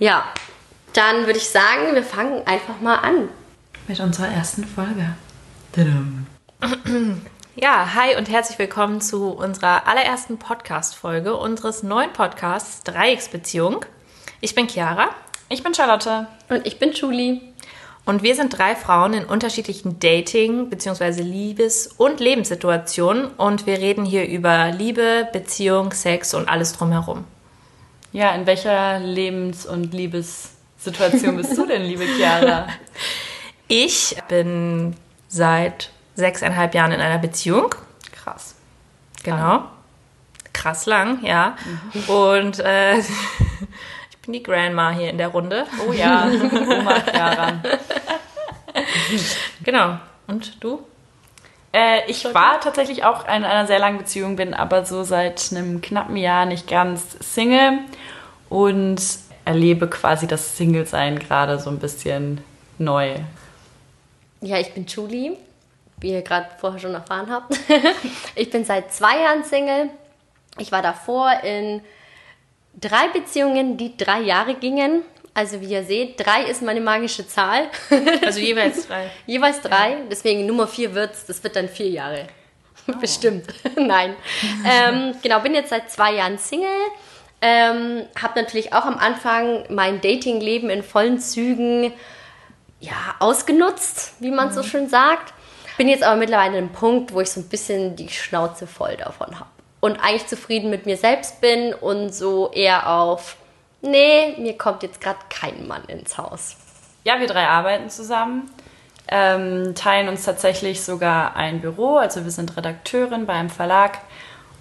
Ja, 0.00 0.24
dann 0.94 1.26
würde 1.26 1.36
ich 1.38 1.50
sagen, 1.50 1.94
wir 1.94 2.02
fangen 2.02 2.46
einfach 2.46 2.80
mal 2.80 2.94
an. 2.96 3.28
Mit 3.86 4.00
unserer 4.00 4.28
ersten 4.28 4.64
Folge. 4.64 5.14
Ja, 7.54 7.94
hi 7.94 8.16
und 8.16 8.30
herzlich 8.30 8.58
willkommen 8.58 9.02
zu 9.02 9.28
unserer 9.28 9.86
allerersten 9.86 10.38
Podcast-Folge 10.38 11.36
unseres 11.36 11.82
neuen 11.82 12.14
Podcasts 12.14 12.82
Dreiecksbeziehung. 12.82 13.84
Ich 14.40 14.54
bin 14.54 14.68
Chiara. 14.70 15.10
Ich 15.50 15.62
bin 15.62 15.74
Charlotte. 15.74 16.28
Und 16.48 16.66
ich 16.66 16.78
bin 16.78 16.92
Julie. 16.92 17.42
Und 18.06 18.22
wir 18.22 18.34
sind 18.34 18.56
drei 18.56 18.76
Frauen 18.76 19.12
in 19.12 19.26
unterschiedlichen 19.26 19.98
Dating- 19.98 20.70
bzw. 20.70 21.20
Liebes- 21.20 21.88
und 21.98 22.20
Lebenssituationen. 22.20 23.26
Und 23.26 23.66
wir 23.66 23.76
reden 23.76 24.06
hier 24.06 24.26
über 24.26 24.70
Liebe, 24.70 25.28
Beziehung, 25.30 25.92
Sex 25.92 26.32
und 26.32 26.48
alles 26.48 26.72
drumherum. 26.72 27.26
Ja, 28.12 28.30
in 28.34 28.46
welcher 28.46 28.98
Lebens- 28.98 29.66
und 29.66 29.94
Liebessituation 29.94 31.36
bist 31.36 31.56
du 31.56 31.66
denn, 31.66 31.82
liebe 31.82 32.04
Chiara? 32.04 32.66
Ich 33.72 34.16
bin 34.26 34.96
seit 35.28 35.90
sechseinhalb 36.16 36.74
Jahren 36.74 36.90
in 36.90 37.00
einer 37.00 37.18
Beziehung. 37.18 37.72
Krass. 38.10 38.56
Genau. 39.22 39.62
Krass 40.52 40.86
lang, 40.86 41.24
ja. 41.24 41.54
Und 42.08 42.58
äh, 42.58 42.98
ich 42.98 44.18
bin 44.22 44.32
die 44.32 44.42
Grandma 44.42 44.90
hier 44.90 45.08
in 45.10 45.18
der 45.18 45.28
Runde. 45.28 45.68
Oh 45.86 45.92
ja, 45.92 46.26
Oma 46.26 46.98
Chiara. 47.00 47.62
Genau. 49.62 50.00
Und 50.26 50.62
du? 50.64 50.84
Äh, 51.72 52.10
ich 52.10 52.24
war 52.34 52.60
tatsächlich 52.60 53.04
auch 53.04 53.24
in 53.24 53.44
einer 53.44 53.66
sehr 53.66 53.78
langen 53.78 53.98
Beziehung, 53.98 54.36
bin 54.36 54.54
aber 54.54 54.84
so 54.84 55.02
seit 55.02 55.52
einem 55.52 55.80
knappen 55.80 56.16
Jahr 56.16 56.46
nicht 56.46 56.68
ganz 56.68 57.16
Single 57.20 57.78
und 58.48 59.00
erlebe 59.44 59.88
quasi 59.88 60.26
das 60.26 60.56
Single-Sein 60.56 61.18
gerade 61.18 61.58
so 61.58 61.70
ein 61.70 61.78
bisschen 61.78 62.40
neu. 62.78 63.16
Ja, 64.40 64.58
ich 64.58 64.72
bin 64.72 64.86
Julie, 64.86 65.36
wie 66.00 66.12
ihr 66.12 66.22
gerade 66.22 66.48
vorher 66.58 66.80
schon 66.80 66.94
erfahren 66.94 67.30
habt. 67.30 67.58
ich 68.34 68.50
bin 68.50 68.64
seit 68.64 68.92
zwei 68.92 69.20
Jahren 69.22 69.44
Single. 69.44 69.90
Ich 70.58 70.72
war 70.72 70.82
davor 70.82 71.30
in 71.42 71.82
drei 72.80 73.08
Beziehungen, 73.08 73.76
die 73.76 73.96
drei 73.96 74.20
Jahre 74.20 74.54
gingen. 74.54 75.02
Also 75.32 75.60
wie 75.60 75.66
ihr 75.66 75.84
seht, 75.84 76.18
drei 76.18 76.42
ist 76.44 76.62
meine 76.62 76.80
magische 76.80 77.26
Zahl. 77.26 77.68
Also 78.24 78.40
jeweils 78.40 78.86
drei. 78.86 79.10
Jeweils 79.26 79.60
drei. 79.60 79.98
Deswegen 80.10 80.46
Nummer 80.46 80.66
vier 80.66 80.94
wird's. 80.94 81.26
Das 81.26 81.42
wird 81.42 81.56
dann 81.56 81.68
vier 81.68 81.88
Jahre. 81.88 82.26
Bestimmt. 83.00 83.46
Nein. 83.76 84.16
ähm, 84.66 85.14
genau, 85.22 85.40
bin 85.40 85.54
jetzt 85.54 85.70
seit 85.70 85.90
zwei 85.90 86.14
Jahren 86.14 86.38
Single. 86.38 86.68
Ähm, 87.42 88.04
habe 88.20 88.40
natürlich 88.40 88.72
auch 88.74 88.84
am 88.84 88.98
Anfang 88.98 89.64
mein 89.70 90.00
Datingleben 90.00 90.68
in 90.68 90.82
vollen 90.82 91.18
Zügen 91.18 91.92
ja, 92.80 93.14
ausgenutzt, 93.18 94.14
wie 94.20 94.30
man 94.30 94.52
so 94.52 94.62
schön 94.62 94.88
sagt. 94.88 95.32
Bin 95.78 95.88
jetzt 95.88 96.02
aber 96.02 96.16
mittlerweile 96.16 96.50
an 96.50 96.56
einem 96.56 96.72
Punkt, 96.72 97.14
wo 97.14 97.20
ich 97.20 97.30
so 97.30 97.40
ein 97.40 97.48
bisschen 97.48 97.96
die 97.96 98.08
Schnauze 98.08 98.66
voll 98.66 98.96
davon 98.96 99.38
habe. 99.38 99.48
Und 99.80 99.98
eigentlich 99.98 100.26
zufrieden 100.26 100.68
mit 100.68 100.84
mir 100.84 100.98
selbst 100.98 101.40
bin 101.40 101.72
und 101.72 102.14
so 102.14 102.50
eher 102.52 102.90
auf, 102.90 103.36
nee, 103.82 104.34
mir 104.38 104.56
kommt 104.56 104.82
jetzt 104.82 105.00
gerade 105.00 105.18
kein 105.28 105.66
Mann 105.66 105.84
ins 105.86 106.18
Haus. 106.18 106.56
Ja, 107.04 107.18
wir 107.18 107.26
drei 107.26 107.46
arbeiten 107.46 107.88
zusammen, 107.88 108.50
ähm, 109.08 109.74
teilen 109.74 110.08
uns 110.08 110.24
tatsächlich 110.24 110.82
sogar 110.82 111.36
ein 111.36 111.60
Büro. 111.60 111.96
Also 111.96 112.24
wir 112.24 112.30
sind 112.30 112.56
Redakteurin 112.56 113.26
bei 113.26 113.32
einem 113.32 113.50
Verlag 113.50 113.98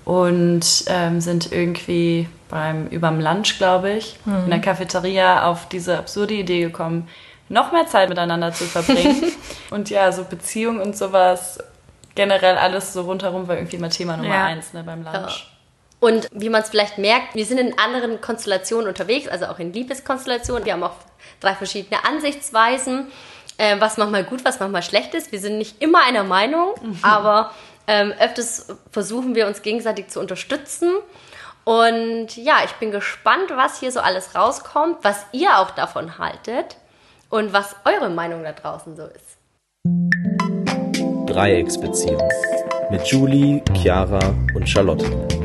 und 0.05 0.85
ähm, 0.87 1.21
sind 1.21 1.51
irgendwie 1.51 2.27
beim 2.49 2.87
überm 2.87 3.19
Lunch, 3.19 3.57
glaube 3.57 3.91
ich, 3.91 4.17
in 4.25 4.49
der 4.49 4.59
Cafeteria 4.59 5.45
auf 5.45 5.67
diese 5.69 5.99
absurde 5.99 6.33
Idee 6.33 6.61
gekommen, 6.61 7.07
noch 7.47 7.71
mehr 7.71 7.85
Zeit 7.85 8.09
miteinander 8.09 8.51
zu 8.51 8.63
verbringen. 8.63 9.31
und 9.69 9.89
ja, 9.89 10.11
so 10.11 10.23
Beziehung 10.23 10.81
und 10.81 10.97
sowas, 10.97 11.59
generell 12.15 12.57
alles 12.57 12.93
so 12.93 13.01
rundherum 13.01 13.47
war 13.47 13.55
irgendwie 13.55 13.75
immer 13.75 13.89
Thema 13.89 14.17
Nummer 14.17 14.33
Ja. 14.33 14.45
eins 14.45 14.73
ne, 14.73 14.83
beim 14.83 15.03
Lunch. 15.03 15.47
Und 15.99 16.29
wie 16.31 16.49
man 16.49 16.61
es 16.61 16.69
vielleicht 16.69 16.97
merkt, 16.97 17.35
wir 17.35 17.45
sind 17.45 17.57
in 17.57 17.77
anderen 17.77 18.21
Konstellationen 18.21 18.87
unterwegs, 18.87 19.27
also 19.27 19.47
auch 19.47 19.59
in 19.59 19.73
Liebeskonstellationen. 19.73 20.65
Wir 20.65 20.73
haben 20.73 20.83
auch 20.83 20.95
drei 21.41 21.55
verschiedene 21.55 22.05
Ansichtsweisen, 22.05 23.11
äh, 23.57 23.75
was 23.79 23.97
manchmal 23.97 24.23
gut, 24.23 24.45
was 24.45 24.59
manchmal 24.59 24.83
schlecht 24.83 25.13
ist. 25.13 25.31
Wir 25.31 25.39
sind 25.39 25.57
nicht 25.57 25.81
immer 25.81 26.03
einer 26.03 26.23
Meinung, 26.23 26.73
aber 27.01 27.51
ähm, 27.87 28.13
öfters 28.19 28.67
versuchen 28.91 29.35
wir 29.35 29.47
uns 29.47 29.61
gegenseitig 29.61 30.07
zu 30.07 30.19
unterstützen. 30.19 30.91
Und 31.65 32.37
ja, 32.37 32.59
ich 32.63 32.71
bin 32.73 32.91
gespannt, 32.91 33.51
was 33.53 33.79
hier 33.79 33.91
so 33.91 33.99
alles 33.99 34.35
rauskommt, 34.35 34.97
was 35.01 35.25
ihr 35.33 35.59
auch 35.59 35.71
davon 35.71 36.17
haltet 36.17 36.77
und 37.29 37.51
was 37.51 37.75
eure 37.85 38.09
Meinung 38.09 38.43
da 38.43 38.53
draußen 38.53 38.95
so 38.95 39.03
ist. 39.03 39.37
Dreiecksbeziehung 41.27 42.27
mit 42.89 43.05
Julie, 43.07 43.61
Chiara 43.75 44.33
und 44.55 44.67
Charlotte. 44.67 45.38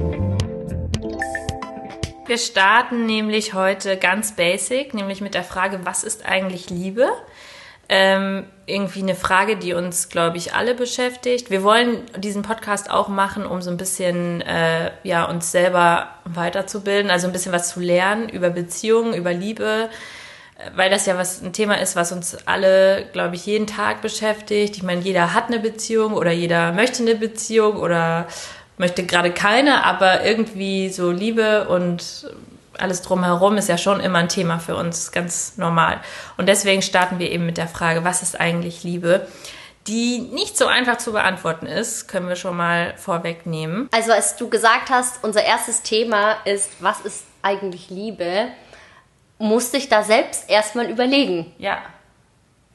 Wir 2.26 2.38
starten 2.38 3.04
nämlich 3.04 3.52
heute 3.52 3.98
ganz 3.98 4.32
basic, 4.32 4.94
nämlich 4.94 5.20
mit 5.20 5.34
der 5.34 5.44
Frage, 5.44 5.80
was 5.84 6.04
ist 6.04 6.24
eigentlich 6.24 6.70
Liebe? 6.70 7.10
Ähm, 7.86 8.46
irgendwie 8.64 9.02
eine 9.02 9.14
Frage, 9.14 9.56
die 9.58 9.74
uns, 9.74 10.08
glaube 10.08 10.38
ich, 10.38 10.54
alle 10.54 10.74
beschäftigt. 10.74 11.50
Wir 11.50 11.62
wollen 11.62 12.00
diesen 12.16 12.40
Podcast 12.40 12.90
auch 12.90 13.08
machen, 13.08 13.44
um 13.44 13.60
so 13.60 13.70
ein 13.70 13.76
bisschen 13.76 14.40
äh, 14.40 14.90
ja, 15.02 15.26
uns 15.26 15.52
selber 15.52 16.08
weiterzubilden, 16.24 17.10
also 17.10 17.26
ein 17.26 17.32
bisschen 17.34 17.52
was 17.52 17.68
zu 17.68 17.80
lernen 17.80 18.30
über 18.30 18.48
Beziehungen, 18.48 19.12
über 19.12 19.34
Liebe, 19.34 19.90
äh, 20.56 20.70
weil 20.74 20.88
das 20.88 21.04
ja 21.04 21.18
was 21.18 21.42
ein 21.42 21.52
Thema 21.52 21.74
ist, 21.74 21.94
was 21.94 22.10
uns 22.10 22.38
alle, 22.46 23.04
glaube 23.12 23.34
ich, 23.34 23.44
jeden 23.44 23.66
Tag 23.66 24.00
beschäftigt. 24.00 24.78
Ich 24.78 24.82
meine, 24.82 25.02
jeder 25.02 25.34
hat 25.34 25.48
eine 25.48 25.58
Beziehung 25.60 26.14
oder 26.14 26.32
jeder 26.32 26.72
möchte 26.72 27.02
eine 27.02 27.16
Beziehung 27.16 27.76
oder 27.76 28.28
möchte 28.76 29.04
gerade 29.04 29.30
keine, 29.30 29.84
aber 29.84 30.24
irgendwie 30.24 30.88
so 30.88 31.10
Liebe 31.10 31.68
und 31.68 32.28
alles 32.78 33.02
drumherum 33.02 33.56
ist 33.56 33.68
ja 33.68 33.78
schon 33.78 34.00
immer 34.00 34.18
ein 34.18 34.28
Thema 34.28 34.58
für 34.58 34.76
uns, 34.76 35.12
ganz 35.12 35.56
normal. 35.56 36.00
Und 36.36 36.48
deswegen 36.48 36.82
starten 36.82 37.18
wir 37.18 37.30
eben 37.30 37.46
mit 37.46 37.56
der 37.56 37.68
Frage, 37.68 38.04
was 38.04 38.22
ist 38.22 38.40
eigentlich 38.40 38.82
Liebe? 38.82 39.26
Die 39.86 40.18
nicht 40.18 40.56
so 40.56 40.66
einfach 40.66 40.96
zu 40.96 41.12
beantworten 41.12 41.66
ist, 41.66 42.08
können 42.08 42.28
wir 42.28 42.36
schon 42.36 42.56
mal 42.56 42.94
vorwegnehmen. 42.96 43.88
Also 43.92 44.12
als 44.12 44.36
du 44.36 44.48
gesagt 44.48 44.90
hast, 44.90 45.22
unser 45.22 45.44
erstes 45.44 45.82
Thema 45.82 46.36
ist, 46.44 46.70
was 46.80 47.00
ist 47.00 47.24
eigentlich 47.42 47.90
Liebe, 47.90 48.48
musste 49.38 49.76
ich 49.76 49.88
da 49.88 50.02
selbst 50.02 50.48
erstmal 50.48 50.90
überlegen. 50.90 51.52
Ja. 51.58 51.78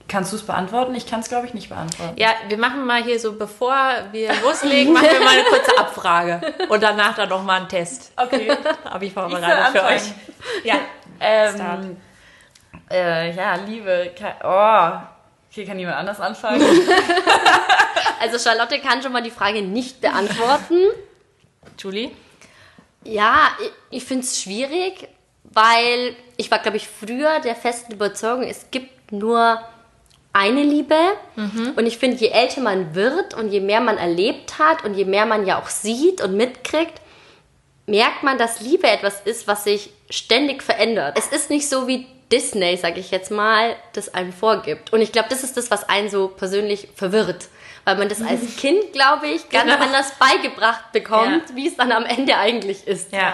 Kannst 0.09 0.31
du 0.31 0.37
es 0.37 0.43
beantworten? 0.43 0.95
Ich 0.95 1.05
kann 1.05 1.19
es, 1.19 1.29
glaube 1.29 1.45
ich, 1.45 1.53
nicht 1.53 1.69
beantworten. 1.69 2.15
Ja, 2.17 2.29
wir 2.47 2.57
machen 2.57 2.85
mal 2.85 3.03
hier 3.03 3.19
so, 3.19 3.33
bevor 3.33 3.75
wir 4.11 4.33
loslegen, 4.41 4.91
machen 4.91 5.07
wir 5.09 5.19
mal 5.19 5.29
eine 5.29 5.43
kurze 5.43 5.77
Abfrage 5.77 6.41
und 6.67 6.81
danach 6.81 7.15
dann 7.15 7.29
noch 7.29 7.43
mal 7.43 7.57
einen 7.57 7.69
Test. 7.69 8.11
Okay. 8.17 8.51
Habe 8.85 9.05
ich 9.05 9.13
vorbereitet 9.13 9.67
für 9.71 9.83
euch. 9.85 10.01
Ja. 10.63 10.75
Ähm, 11.19 11.97
äh, 12.89 13.35
ja, 13.35 13.55
Liebe. 13.55 14.11
Oh, 14.43 14.91
hier 15.49 15.65
kann 15.65 15.77
jemand 15.77 15.97
anders 15.97 16.19
anfangen. 16.19 16.61
Also 18.21 18.37
Charlotte 18.37 18.79
kann 18.79 19.01
schon 19.01 19.13
mal 19.13 19.21
die 19.21 19.31
Frage 19.31 19.61
nicht 19.61 20.01
beantworten. 20.01 20.75
Julie? 21.77 22.11
Ja, 23.03 23.47
ich, 23.61 23.97
ich 23.97 24.03
finde 24.03 24.25
es 24.25 24.41
schwierig, 24.41 25.07
weil 25.45 26.15
ich 26.35 26.51
war, 26.51 26.59
glaube 26.59 26.77
ich, 26.77 26.87
früher 26.87 27.39
der 27.39 27.55
festen 27.55 27.93
Überzeugung, 27.93 28.43
es 28.43 28.71
gibt 28.71 29.13
nur 29.13 29.61
eine 30.39 30.63
Liebe. 30.63 30.95
Und 31.75 31.85
ich 31.85 31.97
finde, 31.97 32.17
je 32.17 32.29
älter 32.29 32.61
man 32.61 32.95
wird 32.95 33.33
und 33.33 33.49
je 33.49 33.59
mehr 33.59 33.81
man 33.81 33.97
erlebt 33.97 34.57
hat 34.59 34.83
und 34.85 34.93
je 34.95 35.05
mehr 35.05 35.25
man 35.25 35.45
ja 35.45 35.61
auch 35.61 35.67
sieht 35.69 36.21
und 36.21 36.35
mitkriegt, 36.35 37.01
merkt 37.85 38.23
man, 38.23 38.37
dass 38.37 38.61
Liebe 38.61 38.87
etwas 38.87 39.21
ist, 39.25 39.47
was 39.47 39.63
sich 39.63 39.91
ständig 40.09 40.63
verändert. 40.63 41.17
Es 41.17 41.27
ist 41.27 41.49
nicht 41.49 41.67
so 41.67 41.87
wie 41.87 42.05
Disney, 42.31 42.77
sage 42.77 42.99
ich 42.99 43.09
jetzt 43.11 43.31
mal, 43.31 43.75
das 43.93 44.13
einem 44.13 44.31
vorgibt. 44.33 44.93
Und 44.93 45.01
ich 45.01 45.11
glaube, 45.11 45.29
das 45.29 45.43
ist 45.43 45.57
das, 45.57 45.71
was 45.71 45.89
einen 45.89 46.09
so 46.09 46.27
persönlich 46.27 46.89
verwirrt. 46.95 47.47
Weil 47.85 47.97
man 47.97 48.07
das 48.09 48.21
als 48.21 48.55
Kind, 48.57 48.93
glaube 48.93 49.27
ich, 49.27 49.49
ganz 49.49 49.63
Genau. 49.71 49.83
anders 49.83 50.13
beigebracht 50.19 50.91
bekommt, 50.91 51.49
Ja. 51.49 51.55
wie 51.55 51.67
es 51.67 51.75
dann 51.77 51.91
am 51.91 52.05
Ende 52.05 52.37
eigentlich 52.37 52.85
ist. 52.87 53.11
Ja. 53.11 53.33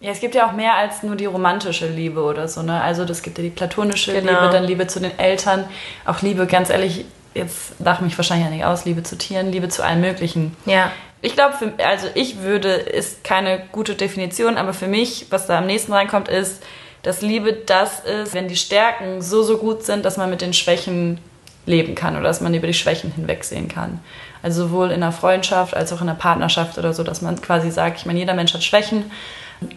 Ja, 0.00 0.10
es 0.10 0.20
gibt 0.20 0.34
ja 0.34 0.46
auch 0.46 0.52
mehr 0.52 0.74
als 0.74 1.02
nur 1.02 1.16
die 1.16 1.24
romantische 1.24 1.86
Liebe 1.86 2.22
oder 2.22 2.48
so, 2.48 2.62
ne? 2.62 2.82
Also 2.82 3.04
das 3.04 3.22
gibt 3.22 3.38
ja 3.38 3.44
die 3.44 3.50
platonische 3.50 4.12
Genau. 4.12 4.32
Liebe, 4.32 4.52
dann 4.52 4.64
Liebe 4.64 4.86
zu 4.86 5.00
den 5.00 5.18
Eltern, 5.18 5.64
auch 6.04 6.20
Liebe, 6.20 6.46
ganz 6.46 6.68
ehrlich, 6.68 7.06
jetzt 7.34 7.72
lach 7.78 8.00
mich 8.00 8.16
wahrscheinlich 8.18 8.46
ja 8.46 8.52
nicht 8.52 8.64
aus, 8.64 8.84
Liebe 8.84 9.02
zu 9.02 9.16
Tieren, 9.16 9.50
Liebe 9.50 9.68
zu 9.68 9.82
allem 9.82 10.02
Möglichen. 10.02 10.56
Ja. 10.66 10.90
Ich 11.22 11.34
glaube, 11.34 11.54
also 11.84 12.08
ich 12.14 12.42
würde, 12.42 12.68
ist 12.68 13.24
keine 13.24 13.62
gute 13.72 13.94
Definition, 13.94 14.58
aber 14.58 14.74
für 14.74 14.86
mich, 14.86 15.26
was 15.30 15.46
da 15.46 15.58
am 15.58 15.66
nächsten 15.66 15.92
reinkommt, 15.92 16.28
ist, 16.28 16.62
dass 17.02 17.22
Liebe 17.22 17.54
das 17.54 18.00
ist, 18.00 18.34
wenn 18.34 18.48
die 18.48 18.56
Stärken 18.56 19.22
so, 19.22 19.42
so 19.42 19.56
gut 19.56 19.84
sind, 19.84 20.04
dass 20.04 20.18
man 20.18 20.28
mit 20.28 20.42
den 20.42 20.52
Schwächen 20.52 21.18
leben 21.64 21.94
kann 21.94 22.14
oder 22.14 22.24
dass 22.24 22.40
man 22.40 22.52
über 22.52 22.66
die 22.66 22.74
Schwächen 22.74 23.12
hinwegsehen 23.12 23.68
kann. 23.68 24.00
Also 24.42 24.64
sowohl 24.64 24.88
in 24.88 25.02
einer 25.02 25.12
Freundschaft 25.12 25.74
als 25.74 25.92
auch 25.92 26.00
in 26.00 26.08
einer 26.08 26.18
Partnerschaft 26.18 26.78
oder 26.78 26.92
so, 26.92 27.02
dass 27.02 27.22
man 27.22 27.40
quasi 27.40 27.70
sagt, 27.70 27.98
ich 27.98 28.06
meine, 28.06 28.18
jeder 28.18 28.34
Mensch 28.34 28.54
hat 28.54 28.62
Schwächen 28.62 29.10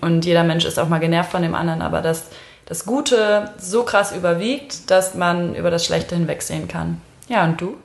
und 0.02 0.26
jeder 0.26 0.44
Mensch 0.44 0.66
ist 0.66 0.80
auch 0.80 0.90
mal 0.90 1.00
genervt 1.00 1.32
von 1.32 1.42
dem 1.42 1.56
anderen, 1.56 1.82
aber 1.82 2.02
dass, 2.02 2.30
das 2.70 2.86
Gute 2.86 3.52
so 3.58 3.84
krass 3.84 4.16
überwiegt, 4.16 4.92
dass 4.92 5.16
man 5.16 5.56
über 5.56 5.72
das 5.72 5.86
Schlechte 5.86 6.16
hinwegsehen 6.16 6.68
kann. 6.68 7.02
Ja, 7.28 7.44
und 7.44 7.60
du? 7.60 7.76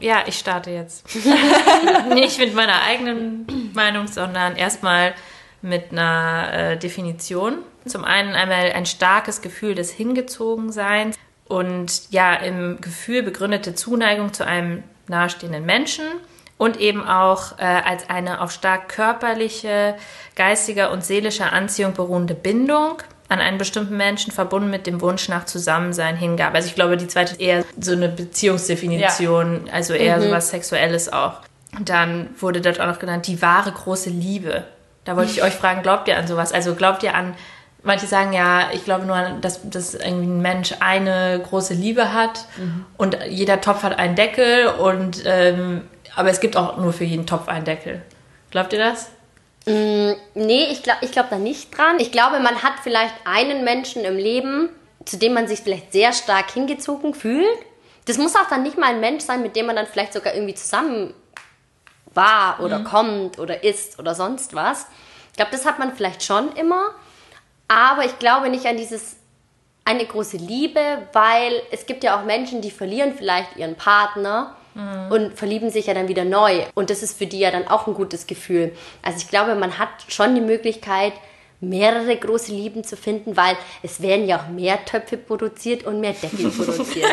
Ja, 0.00 0.24
ich 0.26 0.38
starte 0.38 0.70
jetzt. 0.70 1.04
Nicht 2.14 2.38
mit 2.38 2.54
meiner 2.54 2.82
eigenen 2.82 3.70
Meinung, 3.74 4.06
sondern 4.06 4.56
erstmal 4.56 5.12
mit 5.60 5.92
einer 5.92 6.48
äh, 6.52 6.76
Definition. 6.78 7.58
Zum 7.84 8.04
einen 8.04 8.34
einmal 8.34 8.72
ein 8.72 8.86
starkes 8.86 9.42
Gefühl 9.42 9.74
des 9.74 9.90
Hingezogenseins 9.90 11.18
und 11.46 12.10
ja, 12.10 12.34
im 12.34 12.80
Gefühl 12.80 13.22
begründete 13.22 13.74
Zuneigung 13.74 14.32
zu 14.32 14.46
einem 14.46 14.82
nahestehenden 15.08 15.66
Menschen 15.66 16.04
und 16.62 16.78
eben 16.78 17.04
auch 17.04 17.58
äh, 17.58 17.64
als 17.64 18.08
eine 18.08 18.40
auf 18.40 18.52
stark 18.52 18.88
körperliche, 18.88 19.96
geistiger 20.36 20.92
und 20.92 21.04
seelischer 21.04 21.52
Anziehung 21.52 21.92
beruhende 21.92 22.34
Bindung 22.34 23.02
an 23.28 23.40
einen 23.40 23.58
bestimmten 23.58 23.96
Menschen 23.96 24.30
verbunden 24.30 24.70
mit 24.70 24.86
dem 24.86 25.00
Wunsch 25.00 25.28
nach 25.28 25.44
Zusammensein 25.44 26.16
hingab. 26.16 26.54
Also 26.54 26.68
ich 26.68 26.76
glaube, 26.76 26.96
die 26.96 27.08
zweite 27.08 27.32
ist 27.32 27.40
eher 27.40 27.64
so 27.80 27.90
eine 27.90 28.08
Beziehungsdefinition, 28.08 29.66
ja. 29.66 29.72
also 29.72 29.92
eher 29.94 30.18
mhm. 30.18 30.22
so 30.22 30.30
was 30.30 30.50
Sexuelles 30.50 31.12
auch. 31.12 31.40
Und 31.76 31.88
dann 31.88 32.28
wurde 32.38 32.60
dort 32.60 32.78
auch 32.78 32.86
noch 32.86 33.00
genannt, 33.00 33.26
die 33.26 33.42
wahre 33.42 33.72
große 33.72 34.10
Liebe. 34.10 34.62
Da 35.04 35.16
wollte 35.16 35.32
ich 35.32 35.42
euch 35.42 35.54
fragen, 35.54 35.82
glaubt 35.82 36.06
ihr 36.06 36.16
an 36.16 36.28
sowas? 36.28 36.52
Also 36.52 36.76
glaubt 36.76 37.02
ihr 37.02 37.16
an, 37.16 37.34
manche 37.82 38.06
sagen 38.06 38.32
ja, 38.32 38.68
ich 38.72 38.84
glaube 38.84 39.04
nur, 39.04 39.16
dass, 39.40 39.68
dass 39.68 39.94
irgendwie 39.94 40.28
ein 40.28 40.42
Mensch 40.42 40.74
eine 40.78 41.40
große 41.42 41.74
Liebe 41.74 42.12
hat 42.12 42.46
mhm. 42.56 42.84
und 42.98 43.18
jeder 43.28 43.60
Topf 43.60 43.82
hat 43.82 43.98
einen 43.98 44.14
Deckel 44.14 44.68
und 44.68 45.24
ähm, 45.26 45.80
aber 46.14 46.30
es 46.30 46.40
gibt 46.40 46.56
auch 46.56 46.76
nur 46.76 46.92
für 46.92 47.04
jeden 47.04 47.26
Topf 47.26 47.48
einen 47.48 47.64
Deckel. 47.64 48.02
Glaubt 48.50 48.72
ihr 48.72 48.78
das? 48.78 49.10
Mm, 49.66 50.12
nee, 50.34 50.66
ich 50.70 50.82
glaube 50.82 51.00
ich 51.02 51.12
glaub 51.12 51.30
da 51.30 51.38
nicht 51.38 51.76
dran. 51.76 51.98
Ich 51.98 52.12
glaube, 52.12 52.40
man 52.40 52.62
hat 52.62 52.74
vielleicht 52.82 53.14
einen 53.24 53.64
Menschen 53.64 54.04
im 54.04 54.16
Leben, 54.16 54.68
zu 55.04 55.16
dem 55.16 55.34
man 55.34 55.48
sich 55.48 55.60
vielleicht 55.60 55.92
sehr 55.92 56.12
stark 56.12 56.50
hingezogen 56.50 57.14
fühlt. 57.14 57.58
Das 58.06 58.18
muss 58.18 58.34
auch 58.34 58.48
dann 58.48 58.62
nicht 58.62 58.78
mal 58.78 58.90
ein 58.90 59.00
Mensch 59.00 59.24
sein, 59.24 59.42
mit 59.42 59.54
dem 59.56 59.66
man 59.66 59.76
dann 59.76 59.86
vielleicht 59.86 60.12
sogar 60.12 60.34
irgendwie 60.34 60.54
zusammen 60.54 61.14
war 62.14 62.60
oder 62.60 62.80
mhm. 62.80 62.84
kommt 62.84 63.38
oder 63.38 63.64
ist 63.64 63.98
oder 63.98 64.14
sonst 64.14 64.54
was. 64.54 64.86
Ich 65.30 65.36
glaube, 65.36 65.52
das 65.52 65.64
hat 65.64 65.78
man 65.78 65.94
vielleicht 65.94 66.22
schon 66.22 66.52
immer. 66.56 66.90
Aber 67.68 68.04
ich 68.04 68.18
glaube 68.18 68.50
nicht 68.50 68.66
an 68.66 68.76
dieses 68.76 69.16
eine 69.84 70.04
große 70.04 70.36
Liebe, 70.36 70.80
weil 71.12 71.62
es 71.70 71.86
gibt 71.86 72.04
ja 72.04 72.18
auch 72.18 72.24
Menschen, 72.24 72.60
die 72.60 72.70
verlieren 72.70 73.14
vielleicht 73.16 73.56
ihren 73.56 73.76
Partner 73.76 74.56
mhm. 74.74 75.12
und 75.12 75.38
verlieben 75.38 75.70
sich 75.70 75.86
ja 75.86 75.94
dann 75.94 76.08
wieder 76.08 76.24
neu. 76.24 76.64
Und 76.74 76.90
das 76.90 77.02
ist 77.02 77.18
für 77.18 77.26
die 77.26 77.38
ja 77.38 77.50
dann 77.50 77.68
auch 77.68 77.86
ein 77.86 77.94
gutes 77.94 78.26
Gefühl. 78.26 78.72
Also 79.02 79.18
ich 79.18 79.28
glaube, 79.28 79.54
man 79.54 79.78
hat 79.78 79.90
schon 80.08 80.34
die 80.34 80.40
Möglichkeit, 80.40 81.12
mehrere 81.62 82.16
große 82.16 82.52
Lieben 82.52 82.82
zu 82.82 82.96
finden, 82.96 83.36
weil 83.36 83.56
es 83.82 84.02
werden 84.02 84.26
ja 84.26 84.38
auch 84.38 84.48
mehr 84.48 84.84
Töpfe 84.84 85.16
produziert 85.16 85.84
und 85.84 86.00
mehr 86.00 86.12
Deckel 86.12 86.50
produziert. 86.56 87.06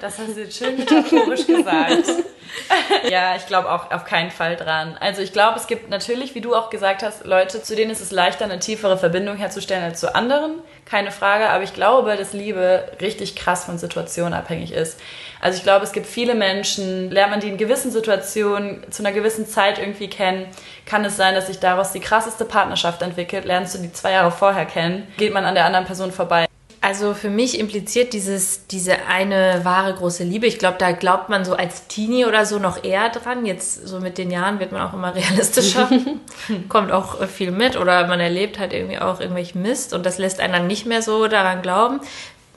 das 0.00 0.18
hast 0.18 0.36
du 0.36 0.40
jetzt 0.42 0.58
schön 0.58 0.76
metaphorisch 0.76 1.46
gesagt. 1.46 2.04
ja, 3.10 3.36
ich 3.36 3.46
glaube 3.46 3.72
auch 3.72 3.90
auf 3.90 4.04
keinen 4.04 4.30
Fall 4.30 4.56
dran. 4.56 4.96
Also 5.00 5.22
ich 5.22 5.32
glaube, 5.32 5.58
es 5.58 5.66
gibt 5.66 5.88
natürlich, 5.88 6.34
wie 6.34 6.42
du 6.42 6.54
auch 6.54 6.68
gesagt 6.68 7.02
hast, 7.02 7.24
Leute, 7.24 7.62
zu 7.62 7.74
denen 7.74 7.90
ist 7.90 8.02
es 8.02 8.10
leichter, 8.10 8.44
eine 8.44 8.58
tiefere 8.58 8.98
Verbindung 8.98 9.36
herzustellen 9.36 9.82
als 9.82 9.98
zu 9.98 10.14
anderen. 10.14 10.56
Keine 10.84 11.10
Frage. 11.10 11.48
Aber 11.48 11.64
ich 11.64 11.72
glaube, 11.72 12.16
dass 12.16 12.34
Liebe 12.34 12.92
richtig 13.00 13.34
krass 13.34 13.64
von 13.64 13.78
Situationen 13.78 14.34
abhängig 14.34 14.72
ist. 14.72 15.00
Also 15.44 15.58
ich 15.58 15.62
glaube, 15.62 15.84
es 15.84 15.92
gibt 15.92 16.06
viele 16.06 16.34
Menschen, 16.34 17.10
lernt 17.10 17.32
man 17.32 17.40
die 17.40 17.50
in 17.50 17.58
gewissen 17.58 17.90
Situationen 17.90 18.80
zu 18.90 19.02
einer 19.02 19.12
gewissen 19.12 19.46
Zeit 19.46 19.78
irgendwie 19.78 20.08
kennen, 20.08 20.46
kann 20.86 21.04
es 21.04 21.18
sein, 21.18 21.34
dass 21.34 21.48
sich 21.48 21.58
daraus 21.58 21.92
die 21.92 22.00
krasseste 22.00 22.46
Partnerschaft 22.46 23.02
entwickelt. 23.02 23.44
Lernst 23.44 23.74
du 23.74 23.78
die 23.78 23.92
zwei 23.92 24.12
Jahre 24.12 24.30
vorher 24.30 24.64
kennen, 24.64 25.06
geht 25.18 25.34
man 25.34 25.44
an 25.44 25.54
der 25.54 25.66
anderen 25.66 25.84
Person 25.84 26.12
vorbei. 26.12 26.46
Also 26.80 27.12
für 27.12 27.28
mich 27.28 27.58
impliziert 27.58 28.14
dieses, 28.14 28.66
diese 28.68 29.06
eine 29.06 29.60
wahre 29.64 29.92
große 29.92 30.24
Liebe. 30.24 30.46
Ich 30.46 30.58
glaube, 30.58 30.76
da 30.78 30.92
glaubt 30.92 31.28
man 31.28 31.44
so 31.44 31.54
als 31.54 31.88
Teenie 31.88 32.24
oder 32.24 32.46
so 32.46 32.58
noch 32.58 32.82
eher 32.82 33.10
dran. 33.10 33.44
Jetzt 33.44 33.86
so 33.86 34.00
mit 34.00 34.16
den 34.16 34.30
Jahren 34.30 34.60
wird 34.60 34.72
man 34.72 34.80
auch 34.80 34.94
immer 34.94 35.14
realistischer. 35.14 35.90
Kommt 36.70 36.90
auch 36.90 37.22
viel 37.26 37.50
mit 37.50 37.76
oder 37.76 38.06
man 38.06 38.20
erlebt 38.20 38.58
halt 38.58 38.72
irgendwie 38.72 38.98
auch 38.98 39.20
irgendwelchen 39.20 39.60
Mist 39.60 39.92
und 39.92 40.06
das 40.06 40.16
lässt 40.16 40.40
einen 40.40 40.54
dann 40.54 40.66
nicht 40.66 40.86
mehr 40.86 41.02
so 41.02 41.28
daran 41.28 41.60
glauben 41.60 42.00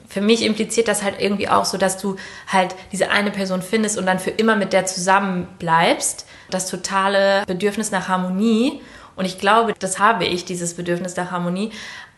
für 0.08 0.20
mich 0.22 0.42
impliziert 0.42 0.88
das 0.88 1.02
halt 1.02 1.20
irgendwie 1.20 1.48
auch 1.48 1.66
so, 1.66 1.76
dass 1.76 1.98
du 1.98 2.16
halt 2.46 2.74
diese 2.92 3.10
eine 3.10 3.30
Person 3.30 3.60
findest 3.60 3.98
und 3.98 4.06
dann 4.06 4.18
für 4.18 4.30
immer 4.30 4.56
mit 4.56 4.72
der 4.72 4.86
zusammen 4.86 5.46
bleibst. 5.58 6.26
Das 6.50 6.68
totale 6.68 7.44
Bedürfnis 7.46 7.90
nach 7.90 8.08
Harmonie. 8.08 8.80
Und 9.16 9.26
ich 9.26 9.38
glaube, 9.38 9.74
das 9.78 9.98
habe 9.98 10.24
ich, 10.24 10.44
dieses 10.44 10.74
Bedürfnis 10.74 11.14
nach 11.16 11.30
Harmonie. 11.30 11.72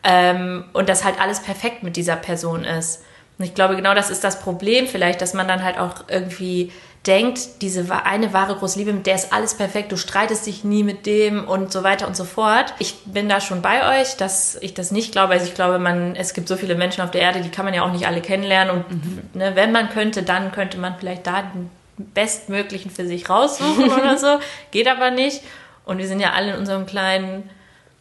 Ähm, 0.05 0.65
und 0.73 0.89
dass 0.89 1.05
halt 1.05 1.21
alles 1.21 1.41
perfekt 1.41 1.83
mit 1.83 1.97
dieser 1.97 2.17
Person 2.17 2.65
ist. 2.65 3.03
Und 3.39 3.45
ich 3.45 3.55
glaube, 3.55 3.75
genau 3.75 3.95
das 3.95 4.11
ist 4.11 4.23
das 4.23 4.39
Problem 4.41 4.87
vielleicht, 4.87 5.21
dass 5.21 5.35
man 5.35 5.49
dann 5.49 5.65
halt 5.65 5.79
auch 5.79 6.05
irgendwie 6.09 6.71
denkt, 7.06 7.62
diese 7.62 7.87
eine 8.05 8.35
wahre 8.35 8.56
große 8.56 8.79
Liebe, 8.79 8.93
mit 8.93 9.06
der 9.06 9.14
ist 9.14 9.32
alles 9.32 9.55
perfekt, 9.55 9.91
du 9.91 9.97
streitest 9.97 10.47
dich 10.47 10.64
nie 10.64 10.82
mit 10.82 11.06
dem 11.06 11.49
und 11.49 11.73
so 11.73 11.82
weiter 11.82 12.06
und 12.06 12.14
so 12.14 12.25
fort. 12.25 12.75
Ich 12.79 12.94
bin 13.06 13.29
da 13.29 13.41
schon 13.41 13.62
bei 13.62 14.00
euch, 14.00 14.17
dass 14.17 14.56
ich 14.56 14.75
das 14.75 14.91
nicht 14.91 15.12
glaube. 15.12 15.32
Also 15.32 15.47
ich 15.47 15.55
glaube, 15.55 15.79
man, 15.79 16.14
es 16.14 16.35
gibt 16.35 16.47
so 16.47 16.56
viele 16.56 16.75
Menschen 16.75 17.02
auf 17.02 17.11
der 17.11 17.23
Erde, 17.23 17.41
die 17.41 17.49
kann 17.49 17.64
man 17.64 17.73
ja 17.73 17.82
auch 17.82 17.93
nicht 17.93 18.06
alle 18.06 18.20
kennenlernen 18.20 18.75
und 18.75 18.91
mhm. 18.91 19.20
ne, 19.32 19.52
wenn 19.55 19.73
man 19.73 19.88
könnte, 19.88 20.23
dann 20.23 20.52
könnte 20.52 20.76
man 20.79 20.97
vielleicht 20.99 21.26
da 21.26 21.43
den 21.43 21.70
bestmöglichen 21.97 22.91
für 22.91 23.06
sich 23.06 23.31
raussuchen 23.31 23.91
oder 23.93 24.19
so. 24.19 24.38
Geht 24.70 24.88
aber 24.88 25.11
nicht. 25.11 25.43
Und 25.87 25.99
wir 25.99 26.06
sind 26.06 26.20
ja 26.20 26.32
alle 26.32 26.52
in 26.52 26.58
unserem 26.58 26.85
kleinen 26.85 27.49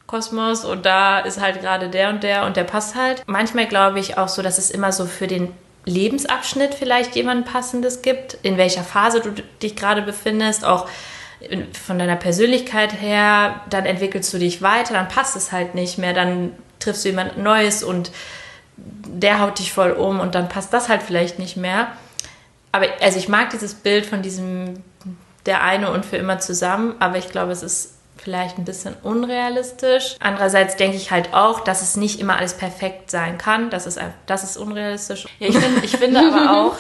Kosmos 0.08 0.66
und 0.66 0.86
da 0.86 1.20
ist 1.20 1.40
halt 1.40 1.62
gerade 1.62 1.88
der 1.90 2.10
und 2.10 2.24
der 2.24 2.46
und 2.46 2.58
der 2.58 2.64
passt 2.64 2.96
halt. 2.96 3.24
Manchmal 3.28 3.68
glaube 3.68 4.00
ich 4.00 4.18
auch 4.18 4.28
so, 4.28 4.42
dass 4.42 4.58
es 4.58 4.72
immer 4.72 4.92
so 4.92 5.06
für 5.06 5.28
den 5.28 5.54
Lebensabschnitt 5.90 6.74
vielleicht 6.74 7.16
jemand 7.16 7.46
passendes 7.46 8.02
gibt, 8.02 8.38
in 8.44 8.58
welcher 8.58 8.84
Phase 8.84 9.22
du 9.22 9.32
dich 9.62 9.76
gerade 9.76 10.02
befindest, 10.02 10.64
auch 10.64 10.88
von 11.86 12.00
deiner 12.00 12.16
Persönlichkeit 12.16 13.02
her, 13.02 13.62
dann 13.70 13.86
entwickelst 13.86 14.34
du 14.34 14.40
dich 14.40 14.62
weiter, 14.62 14.94
dann 14.94 15.08
passt 15.08 15.36
es 15.36 15.52
halt 15.52 15.74
nicht 15.74 15.98
mehr, 15.98 16.14
dann 16.14 16.54
triffst 16.80 17.06
du 17.06 17.10
jemand 17.10 17.38
Neues 17.38 17.84
und 17.84 18.12
der 18.78 19.40
haut 19.40 19.60
dich 19.60 19.74
voll 19.74 19.92
um 19.92 20.20
und 20.20 20.36
dann 20.36 20.50
passt 20.50 20.74
das 20.74 20.90
halt 20.90 21.02
vielleicht 21.02 21.40
nicht 21.40 21.58
mehr. 21.58 21.92
Aber 22.72 22.86
also 23.02 23.18
ich 23.18 23.30
mag 23.30 23.50
dieses 23.50 23.74
Bild 23.74 24.06
von 24.06 24.22
diesem 24.22 24.84
der 25.46 25.64
eine 25.64 25.92
und 25.92 26.06
für 26.06 26.18
immer 26.18 26.40
zusammen, 26.40 26.96
aber 27.00 27.18
ich 27.18 27.30
glaube, 27.30 27.52
es 27.52 27.64
ist 27.64 27.99
vielleicht 28.22 28.58
ein 28.58 28.66
bisschen 28.66 28.96
unrealistisch. 29.04 30.16
Andererseits 30.20 30.76
denke 30.76 30.98
ich 30.98 31.12
halt 31.12 31.34
auch, 31.34 31.62
dass 31.62 31.82
es 31.82 31.96
nicht 31.96 32.20
immer 32.20 32.38
alles 32.38 32.56
perfekt 32.56 33.12
sein 33.12 33.38
kann. 33.38 33.70
Das 33.70 33.88
ist, 33.88 34.00
das 34.26 34.44
ist 34.44 34.58
unrealistisch. 34.58 35.28
Ja, 35.40 35.48
ich, 35.48 35.58
find, 35.58 35.84
ich 35.84 35.98
finde 35.98 36.20
aber 36.20 36.52
auch, 36.60 36.76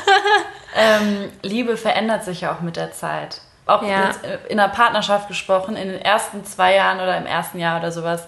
ähm, 0.76 1.32
Liebe 1.42 1.78
verändert 1.78 2.24
sich 2.24 2.42
ja 2.42 2.54
auch 2.54 2.62
mit 2.62 2.76
der 2.76 2.92
Zeit. 2.92 3.42
Auch 3.66 3.84
ja. 3.84 4.12
in 4.48 4.60
einer 4.60 4.70
Partnerschaft 4.70 5.28
gesprochen, 5.28 5.76
in 5.76 5.90
den 5.90 6.02
ersten 6.02 6.44
zwei 6.44 6.76
Jahren 6.76 7.00
oder 7.00 7.18
im 7.18 7.28
ersten 7.28 7.60
Jahr 7.60 7.80
oder 7.80 7.92
sowas, 7.92 8.28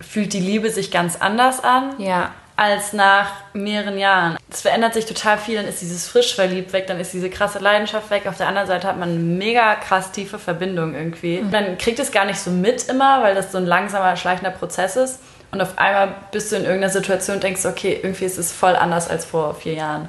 fühlt 0.00 0.32
die 0.34 0.40
Liebe 0.40 0.70
sich 0.70 0.90
ganz 0.90 1.16
anders 1.16 1.64
an. 1.64 1.94
Ja 1.98 2.32
als 2.56 2.92
nach 2.92 3.30
mehreren 3.52 3.98
Jahren. 3.98 4.36
Es 4.48 4.62
verändert 4.62 4.94
sich 4.94 5.06
total 5.06 5.38
viel, 5.38 5.56
dann 5.56 5.66
ist 5.66 5.80
dieses 5.80 6.06
frisch 6.06 6.34
verliebt 6.34 6.72
weg, 6.72 6.86
dann 6.86 7.00
ist 7.00 7.12
diese 7.12 7.28
krasse 7.28 7.58
Leidenschaft 7.58 8.10
weg. 8.10 8.26
Auf 8.26 8.36
der 8.36 8.46
anderen 8.46 8.68
Seite 8.68 8.86
hat 8.86 8.96
man 8.96 9.08
eine 9.08 9.18
mega 9.18 9.74
krass 9.74 10.12
tiefe 10.12 10.38
Verbindung 10.38 10.94
irgendwie. 10.94 11.40
Mhm. 11.40 11.50
Dann 11.50 11.78
kriegt 11.78 11.98
es 11.98 12.12
gar 12.12 12.24
nicht 12.24 12.38
so 12.38 12.50
mit 12.50 12.88
immer, 12.88 13.22
weil 13.22 13.34
das 13.34 13.50
so 13.50 13.58
ein 13.58 13.66
langsamer, 13.66 14.16
schleichender 14.16 14.52
Prozess 14.52 14.96
ist. 14.96 15.20
Und 15.50 15.60
auf 15.60 15.78
einmal 15.78 16.14
bist 16.30 16.52
du 16.52 16.56
in 16.56 16.64
irgendeiner 16.64 16.92
Situation 16.92 17.36
und 17.36 17.42
denkst, 17.42 17.64
okay, 17.64 17.98
irgendwie 18.02 18.24
ist 18.24 18.38
es 18.38 18.52
voll 18.52 18.76
anders 18.76 19.08
als 19.08 19.24
vor 19.24 19.54
vier 19.54 19.74
Jahren. 19.74 20.08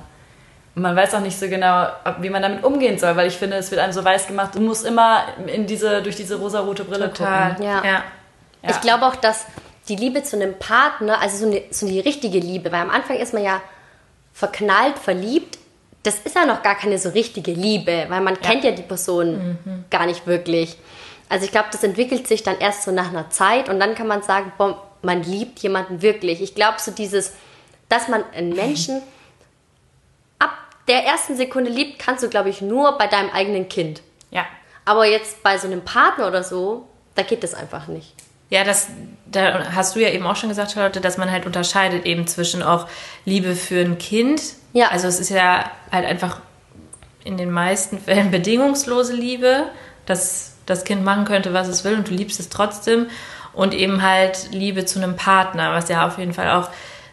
Und 0.76 0.82
man 0.82 0.96
weiß 0.96 1.16
auch 1.16 1.22
nicht 1.22 1.40
so 1.40 1.48
genau, 1.48 1.88
wie 2.20 2.30
man 2.30 2.42
damit 2.42 2.64
umgehen 2.64 3.00
soll, 3.00 3.16
weil 3.16 3.28
ich 3.28 3.38
finde, 3.38 3.56
es 3.58 3.72
wird 3.72 3.80
einem 3.80 3.94
so 3.94 4.04
weiß 4.04 4.28
gemacht, 4.28 4.56
du 4.56 4.60
musst 4.60 4.86
immer 4.86 5.24
in 5.48 5.68
diese, 5.68 6.02
durch 6.02 6.16
diese 6.16 6.36
rosarote 6.36 6.84
Brille 6.84 7.12
Total. 7.14 7.52
gucken. 7.52 7.64
Ja. 7.64 7.84
ja. 7.84 8.04
Ich 8.68 8.82
glaube 8.82 9.06
auch, 9.06 9.16
dass 9.16 9.46
die 9.88 9.96
Liebe 9.96 10.24
zu 10.24 10.36
einem 10.36 10.58
Partner, 10.58 11.22
also 11.22 11.38
so 11.38 11.46
eine, 11.46 11.64
so 11.72 11.86
eine 11.86 12.04
richtige 12.04 12.40
Liebe, 12.40 12.72
weil 12.72 12.82
am 12.82 12.90
Anfang 12.90 13.18
ist 13.18 13.34
man 13.34 13.44
ja 13.44 13.62
verknallt, 14.34 14.98
verliebt. 15.00 15.58
Das 16.04 16.20
ist 16.20 16.36
ja 16.36 16.46
noch 16.46 16.62
gar 16.62 16.76
keine 16.76 16.98
so 17.00 17.10
richtige 17.10 17.52
Liebe, 17.52 18.06
weil 18.10 18.22
man 18.22 18.36
ja. 18.36 18.42
kennt 18.42 18.64
ja 18.64 18.72
die 18.72 18.84
Person 18.84 19.58
mhm. 19.64 19.86
gar 19.90 20.06
nicht 20.06 20.28
wirklich. 20.28 20.78
Also 21.30 21.46
ich 21.46 21.52
glaube, 21.52 21.70
das 21.72 21.84
entwickelt 21.84 22.28
sich 22.28 22.44
dann 22.44 22.60
erst 22.60 22.84
so 22.84 22.92
nach 22.92 23.10
einer 23.10 23.30
Zeit 23.30 23.70
und 23.70 23.80
dann 23.80 23.96
kann 23.96 24.08
man 24.08 24.22
sagen, 24.22 24.52
boah, 24.58 24.84
man 25.02 25.24
liebt 25.24 25.60
jemanden 25.60 26.02
wirklich. 26.02 26.42
Ich 26.42 26.56
glaube, 26.56 26.80
so 26.80 26.92
dieses, 26.92 27.34
dass 27.90 28.08
man 28.08 28.24
einen 28.34 28.54
Menschen 28.54 29.02
ab 30.40 30.52
der 30.88 31.06
ersten 31.06 31.36
Sekunde 31.36 31.72
liebt, 31.72 32.00
kannst 32.00 32.24
du, 32.24 32.30
glaube 32.30 32.50
ich, 32.50 32.62
nur 32.62 32.98
bei 32.98 33.08
deinem 33.08 33.30
eigenen 33.30 33.70
Kind. 33.70 34.02
Ja. 34.32 34.46
Aber 34.84 35.06
jetzt 35.06 35.42
bei 35.44 35.58
so 35.58 35.68
einem 35.68 35.82
Partner 35.82 36.28
oder 36.28 36.44
so, 36.44 36.88
da 37.16 37.24
geht 37.24 37.44
das 37.44 37.54
einfach 37.54 37.88
nicht. 37.88 38.14
Ja, 38.50 38.64
das, 38.64 38.88
da 39.26 39.72
hast 39.74 39.96
du 39.96 40.00
ja 40.00 40.10
eben 40.10 40.26
auch 40.26 40.36
schon 40.36 40.50
gesagt, 40.50 40.72
Charlotte, 40.72 41.02
dass 41.02 41.18
man 41.18 41.32
halt 41.32 41.46
unterscheidet 41.46 42.06
eben 42.06 42.28
zwischen 42.28 42.62
auch 42.62 42.88
Liebe 43.26 43.56
für 43.56 43.82
ein 43.82 43.98
Kind. 43.98 44.42
Ja. 44.74 44.90
Also 44.90 45.08
es 45.08 45.20
ist 45.20 45.30
ja 45.30 45.70
halt 45.92 46.06
einfach 46.06 46.42
in 47.24 47.38
den 47.38 47.52
meisten 47.52 48.00
Fällen 48.00 48.32
bedingungslose 48.32 49.14
Liebe, 49.14 49.66
dass 50.06 50.54
das 50.66 50.84
Kind 50.84 51.04
machen 51.04 51.26
könnte, 51.26 51.54
was 51.54 51.68
es 51.68 51.84
will 51.84 51.96
und 51.96 52.10
du 52.10 52.14
liebst 52.14 52.40
es 52.40 52.50
trotzdem. 52.50 53.08
Und 53.54 53.74
eben 53.74 54.02
halt 54.02 54.50
Liebe 54.52 54.86
zu 54.86 55.00
einem 55.00 55.16
Partner, 55.16 55.72
was 55.72 55.90
ja 55.90 56.06
auf 56.06 56.18
jeden 56.18 56.34
Fall 56.34 56.52
auch 56.52 56.70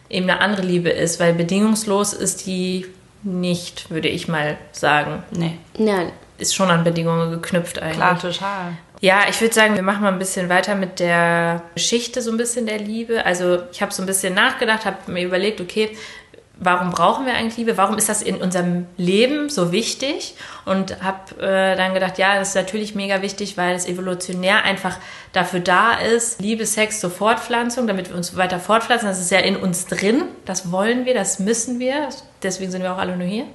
eben 0.09 0.29
eine 0.29 0.41
andere 0.41 0.61
Liebe 0.61 0.89
ist, 0.89 1.19
weil 1.19 1.33
bedingungslos 1.33 2.13
ist 2.13 2.45
die 2.45 2.85
nicht, 3.23 3.89
würde 3.89 4.09
ich 4.09 4.27
mal 4.27 4.57
sagen. 4.71 5.23
Nee. 5.31 5.57
Nein. 5.77 6.11
Ist 6.37 6.55
schon 6.55 6.69
an 6.69 6.83
Bedingungen 6.83 7.31
geknüpft 7.31 7.79
eigentlich. 7.79 7.95
Klar, 7.95 8.19
total. 8.19 8.73
Ja, 9.03 9.23
ich 9.29 9.41
würde 9.41 9.53
sagen, 9.53 9.75
wir 9.75 9.83
machen 9.83 10.01
mal 10.01 10.13
ein 10.13 10.17
bisschen 10.17 10.47
weiter 10.47 10.75
mit 10.75 11.01
der 11.01 11.61
Geschichte 11.73 12.21
so 12.21 12.31
ein 12.31 12.37
bisschen 12.37 12.67
der 12.67 12.77
Liebe. 12.77 13.25
Also 13.25 13.63
ich 13.73 13.81
habe 13.81 13.93
so 13.93 14.01
ein 14.01 14.05
bisschen 14.05 14.33
nachgedacht, 14.33 14.85
habe 14.85 15.11
mir 15.11 15.25
überlegt, 15.25 15.59
okay, 15.59 15.89
warum 16.55 16.91
brauchen 16.91 17.25
wir 17.25 17.33
eigentlich 17.33 17.57
Liebe? 17.57 17.75
Warum 17.75 17.97
ist 17.97 18.07
das 18.07 18.21
in 18.21 18.37
unserem 18.37 18.85
Leben 18.95 19.49
so 19.49 19.73
wichtig? 19.73 20.35
Und 20.63 21.03
habe 21.03 21.35
äh, 21.41 21.75
dann 21.75 21.93
gedacht, 21.93 22.17
ja, 22.17 22.39
das 22.39 22.49
ist 22.49 22.55
natürlich 22.55 22.95
mega 22.95 23.21
wichtig, 23.21 23.57
weil 23.57 23.75
es 23.75 23.87
evolutionär 23.87 24.63
einfach 24.63 24.97
dafür 25.33 25.59
da 25.59 25.95
ist, 25.95 26.39
Liebe, 26.39 26.65
Sex 26.65 27.01
zur 27.01 27.11
Fortpflanzung, 27.11 27.87
damit 27.87 28.07
wir 28.09 28.15
uns 28.15 28.37
weiter 28.37 28.57
fortpflanzen. 28.57 29.09
Das 29.09 29.19
ist 29.19 29.31
ja 29.31 29.39
in 29.39 29.57
uns 29.57 29.85
drin. 29.85 30.23
Das 30.45 30.71
wollen 30.71 31.03
wir, 31.03 31.13
das 31.13 31.39
müssen 31.39 31.77
wir. 31.77 32.07
Deswegen 32.41 32.71
sind 32.71 32.83
wir 32.83 32.93
auch 32.93 32.99
alle 32.99 33.17
nur 33.17 33.27
hier. 33.27 33.47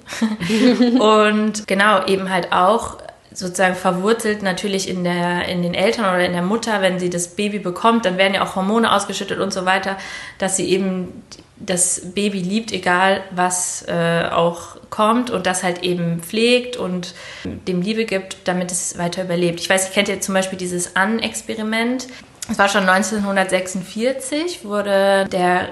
Und 1.01 1.67
genau, 1.67 2.05
eben 2.05 2.29
halt 2.29 2.53
auch 2.53 2.99
sozusagen 3.33 3.75
verwurzelt 3.75 4.43
natürlich 4.43 4.89
in, 4.89 5.05
der, 5.05 5.47
in 5.49 5.63
den 5.63 5.75
Eltern 5.75 6.07
oder 6.07 6.25
in 6.25 6.33
der 6.33 6.43
Mutter, 6.43 6.81
wenn 6.81 6.99
sie 6.99 7.11
das 7.11 7.29
Baby 7.29 7.59
bekommt, 7.59 8.05
dann 8.05 8.17
werden 8.17 8.35
ja 8.35 8.43
auch 8.43 8.57
Hormone 8.57 8.91
ausgeschüttet 8.93 9.39
und 9.39 9.53
so 9.53 9.65
weiter, 9.67 9.97
dass 10.39 10.57
sie 10.57 10.69
eben 10.69 11.23
das 11.61 12.13
Baby 12.15 12.41
liebt, 12.41 12.73
egal 12.73 13.23
was 13.31 13.85
äh, 13.89 14.25
auch 14.31 14.77
kommt 14.91 15.31
und 15.31 15.47
das 15.47 15.63
halt 15.63 15.83
eben 15.83 16.21
pflegt 16.21 16.77
und 16.77 17.15
dem 17.45 17.83
Liebe 17.83 18.05
gibt, 18.05 18.37
damit 18.45 18.71
es 18.71 18.97
weiter 18.97 19.25
überlebt. 19.25 19.61
Ich 19.61 19.69
weiß, 19.69 19.89
ihr 19.89 19.93
kennt 19.93 20.09
ja 20.09 20.21
zum 20.21 20.35
Beispiel 20.35 20.59
dieses 20.59 20.97
An-Experiment. 20.97 22.07
Es 22.51 22.59
war 22.59 22.69
schon 22.69 22.89
1946, 22.89 24.65
wurde 24.65 25.27
der 25.31 25.71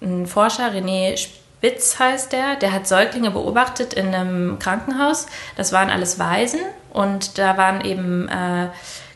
ein 0.00 0.26
Forscher, 0.26 0.72
René 0.72 1.16
Spitz 1.62 2.00
heißt 2.00 2.32
der, 2.32 2.56
der 2.56 2.72
hat 2.72 2.88
Säuglinge 2.88 3.30
beobachtet 3.30 3.94
in 3.94 4.12
einem 4.12 4.58
Krankenhaus. 4.58 5.28
Das 5.56 5.70
waren 5.70 5.90
alles 5.90 6.18
Waisen 6.18 6.58
und 6.92 7.38
da 7.38 7.56
waren 7.56 7.84
eben 7.84 8.28
äh, 8.28 8.66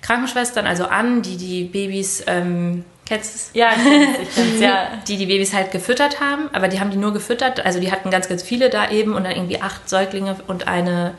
Krankenschwestern, 0.01 0.65
also 0.65 0.85
an, 0.85 1.23
die 1.23 1.39
die 1.39 1.65
Babys 1.65 2.23
ähm, 2.29 2.85
Kennst 3.05 3.35
du 3.35 3.37
es? 3.37 3.51
Ja, 3.53 3.71
ich 3.77 3.83
kenn's, 3.83 4.19
ich 4.23 4.35
kenn's, 4.37 4.61
ja. 4.61 4.89
Die 5.09 5.17
die 5.17 5.27
Babys 5.27 5.55
halt 5.55 5.71
gefüttert 5.73 6.21
haben, 6.21 6.49
aber 6.53 6.69
die 6.69 6.81
haben 6.81 6.91
die 6.91 6.97
nur 6.97 7.13
gefüttert. 7.13 7.65
Also 7.65 7.81
die 7.81 7.91
hatten 7.91 8.11
ganz, 8.11 8.29
ganz 8.29 8.43
viele 8.43 8.69
da 8.69 8.91
eben 8.91 9.15
und 9.15 9.25
dann 9.25 9.33
irgendwie 9.33 9.61
acht 9.61 9.89
Säuglinge 9.89 10.37
und 10.49 10.67
eine, 10.67 11.15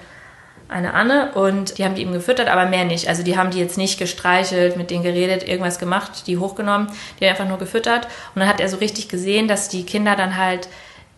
eine 0.67 0.93
Anne 0.93 1.31
und 1.33 1.77
die 1.77 1.85
haben 1.85 1.95
die 1.95 2.01
eben 2.01 2.11
gefüttert, 2.11 2.49
aber 2.49 2.65
mehr 2.65 2.83
nicht. 2.83 3.07
Also 3.07 3.23
die 3.23 3.37
haben 3.37 3.51
die 3.51 3.59
jetzt 3.59 3.77
nicht 3.77 3.99
gestreichelt, 3.99 4.75
mit 4.75 4.91
denen 4.91 5.03
geredet, 5.03 5.47
irgendwas 5.47 5.79
gemacht, 5.79 6.27
die 6.27 6.37
hochgenommen, 6.37 6.87
die 7.19 7.25
haben 7.25 7.31
einfach 7.31 7.47
nur 7.47 7.57
gefüttert. 7.57 8.05
Und 8.33 8.41
dann 8.41 8.49
hat 8.49 8.59
er 8.59 8.67
so 8.67 8.77
richtig 8.77 9.07
gesehen, 9.07 9.47
dass 9.49 9.69
die 9.69 9.85
Kinder 9.85 10.17
dann 10.17 10.37
halt 10.37 10.67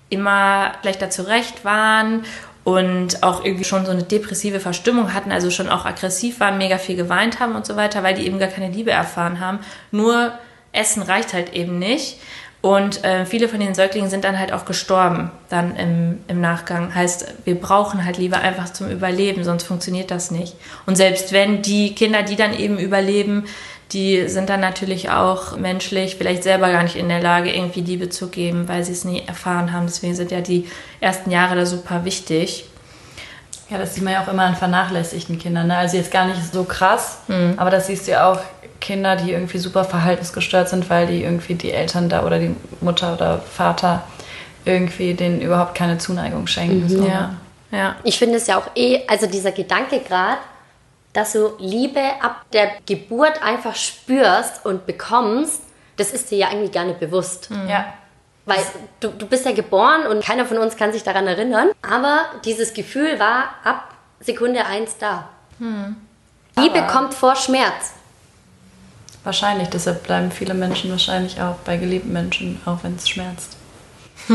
immer 0.09 0.73
schlechter 0.81 1.09
zurecht 1.09 1.65
waren 1.65 2.23
und 2.63 3.23
auch 3.23 3.43
irgendwie 3.43 3.63
schon 3.63 3.85
so 3.85 3.91
eine 3.91 4.03
depressive 4.03 4.59
Verstimmung 4.59 5.13
hatten, 5.13 5.31
also 5.31 5.49
schon 5.49 5.69
auch 5.69 5.85
aggressiv 5.85 6.39
waren, 6.39 6.57
mega 6.57 6.77
viel 6.77 6.95
geweint 6.95 7.39
haben 7.39 7.55
und 7.55 7.65
so 7.65 7.75
weiter, 7.75 8.03
weil 8.03 8.15
die 8.15 8.25
eben 8.25 8.39
gar 8.39 8.49
keine 8.49 8.69
Liebe 8.69 8.91
erfahren 8.91 9.39
haben. 9.39 9.59
Nur 9.91 10.33
Essen 10.71 11.01
reicht 11.01 11.33
halt 11.33 11.53
eben 11.53 11.79
nicht. 11.79 12.17
Und 12.61 13.05
äh, 13.05 13.25
viele 13.25 13.47
von 13.47 13.61
den 13.61 13.73
Säuglingen 13.73 14.09
sind 14.09 14.25
dann 14.25 14.37
halt 14.37 14.51
auch 14.51 14.65
gestorben, 14.65 15.31
dann 15.47 15.77
im, 15.77 16.19
im 16.27 16.41
Nachgang. 16.41 16.93
Heißt, 16.93 17.33
wir 17.45 17.55
brauchen 17.55 18.03
halt 18.03 18.17
Liebe 18.17 18.37
einfach 18.37 18.73
zum 18.73 18.89
Überleben, 18.91 19.45
sonst 19.45 19.63
funktioniert 19.63 20.11
das 20.11 20.29
nicht. 20.29 20.55
Und 20.85 20.97
selbst 20.97 21.31
wenn 21.31 21.61
die 21.61 21.95
Kinder, 21.95 22.21
die 22.21 22.35
dann 22.35 22.53
eben 22.53 22.77
überleben, 22.77 23.45
die 23.91 24.27
sind 24.27 24.49
dann 24.49 24.59
natürlich 24.59 25.09
auch 25.09 25.57
menschlich 25.57 26.15
vielleicht 26.15 26.43
selber 26.43 26.71
gar 26.71 26.83
nicht 26.83 26.95
in 26.95 27.09
der 27.09 27.21
Lage, 27.21 27.51
irgendwie 27.51 27.81
Liebe 27.81 28.09
zu 28.09 28.27
geben, 28.27 28.67
weil 28.67 28.83
sie 28.83 28.91
es 28.91 29.03
nie 29.03 29.23
erfahren 29.25 29.73
haben. 29.73 29.87
Deswegen 29.87 30.15
sind 30.15 30.31
ja 30.31 30.41
die 30.41 30.67
ersten 30.99 31.31
Jahre 31.31 31.55
da 31.55 31.65
super 31.65 32.05
wichtig. 32.05 32.65
Ja, 33.69 33.77
das 33.77 33.95
sieht 33.95 34.03
man 34.03 34.13
ja 34.13 34.23
auch 34.23 34.27
immer 34.27 34.43
an 34.43 34.55
vernachlässigten 34.55 35.39
Kindern. 35.39 35.67
Ne? 35.67 35.77
Also 35.77 35.97
jetzt 35.97 36.11
gar 36.11 36.25
nicht 36.25 36.53
so 36.53 36.63
krass, 36.63 37.19
mhm. 37.27 37.53
aber 37.57 37.69
das 37.69 37.87
siehst 37.87 38.07
du 38.07 38.11
ja 38.11 38.31
auch 38.31 38.39
Kinder, 38.79 39.15
die 39.15 39.31
irgendwie 39.31 39.57
super 39.57 39.83
verhaltensgestört 39.83 40.69
sind, 40.69 40.89
weil 40.89 41.07
die 41.07 41.23
irgendwie 41.23 41.55
die 41.55 41.71
Eltern 41.71 42.09
da 42.09 42.25
oder 42.25 42.39
die 42.39 42.55
Mutter 42.81 43.13
oder 43.13 43.39
Vater 43.39 44.03
irgendwie 44.65 45.13
denen 45.13 45.41
überhaupt 45.41 45.75
keine 45.75 45.97
Zuneigung 45.97 46.47
schenken. 46.47 46.83
Mhm. 46.83 46.89
So. 46.89 47.07
Ja. 47.07 47.35
ja. 47.71 47.95
Ich 48.03 48.17
finde 48.17 48.37
es 48.37 48.47
ja 48.47 48.57
auch 48.57 48.69
eh, 48.75 49.01
also 49.07 49.27
dieser 49.27 49.51
Gedanke 49.51 49.99
gerade, 49.99 50.37
dass 51.13 51.33
du 51.33 51.53
Liebe 51.57 52.01
ab 52.21 52.45
der 52.53 52.71
Geburt 52.85 53.41
einfach 53.41 53.75
spürst 53.75 54.65
und 54.65 54.85
bekommst, 54.85 55.61
das 55.97 56.11
ist 56.11 56.31
dir 56.31 56.37
ja 56.37 56.47
eigentlich 56.49 56.71
gar 56.71 56.85
nicht 56.85 56.99
bewusst. 56.99 57.49
Mhm. 57.49 57.67
Ja. 57.67 57.93
Weil 58.45 58.59
du, 58.99 59.09
du 59.09 59.27
bist 59.27 59.45
ja 59.45 59.51
geboren 59.51 60.07
und 60.07 60.23
keiner 60.23 60.45
von 60.45 60.57
uns 60.57 60.75
kann 60.75 60.91
sich 60.91 61.03
daran 61.03 61.27
erinnern. 61.27 61.69
Aber 61.81 62.21
dieses 62.45 62.73
Gefühl 62.73 63.19
war 63.19 63.55
ab 63.63 63.93
Sekunde 64.19 64.65
1 64.65 64.97
da. 64.97 65.29
Mhm. 65.59 65.95
Liebe 66.57 66.79
aber 66.79 66.91
kommt 66.91 67.13
vor 67.13 67.35
Schmerz. 67.35 67.93
Wahrscheinlich, 69.23 69.69
deshalb 69.69 70.03
bleiben 70.03 70.31
viele 70.31 70.53
Menschen 70.53 70.89
wahrscheinlich 70.91 71.41
auch 71.41 71.55
bei 71.65 71.77
geliebten 71.77 72.13
Menschen, 72.13 72.61
auch 72.65 72.79
wenn 72.83 72.95
es 72.95 73.07
schmerzt. 73.07 73.57
uh, 74.29 74.33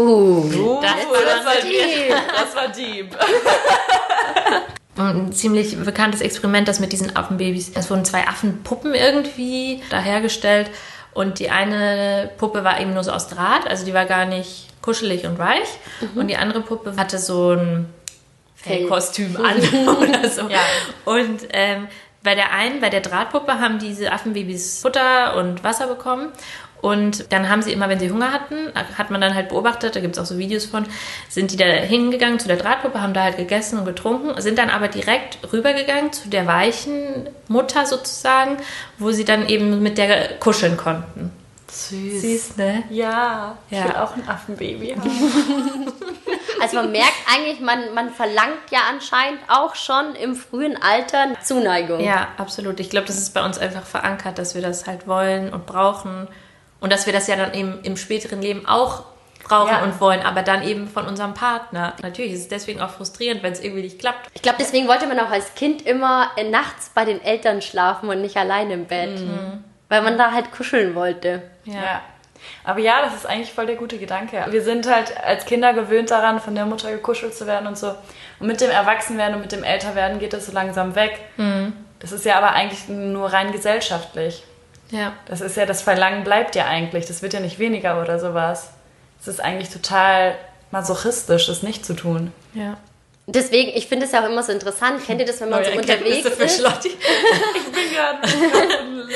uh, 0.00 0.80
das, 0.80 0.94
das, 1.24 1.44
war 1.44 1.54
deep. 1.62 2.14
Das 2.34 2.56
war 2.56 2.68
deep. 2.68 3.16
ein 4.98 5.32
ziemlich 5.32 5.76
bekanntes 5.76 6.20
Experiment, 6.20 6.68
das 6.68 6.80
mit 6.80 6.92
diesen 6.92 7.16
Affenbabys. 7.16 7.72
Es 7.74 7.90
wurden 7.90 8.04
zwei 8.04 8.26
Affenpuppen 8.26 8.94
irgendwie 8.94 9.82
dahergestellt 9.90 10.70
und 11.14 11.38
die 11.38 11.50
eine 11.50 12.30
Puppe 12.38 12.64
war 12.64 12.80
eben 12.80 12.94
nur 12.94 13.04
so 13.04 13.10
aus 13.10 13.28
Draht, 13.28 13.66
also 13.68 13.84
die 13.84 13.94
war 13.94 14.04
gar 14.04 14.24
nicht 14.24 14.68
kuschelig 14.82 15.26
und 15.26 15.38
weich. 15.38 15.68
Mhm. 16.00 16.20
Und 16.20 16.28
die 16.28 16.36
andere 16.36 16.60
Puppe 16.60 16.94
hatte 16.96 17.18
so 17.18 17.52
ein 17.52 17.86
Fellkostüm 18.54 19.36
an 19.44 19.56
oder 19.98 20.28
so. 20.28 20.42
Ja. 20.48 20.60
Und 21.04 21.40
ähm, 21.52 21.88
bei 22.22 22.34
der 22.34 22.52
einen, 22.52 22.80
bei 22.80 22.90
der 22.90 23.00
Drahtpuppe, 23.00 23.60
haben 23.60 23.78
diese 23.78 24.12
Affenbabys 24.12 24.80
Futter 24.80 25.36
und 25.36 25.64
Wasser 25.64 25.86
bekommen. 25.86 26.28
Und 26.80 27.32
dann 27.32 27.48
haben 27.48 27.62
sie 27.62 27.72
immer, 27.72 27.88
wenn 27.88 27.98
sie 27.98 28.10
Hunger 28.10 28.32
hatten, 28.32 28.72
hat 28.96 29.10
man 29.10 29.20
dann 29.20 29.34
halt 29.34 29.48
beobachtet, 29.48 29.96
da 29.96 30.00
gibt 30.00 30.16
es 30.16 30.22
auch 30.22 30.26
so 30.26 30.38
Videos 30.38 30.64
von, 30.64 30.86
sind 31.28 31.50
die 31.50 31.56
da 31.56 31.64
hingegangen 31.64 32.38
zu 32.38 32.46
der 32.46 32.56
Drahtpuppe, 32.56 33.00
haben 33.00 33.14
da 33.14 33.22
halt 33.24 33.36
gegessen 33.36 33.78
und 33.78 33.84
getrunken, 33.84 34.40
sind 34.40 34.58
dann 34.58 34.70
aber 34.70 34.88
direkt 34.88 35.38
rübergegangen 35.52 36.12
zu 36.12 36.28
der 36.28 36.46
weichen 36.46 37.28
Mutter 37.48 37.84
sozusagen, 37.86 38.58
wo 38.98 39.10
sie 39.10 39.24
dann 39.24 39.48
eben 39.48 39.82
mit 39.82 39.98
der 39.98 40.38
kuscheln 40.38 40.76
konnten. 40.76 41.32
Süß. 41.70 42.22
Süß, 42.22 42.56
ne? 42.56 42.82
Ja, 42.90 43.58
ich 43.70 43.78
ja. 43.78 43.84
will 43.84 43.96
auch 43.96 44.16
ein 44.16 44.26
Affenbaby 44.26 44.94
haben. 44.96 45.10
also 46.60 46.76
man 46.76 46.92
merkt 46.92 47.16
eigentlich, 47.32 47.60
man, 47.60 47.92
man 47.94 48.10
verlangt 48.10 48.70
ja 48.70 48.80
anscheinend 48.88 49.40
auch 49.48 49.74
schon 49.74 50.14
im 50.14 50.34
frühen 50.34 50.80
Alter 50.80 51.34
Zuneigung. 51.42 52.00
Ja, 52.00 52.28
absolut. 52.38 52.80
Ich 52.80 52.88
glaube, 52.88 53.06
das 53.06 53.18
ist 53.18 53.34
bei 53.34 53.44
uns 53.44 53.58
einfach 53.58 53.84
verankert, 53.84 54.38
dass 54.38 54.54
wir 54.54 54.62
das 54.62 54.86
halt 54.86 55.06
wollen 55.06 55.52
und 55.52 55.66
brauchen. 55.66 56.28
Und 56.80 56.92
dass 56.92 57.06
wir 57.06 57.12
das 57.12 57.26
ja 57.26 57.36
dann 57.36 57.54
eben 57.54 57.80
im 57.82 57.96
späteren 57.96 58.40
Leben 58.40 58.66
auch 58.66 59.04
brauchen 59.44 59.72
ja. 59.72 59.82
und 59.82 60.00
wollen, 60.00 60.20
aber 60.20 60.42
dann 60.42 60.62
eben 60.62 60.88
von 60.88 61.06
unserem 61.06 61.34
Partner. 61.34 61.94
Natürlich 62.02 62.32
ist 62.32 62.40
es 62.40 62.48
deswegen 62.48 62.80
auch 62.80 62.90
frustrierend, 62.90 63.42
wenn 63.42 63.52
es 63.52 63.60
irgendwie 63.60 63.82
nicht 63.82 63.98
klappt. 63.98 64.30
Ich 64.34 64.42
glaube, 64.42 64.58
deswegen 64.60 64.88
wollte 64.88 65.06
man 65.06 65.18
auch 65.18 65.30
als 65.30 65.54
Kind 65.54 65.86
immer 65.86 66.30
nachts 66.50 66.90
bei 66.94 67.04
den 67.04 67.22
Eltern 67.22 67.62
schlafen 67.62 68.08
und 68.08 68.20
nicht 68.20 68.36
allein 68.36 68.70
im 68.70 68.84
Bett. 68.84 69.18
Mhm. 69.20 69.64
Weil 69.88 70.02
man 70.02 70.18
da 70.18 70.32
halt 70.32 70.52
kuscheln 70.52 70.94
wollte. 70.94 71.42
Ja. 71.64 71.74
ja. 71.74 72.02
Aber 72.64 72.80
ja, 72.80 73.02
das 73.02 73.14
ist 73.14 73.26
eigentlich 73.26 73.52
voll 73.52 73.66
der 73.66 73.76
gute 73.76 73.98
Gedanke. 73.98 74.44
Wir 74.50 74.62
sind 74.62 74.88
halt 74.88 75.12
als 75.24 75.44
Kinder 75.46 75.72
gewöhnt 75.72 76.10
daran, 76.10 76.40
von 76.40 76.54
der 76.54 76.66
Mutter 76.66 76.90
gekuschelt 76.90 77.34
zu 77.34 77.46
werden 77.46 77.66
und 77.66 77.78
so. 77.78 77.94
Und 78.38 78.46
mit 78.46 78.60
dem 78.60 78.70
Erwachsenwerden 78.70 79.36
und 79.36 79.40
mit 79.40 79.52
dem 79.52 79.64
Älterwerden 79.64 80.18
geht 80.18 80.32
das 80.32 80.46
so 80.46 80.52
langsam 80.52 80.94
weg. 80.94 81.18
Mhm. 81.36 81.72
Das 82.00 82.12
ist 82.12 82.24
ja 82.24 82.36
aber 82.36 82.50
eigentlich 82.50 82.88
nur 82.88 83.32
rein 83.32 83.50
gesellschaftlich. 83.50 84.44
Ja. 84.90 85.12
Das 85.26 85.40
ist 85.40 85.56
ja, 85.56 85.66
das 85.66 85.82
Verlangen 85.82 86.24
bleibt 86.24 86.54
ja 86.54 86.66
eigentlich. 86.66 87.06
Das 87.06 87.22
wird 87.22 87.32
ja 87.34 87.40
nicht 87.40 87.58
weniger 87.58 88.00
oder 88.00 88.18
sowas. 88.18 88.70
Es 89.20 89.28
ist 89.28 89.40
eigentlich 89.40 89.70
total 89.70 90.36
masochistisch, 90.70 91.46
das 91.46 91.62
nicht 91.62 91.84
zu 91.84 91.94
tun. 91.94 92.32
Ja. 92.54 92.76
Deswegen, 93.26 93.76
ich 93.76 93.88
finde 93.88 94.06
es 94.06 94.12
ja 94.12 94.22
auch 94.24 94.30
immer 94.30 94.42
so 94.42 94.52
interessant. 94.52 95.04
Kennt 95.04 95.20
ihr 95.20 95.26
das, 95.26 95.40
wenn 95.42 95.50
man 95.50 95.60
Neue 95.60 95.72
so 95.72 95.78
unterwegs 95.78 96.26
ist? 96.26 96.60
ich 96.84 97.02
bin 97.72 97.92
gerade. 97.94 98.20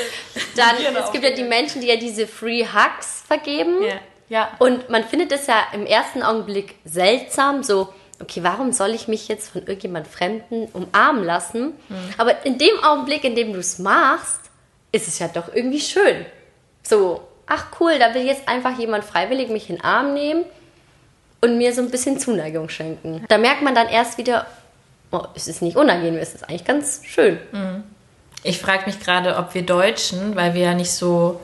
Dann, 0.55 0.95
es 1.03 1.11
gibt 1.11 1.23
ja 1.23 1.31
die 1.31 1.43
Menschen, 1.43 1.81
die 1.81 1.87
ja 1.87 1.95
diese 1.95 2.27
Free 2.27 2.63
Hugs 2.63 3.23
vergeben. 3.25 3.81
Ja. 3.81 3.95
ja. 4.29 4.51
Und 4.59 4.87
man 4.89 5.03
findet 5.03 5.31
es 5.31 5.47
ja 5.47 5.55
im 5.73 5.87
ersten 5.87 6.21
Augenblick 6.21 6.75
seltsam, 6.85 7.63
so, 7.63 7.91
okay, 8.21 8.43
warum 8.43 8.71
soll 8.71 8.91
ich 8.91 9.07
mich 9.07 9.27
jetzt 9.27 9.49
von 9.49 9.61
irgendjemand 9.61 10.07
Fremden 10.07 10.67
umarmen 10.73 11.23
lassen? 11.23 11.73
Mhm. 11.89 11.95
Aber 12.19 12.45
in 12.45 12.59
dem 12.59 12.83
Augenblick, 12.83 13.23
in 13.23 13.35
dem 13.35 13.51
du 13.51 13.59
es 13.59 13.79
machst, 13.79 14.42
ist 14.93 15.09
es 15.09 15.19
ja 15.19 15.27
doch 15.27 15.53
irgendwie 15.53 15.81
schön. 15.81 16.25
So, 16.83 17.27
ach 17.45 17.65
cool, 17.79 17.99
da 17.99 18.13
will 18.13 18.25
jetzt 18.25 18.47
einfach 18.47 18.79
jemand 18.79 19.03
freiwillig 19.03 19.49
mich 19.49 19.69
in 19.69 19.75
den 19.75 19.83
Arm 19.83 20.13
nehmen 20.13 20.45
und 21.41 21.57
mir 21.57 21.73
so 21.73 21.81
ein 21.81 21.91
bisschen 21.91 22.19
Zuneigung 22.19 22.69
schenken. 22.69 23.25
Da 23.27 23.37
merkt 23.37 23.61
man 23.63 23.75
dann 23.75 23.89
erst 23.89 24.17
wieder, 24.17 24.45
oh, 25.11 25.23
es 25.35 25.49
ist 25.49 25.61
nicht 25.61 25.75
unangenehm, 25.75 26.17
es 26.17 26.33
ist 26.33 26.47
eigentlich 26.47 26.63
ganz 26.63 27.01
schön. 27.03 27.37
Ich 28.43 28.59
frage 28.59 28.85
mich 28.85 28.99
gerade, 29.01 29.35
ob 29.35 29.53
wir 29.53 29.65
Deutschen, 29.65 30.35
weil 30.35 30.53
wir 30.53 30.61
ja 30.61 30.73
nicht 30.73 30.91
so 30.91 31.41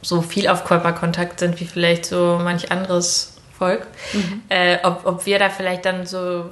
so 0.00 0.22
viel 0.22 0.48
auf 0.48 0.64
Körperkontakt 0.64 1.40
sind 1.40 1.60
wie 1.60 1.66
vielleicht 1.66 2.06
so 2.06 2.38
manch 2.42 2.70
anderes 2.70 3.36
Volk, 3.58 3.86
äh, 4.48 4.78
ob, 4.84 5.04
ob 5.04 5.26
wir 5.26 5.38
da 5.38 5.50
vielleicht 5.50 5.84
dann 5.84 6.06
so 6.06 6.50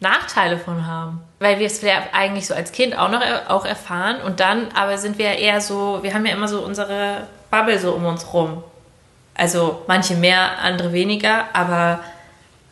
Nachteile 0.00 0.58
von 0.58 0.86
haben. 0.86 1.22
Weil 1.40 1.58
wir 1.60 1.66
es 1.66 1.82
eigentlich 2.12 2.46
so 2.46 2.54
als 2.54 2.72
Kind 2.72 2.98
auch 2.98 3.10
noch 3.10 3.22
auch 3.48 3.64
erfahren 3.64 4.20
und 4.22 4.40
dann 4.40 4.68
aber 4.74 4.98
sind 4.98 5.18
wir 5.18 5.30
eher 5.38 5.60
so, 5.60 6.02
wir 6.02 6.12
haben 6.12 6.26
ja 6.26 6.32
immer 6.32 6.48
so 6.48 6.60
unsere 6.60 7.28
Bubble 7.50 7.78
so 7.78 7.92
um 7.92 8.04
uns 8.06 8.32
rum. 8.32 8.64
Also 9.34 9.82
manche 9.86 10.14
mehr, 10.14 10.58
andere 10.58 10.92
weniger, 10.92 11.44
aber 11.52 12.00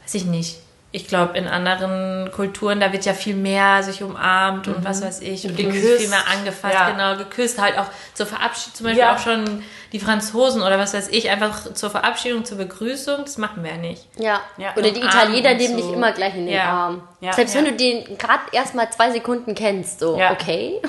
weiß 0.03 0.15
ich 0.15 0.25
nicht. 0.25 0.59
Ich 0.97 1.07
glaube, 1.09 1.37
in 1.37 1.47
anderen 1.47 2.33
Kulturen, 2.33 2.81
da 2.81 2.91
wird 2.91 3.05
ja 3.05 3.13
viel 3.13 3.35
mehr 3.37 3.83
sich 3.83 4.03
umarmt 4.03 4.67
und 4.67 4.83
was 4.83 5.03
weiß 5.03 5.21
ich. 5.21 5.45
Und 5.45 5.59
irgendwie 5.59 5.79
Geküsst. 5.83 6.01
viel 6.01 6.09
mehr 6.09 6.27
angefasst, 6.27 6.73
Ja. 6.73 6.89
genau, 6.91 7.17
geküsst. 7.19 7.61
Halt 7.61 7.77
auch 7.79 7.85
zur 8.15 8.25
Verabschiedung, 8.25 8.75
zum 8.75 8.85
Beispiel 8.87 9.03
Ja. 9.03 9.15
auch 9.15 9.19
schon 9.19 9.63
die 9.93 10.01
Franzosen 10.01 10.63
oder 10.63 10.79
was 10.79 10.95
weiß 10.95 11.09
ich, 11.11 11.29
einfach 11.29 11.75
zur 11.75 11.91
Verabschiedung, 11.91 12.47
zur 12.47 12.57
Begrüßung, 12.57 13.19
das 13.25 13.37
machen 13.37 13.63
wir 13.63 13.73
ja 13.73 13.77
nicht. 13.77 14.07
Ja. 14.17 14.41
Ja. 14.57 14.71
Oder 14.75 14.91
die 14.91 15.01
Italiener 15.03 15.51
und 15.51 15.57
nehmen 15.59 15.79
so. 15.79 15.83
dich 15.87 15.93
immer 15.93 16.13
gleich 16.13 16.35
in 16.35 16.47
den 16.47 16.55
Ja. 16.55 16.65
Arm. 16.65 17.03
Ja, 17.21 17.35
Selbst 17.35 17.55
ja. 17.55 17.61
wenn 17.61 17.67
du 17.73 17.77
den 17.77 18.17
gerade 18.17 18.45
erst 18.53 18.75
mal 18.75 18.89
zwei 18.91 19.11
Sekunden 19.11 19.55
kennst, 19.55 20.01
so, 20.01 20.19
Ja. 20.19 20.33
okay. 20.33 20.81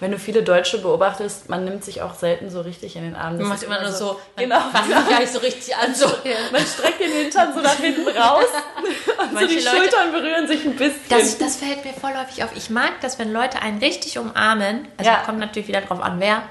Wenn 0.00 0.12
du 0.12 0.18
viele 0.18 0.42
Deutsche 0.42 0.78
beobachtest, 0.78 1.48
man 1.48 1.64
nimmt 1.64 1.82
sich 1.84 2.02
auch 2.02 2.14
selten 2.14 2.50
so 2.50 2.60
richtig 2.60 2.94
in 2.96 3.02
den 3.02 3.16
Arm. 3.16 3.36
Man 3.36 3.48
macht 3.48 3.62
immer 3.64 3.80
nur 3.80 3.90
so, 3.92 4.18
Genau. 4.36 4.60
fasst 4.72 4.86
sich 4.86 5.08
gar 5.08 5.20
nicht 5.20 5.32
so 5.32 5.38
richtig 5.40 5.76
an. 5.82 5.94
So. 5.94 6.06
Man 6.52 6.62
streckt 6.66 7.00
den 7.00 7.10
Hintern 7.12 7.52
so 7.54 7.60
nach 7.60 7.74
hinten 7.76 8.06
raus 8.08 8.44
und 9.18 9.28
so 9.28 9.34
Manche 9.34 9.46
die 9.48 9.54
Leute- 9.64 9.76
Schultern 9.76 10.12
berühren 10.12 10.46
sich 10.46 10.64
ein 10.64 10.76
bisschen. 10.76 11.00
Das, 11.08 11.38
das 11.38 11.56
fällt 11.56 11.84
mir 11.84 11.92
vorläufig 11.94 12.44
auf. 12.44 12.50
Ich 12.54 12.70
mag 12.70 12.92
das, 13.00 13.18
wenn 13.18 13.32
Leute 13.32 13.60
einen 13.60 13.78
richtig 13.78 14.18
umarmen. 14.18 14.86
Also 14.96 15.10
Ja. 15.10 15.22
kommt 15.24 15.38
natürlich 15.40 15.68
wieder 15.68 15.80
drauf 15.80 16.00
an, 16.00 16.20
wer. 16.20 16.42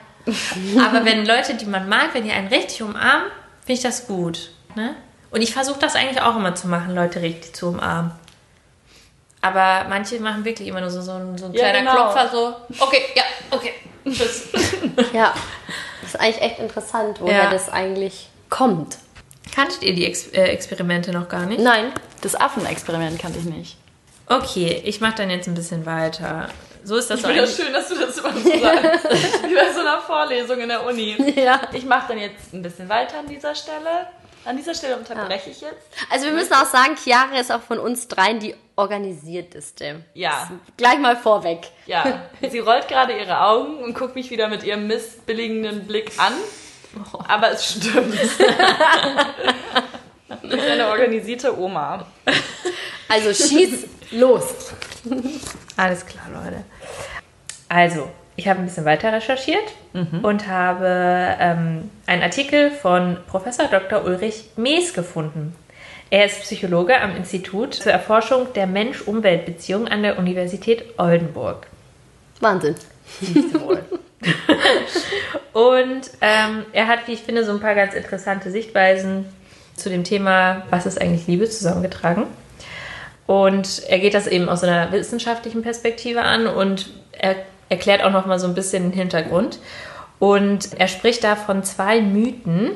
Aber 0.86 1.06
wenn 1.06 1.26
Leute, 1.26 1.56
die 1.56 1.66
man 1.66 1.88
mag, 1.88 2.10
wenn 2.14 2.26
die 2.26 2.32
einen 2.32 2.48
richtig 2.50 2.82
umarmen, 2.82 3.28
finde 3.62 3.74
ich 3.74 3.82
das 3.82 4.08
gut. 4.08 4.50
Ne? 4.76 4.94
Und 5.32 5.42
ich 5.42 5.54
versuche 5.54 5.80
das 5.80 5.96
eigentlich 5.96 6.22
auch 6.22 6.36
immer 6.36 6.54
zu 6.56 6.68
machen, 6.68 6.94
Leute 6.96 7.22
richtig 7.22 7.54
zu 7.54 7.68
umarmen. 7.70 8.12
Aber 9.42 9.86
manche 9.90 10.20
machen 10.20 10.44
wirklich 10.46 10.68
immer 10.68 10.82
nur 10.82 10.90
so, 10.90 11.02
so, 11.02 11.12
ein- 11.12 11.38
so 11.38 11.46
ein 11.46 11.54
Ja, 11.54 11.70
kleiner 11.70 11.80
genau. 11.80 12.12
Klopfer, 12.12 12.30
so, 12.32 12.56
okay, 12.84 13.02
ja, 13.16 13.24
okay, 13.52 13.74
tschüss. 14.06 14.48
Ja. 15.14 15.34
Das 16.02 16.14
ist 16.16 16.20
eigentlich 16.20 16.42
echt 16.42 16.60
interessant, 16.60 17.20
woher 17.22 17.44
Ja. 17.44 17.50
das 17.52 17.70
eigentlich 17.70 18.30
kommt. 18.50 18.98
Kanntet 19.54 19.84
ihr 19.84 19.94
die 19.94 20.06
Ex 20.06 20.28
äh, 20.28 20.44
Experimente 20.44 21.12
noch 21.12 21.28
gar 21.30 21.46
nicht? 21.46 21.60
Nein. 21.62 21.92
Das 22.22 22.36
Affenexperiment 22.36 23.20
kannte 23.20 23.40
ich 23.40 23.46
nicht. 23.46 23.78
Okay, 24.28 24.82
ich 24.86 25.00
mache 25.02 25.16
dann 25.18 25.30
jetzt 25.30 25.48
ein 25.48 25.54
bisschen 25.56 25.86
weiter. 25.86 26.50
So 26.84 26.96
ist 26.98 27.10
das 27.10 27.18
Ich 27.20 27.26
so 27.26 27.28
finde 27.32 27.42
das 27.44 27.56
schön, 27.58 27.74
dass 27.74 27.90
du 27.90 27.96
das 27.96 28.18
immer 28.18 28.32
so 28.34 28.40
sagst. 28.40 28.54
Wie 29.44 29.56
bei 29.56 29.74
so 29.74 29.82
einer 29.82 30.00
Vorlesung 30.00 30.60
in 30.60 30.70
der 30.70 30.86
Uni. 30.86 31.16
Ja. 31.36 31.62
Ich 31.74 31.86
mache 31.86 32.10
dann 32.10 32.18
jetzt 32.20 32.54
ein 32.54 32.62
bisschen 32.62 32.88
weiter 32.90 33.20
an 33.20 33.28
dieser 33.28 33.54
Stelle. 33.56 34.08
An 34.48 34.56
dieser 34.56 34.74
Stelle 34.74 34.96
unterbreche 34.96 35.50
ich 35.50 35.60
jetzt. 35.60 35.90
Also 36.10 36.28
wir 36.28 36.32
müssen 36.32 36.54
auch 36.54 36.66
sagen, 36.66 36.96
Chiara 36.96 37.38
ist 37.38 37.52
auch 37.52 37.62
von 37.62 37.80
uns 37.80 38.08
dreien 38.08 38.40
die 38.40 38.56
organisierteste. 38.78 40.06
Ja. 40.14 40.50
Gleich 40.78 41.00
mal 41.00 41.18
vorweg. 41.18 41.68
Ja, 41.86 42.30
sie 42.50 42.60
rollt 42.60 42.88
gerade 42.88 43.18
ihre 43.18 43.42
Augen 43.42 43.84
und 43.84 43.94
guckt 43.94 44.16
mich 44.16 44.32
wieder 44.32 44.48
mit 44.48 44.64
ihrem 44.64 44.88
missbilligenden 44.88 45.86
Blick 45.86 46.14
an. 46.18 46.32
Aber 47.28 47.52
es 47.52 47.74
stimmt. 47.74 48.16
Ich 48.16 48.38
bin 50.50 50.60
eine 50.62 50.88
organisierte 50.88 51.60
Oma. 51.60 52.08
Also 53.10 53.34
schieß 53.34 53.86
los. 54.12 54.44
Alles 55.76 56.06
klar, 56.06 56.28
Leute. 56.34 56.64
Also, 57.68 58.10
ich 58.38 58.48
habe 58.48 58.60
ein 58.60 58.66
bisschen 58.66 58.86
weiter 58.86 59.12
recherchiert 59.12 59.74
und 60.22 60.48
habe 60.48 61.36
ähm, 61.40 61.90
einen 62.06 62.22
Artikel 62.22 62.70
von 62.70 63.18
Professor 63.28 63.66
Dr. 63.66 64.06
Ulrich 64.06 64.52
Mees 64.56 64.94
gefunden. 64.94 65.56
Er 66.12 66.26
ist 66.26 66.42
Psychologe 66.42 67.02
am 67.02 67.16
Institut 67.18 67.74
zur 67.74 67.92
Erforschung 67.92 68.54
der 68.54 68.68
Mensch-Umwelt-Beziehung 68.68 69.88
an 69.88 70.04
der 70.04 70.20
Universität 70.20 70.86
Oldenburg. 70.98 71.68
Wahnsinn. 72.40 72.76
Und 75.54 76.12
ähm, 76.22 76.66
er 76.72 76.88
hat, 76.88 77.08
wie 77.08 77.14
ich 77.14 77.24
finde, 77.24 77.44
so 77.44 77.52
ein 77.52 77.60
paar 77.60 77.74
ganz 77.74 77.96
interessante 77.96 78.52
Sichtweisen 78.52 79.26
zu 79.76 79.90
dem 79.90 80.04
Thema, 80.04 80.62
was 80.70 80.86
ist 80.86 81.02
eigentlich 81.02 81.26
Liebe, 81.26 81.50
zusammengetragen. 81.50 82.26
Und 83.26 83.82
er 83.88 83.98
geht 83.98 84.14
das 84.14 84.28
eben 84.28 84.48
aus 84.48 84.64
einer 84.64 84.92
wissenschaftlichen 84.92 85.64
Perspektive 85.64 86.22
an 86.22 86.46
und 86.48 86.92
er 87.12 87.36
erklärt 87.70 88.04
auch 88.04 88.12
noch 88.12 88.26
mal 88.26 88.40
so 88.40 88.48
ein 88.48 88.56
bisschen 88.56 88.84
den 88.84 88.94
Hintergrund. 88.94 89.60
Und 90.20 90.80
er 90.80 90.88
spricht 90.88 91.24
da 91.24 91.36
von 91.36 91.64
zwei 91.64 92.02
Mythen, 92.02 92.72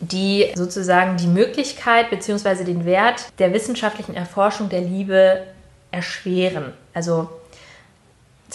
die 0.00 0.52
sozusagen 0.54 1.16
die 1.16 1.26
Möglichkeit 1.26 2.10
bzw. 2.10 2.64
den 2.64 2.84
Wert 2.84 3.26
der 3.38 3.52
wissenschaftlichen 3.54 4.14
Erforschung 4.14 4.68
der 4.68 4.80
Liebe 4.82 5.42
erschweren. 5.90 6.72
Also 6.92 7.30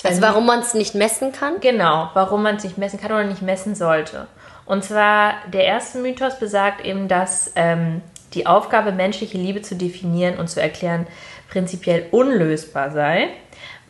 Also 0.04 0.22
warum 0.22 0.46
man 0.46 0.60
es 0.60 0.74
nicht 0.74 0.94
messen 0.94 1.32
kann? 1.32 1.60
Genau, 1.62 2.10
warum 2.14 2.44
man 2.44 2.58
es 2.58 2.64
nicht 2.64 2.78
messen 2.78 3.00
kann 3.00 3.12
oder 3.12 3.24
nicht 3.24 3.42
messen 3.42 3.76
sollte. 3.76 4.28
Und 4.66 4.84
zwar 4.84 5.34
der 5.52 5.64
erste 5.64 5.98
Mythos 5.98 6.38
besagt 6.38 6.86
eben, 6.86 7.08
dass 7.08 7.52
ähm, 7.56 8.02
die 8.36 8.46
Aufgabe, 8.46 8.92
menschliche 8.92 9.38
Liebe 9.38 9.64
zu 9.64 9.76
definieren 9.76 10.38
und 10.38 10.48
zu 10.48 10.62
erklären, 10.62 11.08
prinzipiell 11.50 12.06
unlösbar 12.12 12.92
sei, 12.92 13.30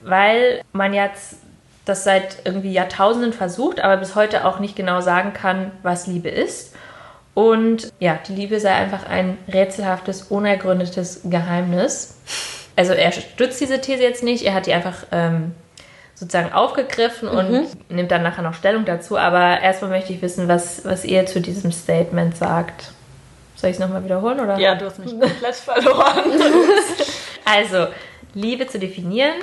weil 0.02 0.62
man 0.72 0.94
jetzt 0.94 1.38
das 1.86 2.04
seit 2.04 2.38
irgendwie 2.46 2.72
Jahrtausenden 2.72 3.34
versucht, 3.34 3.80
aber 3.82 3.98
bis 3.98 4.16
heute 4.16 4.46
auch 4.46 4.60
nicht 4.60 4.76
genau 4.76 5.02
sagen 5.02 5.34
kann, 5.34 5.72
was 5.82 6.08
Liebe 6.08 6.30
ist. 6.30 6.76
Und 7.34 7.92
ja, 8.00 8.20
die 8.28 8.34
Liebe 8.34 8.60
sei 8.60 8.74
einfach 8.74 9.06
ein 9.08 9.38
rätselhaftes, 9.48 10.24
unergründetes 10.24 11.22
Geheimnis. 11.24 12.18
Also 12.76 12.94
er 12.94 13.12
stützt 13.12 13.60
diese 13.60 13.82
These 13.82 14.04
jetzt 14.04 14.24
nicht, 14.24 14.46
er 14.46 14.54
hat 14.54 14.66
die 14.66 14.74
einfach 14.74 15.06
ähm, 15.12 15.56
sozusagen 16.16 16.54
aufgegriffen 16.54 17.28
und 17.28 17.68
nimmt 17.90 18.12
dann 18.12 18.24
nachher 18.24 18.42
noch 18.42 18.54
Stellung 18.54 18.86
dazu. 18.86 19.18
Aber 19.18 19.62
erstmal 19.62 19.92
möchte 19.92 20.14
ich 20.14 20.22
wissen, 20.22 20.48
was, 20.48 20.86
was 20.86 21.06
ihr 21.06 21.26
zu 21.26 21.42
diesem 21.42 21.72
Statement 21.72 22.38
sagt. 22.38 22.92
Soll 23.56 23.70
ich 23.70 23.78
es 23.78 23.80
nochmal 23.80 24.04
wiederholen? 24.04 24.40
Oder? 24.40 24.58
Ja, 24.60 24.76
du 24.76 24.86
hast 24.86 25.00
mich 25.00 25.12
komplett 25.12 25.56
verloren. 25.56 26.24
Also, 27.46 27.88
Liebe 28.36 28.68
zu 28.68 28.78
definieren 28.78 29.34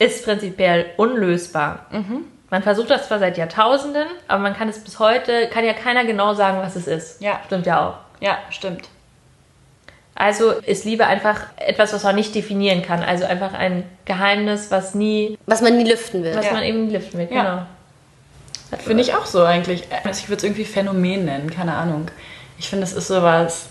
ist 0.00 0.24
prinzipiell 0.24 0.86
unlösbar. 0.96 1.86
Man 2.50 2.62
versucht 2.64 2.90
das 2.90 3.06
zwar 3.06 3.20
seit 3.20 3.38
Jahrtausenden, 3.38 4.06
aber 4.26 4.40
man 4.42 4.56
kann 4.56 4.68
es 4.68 4.80
bis 4.82 4.98
heute, 4.98 5.46
kann 5.52 5.64
ja 5.64 5.72
keiner 5.72 6.04
genau 6.04 6.34
sagen, 6.34 6.58
was 6.60 6.74
es 6.74 6.88
ist. 6.88 7.22
Ja. 7.22 7.38
Stimmt 7.46 7.66
ja 7.66 7.86
auch. 7.88 7.94
Ja, 8.20 8.38
stimmt. 8.50 8.88
Also 10.16 10.50
ist 10.50 10.84
Liebe 10.84 11.06
einfach 11.06 11.42
etwas, 11.56 11.92
was 11.92 12.02
man 12.02 12.14
nicht 12.16 12.34
definieren 12.34 12.82
kann. 12.82 13.02
Also 13.02 13.24
einfach 13.24 13.54
ein 13.54 13.84
Geheimnis, 14.04 14.70
was 14.70 14.94
nie, 14.94 15.38
Was 15.46 15.62
man 15.62 15.76
nie 15.76 15.88
lüften 15.88 16.22
will. 16.24 16.34
was 16.34 16.44
Ja. 16.46 16.52
man 16.52 16.62
eben 16.64 16.86
nie 16.88 16.92
lüften 16.94 17.18
will. 17.18 17.28
Ja. 17.30 17.42
Genau. 18.70 18.82
Finde 18.82 19.02
ich 19.02 19.14
auch 19.14 19.26
so 19.26 19.42
eigentlich. 19.44 19.84
Also 20.04 20.20
ich 20.22 20.28
würde 20.28 20.38
es 20.38 20.44
irgendwie 20.44 20.64
Phänomen 20.64 21.24
nennen, 21.24 21.50
keine 21.50 21.74
Ahnung. 21.74 22.08
Ich 22.58 22.68
finde, 22.68 22.84
es 22.84 22.92
ist 22.92 23.08
sowas, 23.08 23.66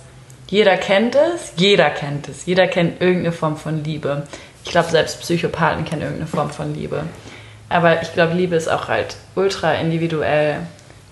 jeder 0.47 0.77
kennt 0.77 1.15
es, 1.15 1.53
jeder 1.57 1.89
kennt 1.89 2.27
es, 2.27 2.45
jeder 2.45 2.67
kennt 2.67 2.99
irgendeine 3.01 3.31
Form 3.31 3.55
von 3.57 3.83
Liebe. 3.83 4.27
Ich 4.63 4.71
glaube, 4.71 4.89
selbst 4.89 5.21
Psychopathen 5.21 5.85
kennen 5.85 6.01
irgendeine 6.01 6.27
Form 6.27 6.49
von 6.49 6.75
Liebe. 6.75 7.03
Aber 7.69 8.01
ich 8.01 8.13
glaube, 8.13 8.33
Liebe 8.33 8.55
ist 8.55 8.67
auch 8.67 8.87
halt 8.87 9.15
ultra 9.35 9.73
individuell 9.73 10.57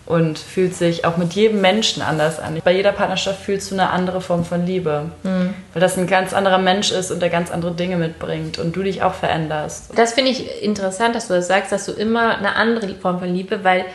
und 0.07 0.39
fühlt 0.39 0.73
sich 0.73 1.05
auch 1.05 1.17
mit 1.17 1.33
jedem 1.33 1.61
Menschen 1.61 2.01
anders 2.01 2.39
an. 2.39 2.59
Bei 2.63 2.71
jeder 2.71 2.93
Partnerschaft 2.93 3.41
fühlst 3.41 3.69
du 3.69 3.75
eine 3.75 3.89
andere 3.89 4.21
Form 4.21 4.45
von 4.45 4.65
Liebe, 4.65 5.11
weil 5.23 5.81
das 5.81 5.97
ein 5.97 6.07
ganz 6.07 6.33
anderer 6.33 6.57
Mensch 6.57 6.91
ist 6.91 7.11
und 7.11 7.21
der 7.21 7.29
ganz 7.29 7.51
andere 7.51 7.73
Dinge 7.73 7.97
mitbringt 7.97 8.57
und 8.57 8.75
du 8.75 8.83
dich 8.83 9.03
auch 9.03 9.13
veränderst. 9.13 9.91
Das 9.95 10.13
finde 10.13 10.31
ich 10.31 10.63
interessant, 10.63 11.13
dass 11.13 11.27
du 11.27 11.33
das 11.33 11.47
sagst, 11.47 11.71
dass 11.71 11.85
du 11.85 11.91
immer 11.91 12.37
eine 12.37 12.55
andere 12.55 12.87
Form 12.95 13.19
von 13.19 13.33
Liebe, 13.33 13.63
weil 13.63 13.85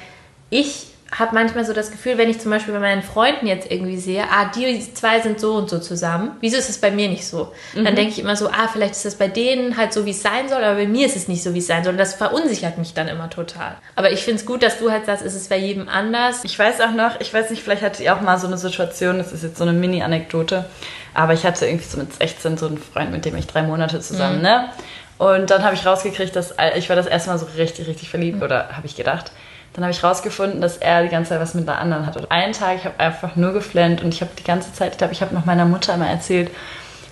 ich 0.51 0.92
habe 1.13 1.35
manchmal 1.35 1.65
so 1.65 1.75
das 1.75 1.91
Gefühl, 1.91 2.17
wenn 2.17 2.31
ich 2.31 2.41
zum 2.41 2.51
Beispiel 2.51 2.73
bei 2.73 2.81
meinen 2.81 3.03
Freunden 3.03 3.47
jetzt 3.47 3.71
irgendwie 3.71 3.99
sehe, 3.99 4.25
ah, 4.25 4.51
die 4.55 4.95
zwei 4.95 5.21
sind 5.21 5.39
so 5.41 5.55
und 5.55 5.69
so 5.69 5.79
zusammen, 5.79 6.37
wieso 6.41 6.57
ist 6.57 6.71
es 6.71 6.79
bei 6.79 6.91
mir 6.91 7.09
nicht 7.09 7.27
so? 7.27 7.53
Dann 7.75 7.95
denke 7.95 8.13
ich 8.13 8.19
immer 8.19 8.35
so, 8.35 8.49
ah, 8.49 8.69
vielleicht 8.73 8.93
ist 8.93 9.05
das 9.05 9.17
bei 9.17 9.29
denen 9.29 9.77
halt 9.77 9.93
so, 9.93 10.07
wie 10.07 10.11
es 10.13 10.23
sein 10.23 10.49
soll, 10.49 10.65
aber 10.65 10.77
bei 10.77 10.87
mir 10.87 11.07
ist 11.07 11.17
es 11.17 11.29
nicht 11.29 11.43
so, 11.43 11.53
wie 11.53 11.59
es 11.59 11.67
sein 11.67 11.85
soll. 11.85 11.93
Und 11.93 11.99
das 11.99 12.15
verunsichert 12.15 12.79
mich 12.79 12.95
dann 12.95 13.09
immer 13.09 13.29
total. 13.29 13.77
Aber 13.95 14.11
ich 14.11 14.23
finde 14.23 14.41
es 14.41 14.47
gut, 14.47 14.63
dass 14.63 14.79
du 14.79 14.91
halt 14.91 15.05
sagst, 15.05 15.25
es 15.25 15.35
ist 15.35 15.51
bei 15.51 15.59
jedem 15.59 15.89
anders. 15.89 16.45
Ich 16.45 16.59
weiß 16.59 16.81
auch 16.81 16.93
noch, 16.93 17.21
ich 17.21 17.33
weiß 17.33 17.51
nicht, 17.51 17.63
vielleicht 17.63 17.83
hatte 17.83 18.03
ich 18.03 18.11
auch 18.11 18.23
mal 18.23 18.39
so 18.39 18.47
eine 18.47 18.57
Situation, 18.57 19.19
das 19.19 19.33
ist 19.33 19.43
jetzt 19.43 19.59
so 19.59 19.65
eine 19.65 19.75
Mini-Anekdote, 19.75 20.65
aber 21.13 21.35
ich 21.35 21.45
hatte 21.45 21.67
irgendwie 21.67 21.87
so 21.87 21.99
mit 21.99 22.15
16 22.15 22.57
so 22.57 22.67
einen 22.67 22.79
Freund, 22.79 23.13
mit 23.13 23.27
dem 23.27 23.37
ich 23.37 23.47
drei 23.47 23.63
Monate 23.63 24.01
zusammen, 24.01 24.41
ne? 24.41 24.71
Und 25.19 25.51
dann 25.51 25.63
habe 25.63 25.75
ich 25.75 25.87
rausgekriegt, 25.87 26.35
dass 26.35 26.55
ich 26.75 26.89
war 26.89 26.97
das 26.97 27.07
erste 27.07 27.31
Mal 27.31 27.39
so 27.39 27.47
richtig, 27.57 27.87
richtig 27.87 28.09
verliebt, 28.09 28.43
oder 28.43 28.71
habe 28.77 28.87
ich 28.87 28.97
gedacht. 28.97 29.31
Dann 29.75 29.85
habe 29.85 29.93
ich 29.93 30.05
rausgefunden, 30.05 30.61
dass 30.61 30.77
er 30.77 31.03
die 31.03 31.09
ganze 31.09 31.31
Zeit 31.31 31.41
was 31.41 31.55
mit 31.55 31.67
einer 31.69 31.79
anderen 31.79 32.05
hat. 32.07 32.17
Und 32.17 32.31
einen 32.31 32.53
Tag, 32.53 32.77
ich 32.77 32.85
habe 32.85 33.01
einfach 33.01 33.37
nur 33.37 33.53
geflennt 33.53 34.03
und 34.03 34.13
ich 34.13 34.21
habe 34.21 34.31
die 34.39 34.45
ganze 34.45 34.73
Zeit, 34.75 34.93
ich 34.93 34.99
glaube, 34.99 35.15
ich 35.15 35.23
habe 35.23 35.35
noch 35.35 35.47
meiner 35.47 35.65
Mutter 35.65 35.95
immer 35.95 36.09
erzählt, 36.09 36.51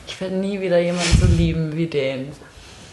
ich 0.07 0.20
werde 0.20 0.35
nie 0.35 0.61
wieder 0.61 0.79
jemanden 0.79 1.18
so 1.18 1.27
lieben 1.27 1.77
wie 1.77 1.87
den. 1.87 2.33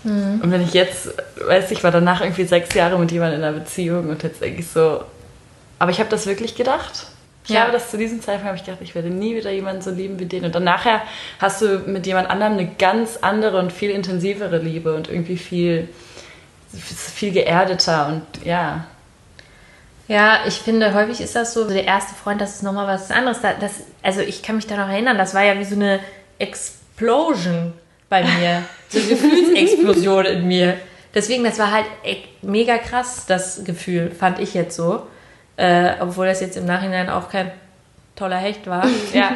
Und 0.04 0.52
wenn 0.52 0.62
ich 0.62 0.74
jetzt, 0.74 1.10
weiß 1.46 1.70
ich, 1.72 1.84
war 1.84 1.92
danach 1.92 2.22
irgendwie 2.22 2.46
sechs 2.46 2.74
Jahre 2.74 2.98
mit 2.98 3.12
jemandem 3.12 3.42
in 3.42 3.46
einer 3.46 3.58
Beziehung 3.60 4.08
und 4.10 4.24
jetzt 4.24 4.42
denke 4.42 4.62
ich 4.62 4.68
so, 4.70 5.04
aber 5.80 5.92
ich 5.92 6.00
habe 6.00 6.10
das 6.10 6.26
wirklich 6.28 6.56
gedacht. 6.56 7.08
Ich 7.44 7.50
Ja. 7.54 7.62
habe 7.62 7.74
das 7.74 7.92
zu 7.92 7.98
diesem 7.98 8.22
Zeitpunkt 8.22 8.46
habe 8.48 8.58
ich 8.58 8.64
gedacht, 8.64 8.82
ich 8.82 8.96
werde 8.96 9.10
nie 9.10 9.36
wieder 9.36 9.52
jemanden 9.52 9.82
so 9.82 9.90
lieben 9.92 10.18
wie 10.20 10.26
den. 10.26 10.46
Und 10.46 10.56
dann 10.56 10.64
nachher 10.64 11.02
hast 11.40 11.62
du 11.62 11.80
mit 11.88 12.06
jemand 12.06 12.30
anderem 12.30 12.54
eine 12.54 12.68
ganz 12.78 13.18
andere 13.22 13.60
und 13.60 13.74
viel 13.74 13.90
intensivere 13.90 14.60
Liebe 14.60 14.94
und 14.96 15.10
irgendwie 15.10 15.38
viel, 15.38 15.90
viel 16.72 17.32
geerdeter 17.34 18.08
und 18.08 18.46
ja. 18.46 18.86
Ja, 20.08 20.40
ich 20.48 20.56
finde, 20.56 20.94
häufig 20.94 21.20
ist 21.22 21.36
das 21.36 21.54
so, 21.54 21.68
der 21.68 21.84
erste 21.84 22.16
Freund, 22.16 22.40
das 22.40 22.56
ist 22.56 22.64
nochmal 22.64 22.88
was 22.88 23.12
anderes. 23.12 23.42
Da- 23.42 23.54
Das, 23.60 23.72
also 24.02 24.22
ich 24.22 24.42
kann 24.42 24.56
mich 24.56 24.68
da 24.68 24.78
noch 24.78 24.88
erinnern, 24.90 25.18
das 25.18 25.34
war 25.34 25.44
ja 25.44 25.60
wie 25.60 25.66
so 25.66 25.76
eine 25.76 26.00
Explosion 26.40 27.74
bei 28.10 28.24
mir. 28.24 28.64
So 28.90 29.00
eine 29.00 29.08
Gefühlsexplosion 29.10 30.26
in 30.28 30.48
mir. 30.48 30.78
Deswegen, 31.14 31.44
das 31.44 31.60
war 31.60 31.72
halt 31.74 31.84
e- 32.06 32.24
mega 32.42 32.78
krass, 32.78 33.26
das 33.28 33.66
Gefühl, 33.66 34.12
fand 34.12 34.40
ich 34.40 34.54
jetzt 34.54 34.78
so. 34.78 35.06
Äh, 35.58 35.96
obwohl 36.00 36.26
das 36.28 36.40
jetzt 36.40 36.56
im 36.56 36.64
Nachhinein 36.64 37.10
auch 37.10 37.28
kein 37.30 37.52
toller 38.16 38.38
Hecht 38.38 38.66
war. 38.66 38.86
Ja, 39.14 39.32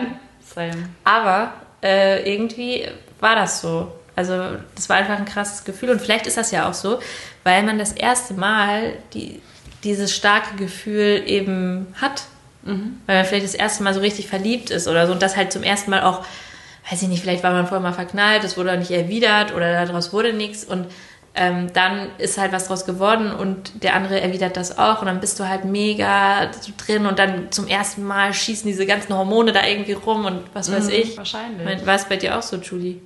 same. 0.55 0.87
Aber 1.03 1.51
äh, 1.83 2.33
irgendwie 2.33 2.87
war 3.19 3.35
das 3.35 3.59
so. 3.59 3.91
Also 4.15 4.41
das 4.73 4.87
war 4.87 4.95
einfach 4.95 5.17
ein 5.17 5.25
krasses 5.25 5.65
Gefühl. 5.65 5.89
Und 5.89 5.99
vielleicht 6.01 6.27
ist 6.27 6.37
das 6.37 6.51
ja 6.51 6.69
auch 6.69 6.73
so, 6.73 6.99
weil 7.43 7.61
man 7.63 7.77
das 7.77 7.91
erste 7.91 8.33
Mal 8.35 8.93
die, 9.13 9.41
dieses 9.83 10.15
starke 10.15 10.55
Gefühl 10.55 11.23
eben 11.25 11.87
hat. 11.99 12.23
Weil 13.07 13.17
man 13.17 13.25
vielleicht 13.25 13.45
das 13.45 13.55
erste 13.55 13.83
Mal 13.83 13.93
so 13.93 14.01
richtig 14.01 14.27
verliebt 14.27 14.69
ist 14.69 14.87
oder 14.87 15.07
so. 15.07 15.13
Und 15.13 15.21
das 15.21 15.35
halt 15.35 15.51
zum 15.51 15.63
ersten 15.63 15.89
Mal 15.89 16.03
auch, 16.03 16.23
weiß 16.89 17.01
ich 17.01 17.07
nicht, 17.07 17.21
vielleicht 17.21 17.43
war 17.43 17.51
man 17.53 17.65
vorher 17.65 17.81
mal 17.81 17.93
verknallt, 17.93 18.43
das 18.43 18.55
wurde 18.57 18.71
auch 18.71 18.77
nicht 18.77 18.91
erwidert 18.91 19.53
oder 19.55 19.85
daraus 19.85 20.13
wurde 20.13 20.33
nichts. 20.33 20.63
Und 20.63 20.85
ähm, 21.33 21.71
dann 21.73 22.09
ist 22.17 22.37
halt 22.37 22.51
was 22.51 22.67
draus 22.67 22.85
geworden 22.85 23.31
und 23.31 23.83
der 23.83 23.95
andere 23.95 24.19
erwidert 24.19 24.57
das 24.57 24.77
auch 24.77 24.99
und 24.99 25.07
dann 25.07 25.21
bist 25.21 25.39
du 25.39 25.47
halt 25.47 25.63
mega 25.63 26.51
drin 26.85 27.05
und 27.05 27.19
dann 27.19 27.51
zum 27.51 27.67
ersten 27.67 28.03
Mal 28.03 28.33
schießen 28.33 28.67
diese 28.67 28.85
ganzen 28.85 29.15
Hormone 29.15 29.53
da 29.53 29.65
irgendwie 29.65 29.93
rum 29.93 30.25
und 30.25 30.41
was 30.53 30.69
weiß 30.71 30.89
ich. 30.89 31.17
wahrscheinlich. 31.17 31.85
War 31.85 31.95
es 31.95 32.05
bei 32.05 32.17
dir 32.17 32.37
auch 32.37 32.41
so, 32.41 32.57
Julie? 32.57 32.97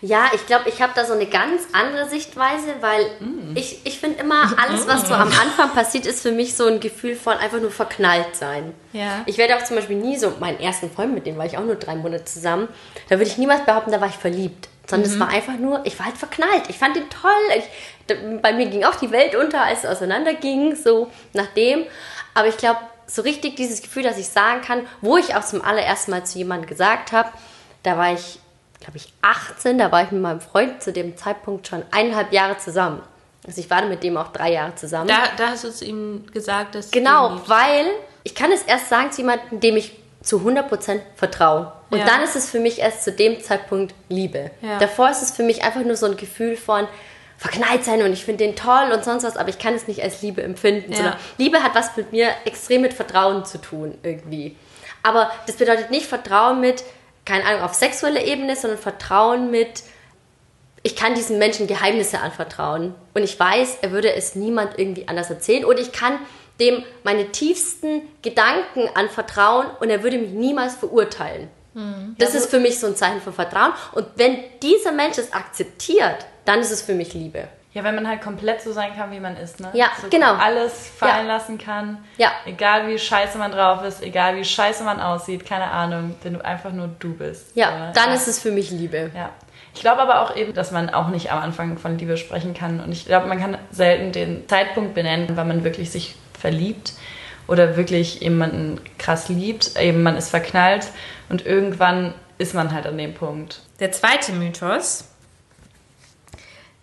Ja, 0.00 0.26
ich 0.32 0.46
glaube, 0.46 0.68
ich 0.68 0.80
habe 0.80 0.92
da 0.94 1.04
so 1.04 1.12
eine 1.12 1.26
ganz 1.26 1.62
andere 1.72 2.08
Sichtweise, 2.08 2.74
weil 2.80 3.04
Mm. 3.20 3.56
ich, 3.56 3.80
ich 3.84 3.98
finde 3.98 4.20
immer, 4.20 4.52
alles, 4.62 4.86
was 4.86 5.08
so 5.08 5.14
am 5.14 5.28
Anfang 5.28 5.70
passiert, 5.74 6.06
ist 6.06 6.20
für 6.22 6.30
mich 6.30 6.54
so 6.54 6.66
ein 6.66 6.78
Gefühl 6.78 7.16
von 7.16 7.36
einfach 7.36 7.60
nur 7.60 7.70
verknallt 7.72 8.36
sein. 8.36 8.74
Ja. 8.92 9.22
Ich 9.26 9.38
werde 9.38 9.56
auch 9.56 9.64
zum 9.64 9.76
Beispiel 9.76 9.96
nie 9.96 10.16
so, 10.16 10.32
meinen 10.38 10.60
ersten 10.60 10.90
Freund, 10.90 11.14
mit 11.14 11.26
dem 11.26 11.36
war 11.36 11.46
ich 11.46 11.58
auch 11.58 11.64
nur 11.64 11.74
drei 11.74 11.96
Monate 11.96 12.24
zusammen, 12.26 12.68
da 13.08 13.18
würde 13.18 13.28
ich 13.30 13.38
niemals 13.38 13.64
behaupten, 13.64 13.90
da 13.90 14.00
war 14.00 14.08
ich 14.08 14.14
verliebt. 14.16 14.68
Sondern 14.86 15.10
Mhm. 15.10 15.14
es 15.16 15.20
war 15.20 15.28
einfach 15.28 15.54
nur, 15.58 15.80
ich 15.84 15.98
war 15.98 16.06
halt 16.06 16.16
verknallt. 16.16 16.62
Ich 16.68 16.78
fand 16.78 16.96
ihn 16.96 17.10
toll. 17.10 17.30
Ich, 17.58 17.64
da, 18.06 18.14
bei 18.40 18.52
mir 18.54 18.66
ging 18.66 18.84
auch 18.84 18.94
die 18.94 19.10
Welt 19.10 19.34
unter, 19.34 19.62
als 19.62 19.80
es 19.84 19.90
auseinanderging, 19.90 20.76
so 20.76 21.10
nach 21.34 21.48
dem. 21.48 21.84
Aber 22.34 22.46
ich 22.48 22.56
glaube, 22.56 22.78
so 23.06 23.20
richtig 23.22 23.56
dieses 23.56 23.82
Gefühl, 23.82 24.02
dass 24.04 24.16
ich 24.16 24.28
sagen 24.28 24.62
kann, 24.62 24.86
wo 25.02 25.16
ich 25.18 25.34
auch 25.34 25.44
zum 25.44 25.60
allerersten 25.62 26.10
Mal 26.12 26.24
zu 26.24 26.38
jemandem 26.38 26.68
gesagt 26.68 27.12
habe, 27.12 27.28
da 27.82 27.98
war 27.98 28.12
ich, 28.14 28.38
glaube 28.88 28.96
ich, 28.96 29.12
18, 29.20 29.76
da 29.76 29.92
war 29.92 30.02
ich 30.02 30.10
mit 30.12 30.22
meinem 30.22 30.40
Freund 30.40 30.82
zu 30.82 30.92
dem 30.94 31.14
Zeitpunkt 31.16 31.68
schon 31.68 31.82
eineinhalb 31.90 32.32
Jahre 32.32 32.56
zusammen. 32.56 33.02
Also 33.46 33.60
ich 33.60 33.68
war 33.68 33.84
mit 33.84 34.02
dem 34.02 34.16
auch 34.16 34.28
drei 34.28 34.52
Jahre 34.52 34.74
zusammen. 34.76 35.08
Da, 35.08 35.16
da 35.36 35.48
hast 35.50 35.64
du 35.64 35.70
zu 35.70 35.84
ihm 35.84 36.24
gesagt, 36.32 36.74
dass 36.74 36.90
Genau, 36.90 37.38
weil 37.46 37.86
ich 38.24 38.34
kann 38.34 38.50
es 38.50 38.62
erst 38.62 38.88
sagen 38.88 39.12
zu 39.12 39.20
jemandem, 39.20 39.60
dem 39.60 39.76
ich 39.76 39.92
zu 40.22 40.38
100% 40.38 41.00
vertraue. 41.16 41.72
Und 41.90 41.98
Ja. 41.98 42.06
dann 42.06 42.22
ist 42.22 42.34
es 42.34 42.50
für 42.50 42.60
mich 42.60 42.78
erst 42.80 43.04
zu 43.04 43.12
dem 43.12 43.42
Zeitpunkt 43.42 43.94
Liebe. 44.08 44.50
Ja. 44.62 44.78
Davor 44.78 45.10
ist 45.10 45.22
es 45.22 45.32
für 45.32 45.42
mich 45.42 45.62
einfach 45.62 45.82
nur 45.82 45.96
so 45.96 46.06
ein 46.06 46.16
Gefühl 46.16 46.56
von 46.56 46.88
verknallt 47.36 47.84
sein 47.84 48.02
und 48.02 48.12
ich 48.12 48.24
finde 48.24 48.44
den 48.44 48.56
toll 48.56 48.90
und 48.92 49.04
sonst 49.04 49.22
was, 49.22 49.36
aber 49.36 49.48
ich 49.50 49.58
kann 49.58 49.74
es 49.74 49.86
nicht 49.86 50.02
als 50.02 50.22
Liebe 50.22 50.42
empfinden. 50.42 50.92
Ja. 50.92 51.16
Liebe 51.36 51.62
hat 51.62 51.74
was 51.74 51.94
mit 51.96 52.10
mir 52.10 52.30
extrem 52.46 52.80
mit 52.82 52.94
Vertrauen 52.94 53.44
zu 53.44 53.58
tun 53.58 53.96
irgendwie. 54.02 54.56
Aber 55.02 55.30
das 55.46 55.56
bedeutet 55.56 55.90
nicht 55.90 56.06
Vertrauen 56.06 56.60
mit, 56.60 56.82
keine 57.28 57.44
Ahnung, 57.44 57.62
auf 57.62 57.74
sexueller 57.74 58.24
Ebene, 58.24 58.56
sondern 58.56 58.78
Vertrauen 58.78 59.50
mit, 59.50 59.82
ich 60.82 60.96
kann 60.96 61.14
diesem 61.14 61.38
Menschen 61.38 61.66
Geheimnisse 61.66 62.20
anvertrauen 62.20 62.94
und 63.12 63.22
ich 63.22 63.38
weiß, 63.38 63.78
er 63.82 63.92
würde 63.92 64.14
es 64.14 64.34
niemand 64.34 64.78
irgendwie 64.78 65.06
anders 65.08 65.28
erzählen 65.28 65.64
oder 65.66 65.78
ich 65.78 65.92
kann 65.92 66.18
dem 66.58 66.82
meine 67.04 67.30
tiefsten 67.30 68.02
Gedanken 68.22 68.88
anvertrauen 68.94 69.66
und 69.78 69.90
er 69.90 70.02
würde 70.02 70.18
mich 70.18 70.30
niemals 70.30 70.74
verurteilen. 70.74 71.48
Das 72.18 72.34
ist 72.34 72.50
für 72.50 72.58
mich 72.58 72.80
so 72.80 72.88
ein 72.88 72.96
Zeichen 72.96 73.20
von 73.20 73.32
Vertrauen 73.32 73.72
und 73.92 74.06
wenn 74.16 74.38
dieser 74.62 74.90
Mensch 74.90 75.18
es 75.18 75.32
akzeptiert, 75.32 76.26
dann 76.46 76.60
ist 76.60 76.72
es 76.72 76.82
für 76.82 76.94
mich 76.94 77.12
Liebe. 77.12 77.46
Ja, 77.74 77.84
wenn 77.84 77.94
man 77.94 78.08
halt 78.08 78.22
komplett 78.22 78.62
so 78.62 78.72
sein 78.72 78.94
kann, 78.96 79.10
wie 79.10 79.20
man 79.20 79.36
ist, 79.36 79.60
ne? 79.60 79.68
Ja, 79.74 79.88
so 80.00 80.08
genau. 80.08 80.34
Alles 80.34 80.88
fallen 80.96 81.26
Ja. 81.26 81.34
lassen 81.34 81.58
kann. 81.58 81.98
Ja. 82.16 82.32
Egal 82.46 82.88
wie 82.88 82.98
scheiße 82.98 83.36
man 83.38 83.52
drauf 83.52 83.84
ist, 83.84 84.02
egal 84.02 84.36
wie 84.36 84.44
scheiße 84.44 84.84
man 84.84 85.00
aussieht, 85.00 85.44
keine 85.44 85.70
Ahnung, 85.70 86.14
wenn 86.22 86.32
du 86.34 86.44
einfach 86.44 86.72
nur 86.72 86.88
du 86.98 87.14
bist. 87.14 87.54
Ja, 87.54 87.92
So, 87.94 88.00
dann 88.00 88.12
ist 88.14 88.26
es 88.26 88.40
für 88.40 88.50
mich 88.50 88.70
Liebe. 88.70 89.10
Ja. 89.14 89.30
Ich 89.74 89.80
glaube 89.82 90.00
aber 90.00 90.22
auch 90.22 90.34
eben, 90.34 90.54
dass 90.54 90.70
man 90.72 90.90
auch 90.90 91.08
nicht 91.08 91.30
am 91.30 91.40
Anfang 91.40 91.76
von 91.78 91.98
Liebe 91.98 92.16
sprechen 92.16 92.54
kann. 92.54 92.80
Und 92.80 92.90
ich 92.90 93.04
glaube, 93.04 93.26
man 93.28 93.38
kann 93.38 93.58
selten 93.70 94.12
den 94.12 94.48
Zeitpunkt 94.48 94.94
benennen, 94.94 95.28
wann 95.36 95.46
man 95.46 95.62
wirklich 95.62 95.90
sich 95.90 96.16
verliebt 96.40 96.94
oder 97.46 97.76
wirklich 97.76 98.20
jemanden 98.20 98.80
krass 98.98 99.28
liebt. 99.28 99.76
Eben 99.78 100.02
man 100.02 100.16
ist 100.16 100.30
verknallt 100.30 100.86
und 101.28 101.44
irgendwann 101.44 102.14
ist 102.38 102.54
man 102.54 102.72
halt 102.72 102.86
an 102.86 102.96
dem 102.96 103.14
Punkt. 103.14 103.60
Der 103.78 103.92
zweite 103.92 104.32
Mythos, 104.32 105.04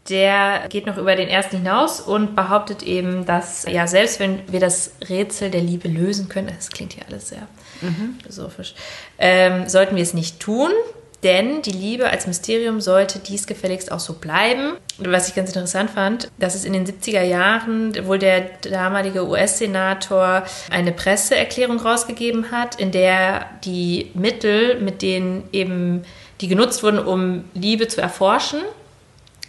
der 0.09 0.67
geht 0.69 0.85
noch 0.85 0.97
über 0.97 1.15
den 1.15 1.27
ersten 1.27 1.57
hinaus 1.57 1.99
und 1.99 2.35
behauptet 2.35 2.83
eben, 2.83 3.25
dass 3.25 3.65
ja 3.67 3.87
selbst 3.87 4.19
wenn 4.19 4.41
wir 4.51 4.59
das 4.59 4.91
Rätsel 5.09 5.49
der 5.49 5.61
Liebe 5.61 5.87
lösen 5.87 6.29
können, 6.29 6.51
das 6.55 6.69
klingt 6.69 6.93
hier 6.93 7.05
alles 7.07 7.29
sehr 7.29 7.47
philosophisch, 8.21 8.75
ähm, 9.17 9.67
sollten 9.67 9.95
wir 9.95 10.03
es 10.03 10.13
nicht 10.13 10.39
tun. 10.39 10.71
Denn 11.23 11.63
die 11.63 11.71
Liebe 11.71 12.07
als 12.07 12.27
Mysterium 12.27 12.81
sollte 12.81 13.17
dies 13.17 13.47
gefälligst 13.47 13.91
auch 13.91 13.99
so 13.99 14.13
bleiben. 14.13 14.73
Was 14.99 15.27
ich 15.27 15.33
ganz 15.33 15.49
interessant 15.49 15.89
fand, 15.89 16.29
dass 16.37 16.53
es 16.53 16.65
in 16.65 16.73
den 16.73 16.85
70er 16.85 17.23
Jahren 17.23 18.05
wohl 18.05 18.19
der 18.19 18.41
damalige 18.61 19.27
US-Senator 19.27 20.43
eine 20.69 20.91
Presseerklärung 20.91 21.79
rausgegeben 21.79 22.51
hat, 22.51 22.79
in 22.79 22.91
der 22.91 23.49
die 23.63 24.11
Mittel, 24.13 24.79
mit 24.81 25.01
denen 25.01 25.49
eben 25.51 26.03
die 26.41 26.47
genutzt 26.47 26.83
wurden, 26.83 26.99
um 26.99 27.45
Liebe 27.55 27.87
zu 27.87 28.01
erforschen, 28.01 28.61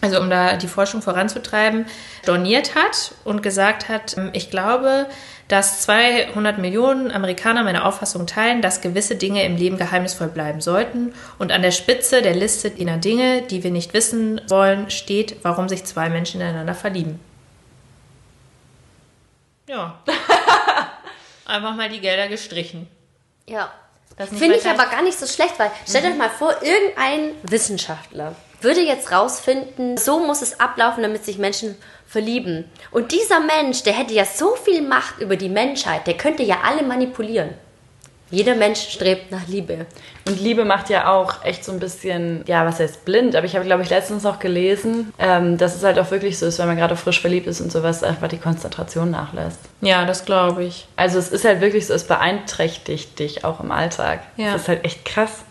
also 0.00 0.20
um 0.20 0.30
da 0.30 0.56
die 0.56 0.68
Forschung 0.68 1.02
voranzutreiben, 1.02 1.86
storniert 2.22 2.74
hat 2.74 3.14
und 3.24 3.42
gesagt 3.42 3.88
hat, 3.88 4.16
ähm, 4.16 4.30
ich 4.32 4.50
glaube, 4.50 5.06
dass 5.48 5.82
200 5.82 6.58
Millionen 6.58 7.12
Amerikaner 7.12 7.62
meine 7.62 7.84
Auffassung 7.84 8.26
teilen, 8.26 8.62
dass 8.62 8.80
gewisse 8.80 9.14
Dinge 9.14 9.44
im 9.44 9.56
Leben 9.56 9.78
geheimnisvoll 9.78 10.28
bleiben 10.28 10.60
sollten. 10.60 11.14
Und 11.38 11.52
an 11.52 11.62
der 11.62 11.70
Spitze 11.70 12.20
der 12.20 12.34
Liste 12.34 12.68
jener 12.68 12.98
Dinge, 12.98 13.42
die 13.42 13.62
wir 13.62 13.70
nicht 13.70 13.94
wissen 13.94 14.40
wollen, 14.48 14.90
steht, 14.90 15.36
warum 15.42 15.68
sich 15.68 15.84
zwei 15.84 16.08
Menschen 16.08 16.40
ineinander 16.40 16.74
verlieben. 16.74 17.20
Ja. 19.68 20.00
Einfach 21.46 21.76
mal 21.76 21.88
die 21.88 22.00
Gelder 22.00 22.26
gestrichen. 22.26 22.88
Ja. 23.48 23.72
Finde 24.18 24.56
ich 24.56 24.66
aber 24.66 24.86
gar 24.86 25.02
nicht 25.02 25.18
so 25.18 25.26
schlecht, 25.26 25.58
weil 25.58 25.70
stellt 25.86 26.06
euch 26.06 26.16
mal 26.16 26.30
vor, 26.30 26.54
irgendein 26.62 27.32
Wissenschaftler 27.42 28.34
würde 28.60 28.80
jetzt 28.80 29.12
rausfinden, 29.12 29.96
so 29.96 30.20
muss 30.20 30.42
es 30.42 30.60
ablaufen, 30.60 31.02
damit 31.02 31.24
sich 31.24 31.38
Menschen 31.38 31.76
verlieben. 32.06 32.64
Und 32.90 33.12
dieser 33.12 33.40
Mensch, 33.40 33.82
der 33.82 33.92
hätte 33.92 34.14
ja 34.14 34.24
so 34.24 34.54
viel 34.56 34.82
Macht 34.82 35.20
über 35.20 35.36
die 35.36 35.48
Menschheit, 35.48 36.06
der 36.06 36.16
könnte 36.16 36.42
ja 36.42 36.58
alle 36.64 36.82
manipulieren. 36.82 37.50
Jeder 38.30 38.56
Mensch 38.56 38.80
strebt 38.80 39.30
nach 39.30 39.46
Liebe. 39.46 39.86
Und 40.26 40.40
Liebe 40.40 40.64
macht 40.64 40.90
ja 40.90 41.12
auch 41.12 41.44
echt 41.44 41.64
so 41.64 41.70
ein 41.70 41.78
bisschen, 41.78 42.42
ja, 42.48 42.66
was 42.66 42.80
heißt 42.80 43.04
blind, 43.04 43.36
aber 43.36 43.46
ich 43.46 43.54
habe, 43.54 43.64
glaube 43.64 43.84
ich, 43.84 43.90
letztens 43.90 44.26
auch 44.26 44.40
gelesen, 44.40 45.12
ähm, 45.20 45.58
dass 45.58 45.76
es 45.76 45.84
halt 45.84 45.96
auch 46.00 46.10
wirklich 46.10 46.36
so 46.36 46.46
ist, 46.46 46.58
wenn 46.58 46.66
man 46.66 46.76
gerade 46.76 46.96
frisch 46.96 47.20
verliebt 47.20 47.46
ist 47.46 47.60
und 47.60 47.70
sowas, 47.70 48.02
einfach 48.02 48.26
die 48.26 48.38
Konzentration 48.38 49.12
nachlässt. 49.12 49.60
Ja, 49.80 50.04
das 50.04 50.24
glaube 50.24 50.64
ich. 50.64 50.88
Also 50.96 51.20
es 51.20 51.28
ist 51.28 51.44
halt 51.44 51.60
wirklich 51.60 51.86
so, 51.86 51.94
es 51.94 52.04
beeinträchtigt 52.04 53.16
dich 53.20 53.44
auch 53.44 53.60
im 53.60 53.70
Alltag. 53.70 54.22
Ja. 54.36 54.54
Das 54.54 54.62
ist 54.62 54.68
halt 54.68 54.84
echt 54.84 55.04
krass. 55.04 55.44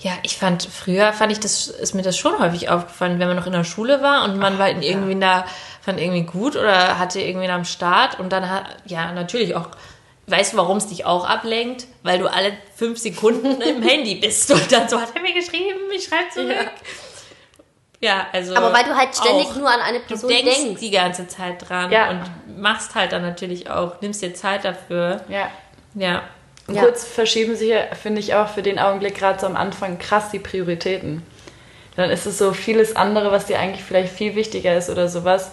Ja, 0.00 0.12
ich 0.22 0.36
fand, 0.36 0.62
früher 0.62 1.12
fand 1.12 1.32
ich 1.32 1.40
das, 1.40 1.66
ist 1.66 1.94
mir 1.94 2.02
das 2.02 2.16
schon 2.16 2.38
häufig 2.38 2.68
aufgefallen, 2.70 3.18
wenn 3.18 3.26
man 3.26 3.36
noch 3.36 3.46
in 3.46 3.52
der 3.52 3.64
Schule 3.64 4.00
war 4.00 4.24
und 4.24 4.36
man 4.38 4.56
war 4.58 4.68
irgendwie 4.70 5.18
da, 5.18 5.44
fand 5.82 6.00
irgendwie 6.00 6.22
gut 6.22 6.54
oder 6.54 6.98
hatte 7.00 7.20
irgendwie 7.20 7.48
am 7.48 7.64
Start 7.64 8.20
und 8.20 8.30
dann 8.30 8.48
hat, 8.48 8.64
ja, 8.86 9.10
natürlich 9.10 9.56
auch, 9.56 9.68
weißt 10.28 10.52
du, 10.52 10.56
warum 10.58 10.76
es 10.76 10.86
dich 10.86 11.04
auch 11.04 11.28
ablenkt? 11.28 11.86
Weil 12.04 12.20
du 12.20 12.28
alle 12.32 12.52
fünf 12.76 12.98
Sekunden 12.98 13.60
im 13.60 13.82
Handy 13.82 14.14
bist 14.14 14.48
und 14.52 14.70
dann 14.70 14.88
so, 14.88 15.00
hat 15.00 15.08
er 15.16 15.20
mir 15.22 15.34
geschrieben, 15.34 15.78
ich 15.92 16.04
schreibe 16.04 16.28
zurück. 16.32 16.70
Ja, 18.00 18.28
also. 18.32 18.54
Aber 18.54 18.72
weil 18.72 18.84
du 18.84 18.94
halt 18.96 19.16
ständig 19.16 19.48
auch. 19.48 19.56
nur 19.56 19.68
an 19.68 19.80
eine 19.80 19.98
Du 19.98 20.04
Person 20.06 20.30
denkst 20.30 20.56
denkst. 20.62 20.80
die 20.80 20.90
ganze 20.92 21.26
Zeit 21.26 21.68
dran 21.68 21.90
Ja. 21.90 22.10
und 22.10 22.60
machst 22.60 22.94
halt 22.94 23.10
dann 23.10 23.22
natürlich 23.22 23.68
auch, 23.68 24.00
nimmst 24.00 24.22
dir 24.22 24.32
Zeit 24.34 24.64
dafür. 24.64 25.22
Ja. 25.28 25.50
Ja. 25.94 26.22
Ja. 26.70 26.82
Kurz 26.82 27.04
verschieben 27.04 27.56
sich, 27.56 27.68
hier, 27.68 27.88
finde 28.00 28.20
ich 28.20 28.34
auch 28.34 28.48
für 28.48 28.62
den 28.62 28.78
Augenblick 28.78 29.14
gerade 29.16 29.40
so 29.40 29.46
am 29.46 29.56
Anfang 29.56 29.98
krass 29.98 30.30
die 30.30 30.38
Prioritäten. 30.38 31.22
Dann 31.96 32.10
ist 32.10 32.26
es 32.26 32.38
so 32.38 32.52
vieles 32.52 32.94
andere, 32.94 33.32
was 33.32 33.46
dir 33.46 33.58
eigentlich 33.58 33.82
vielleicht 33.82 34.12
viel 34.12 34.34
wichtiger 34.34 34.76
ist 34.76 34.90
oder 34.90 35.08
sowas, 35.08 35.50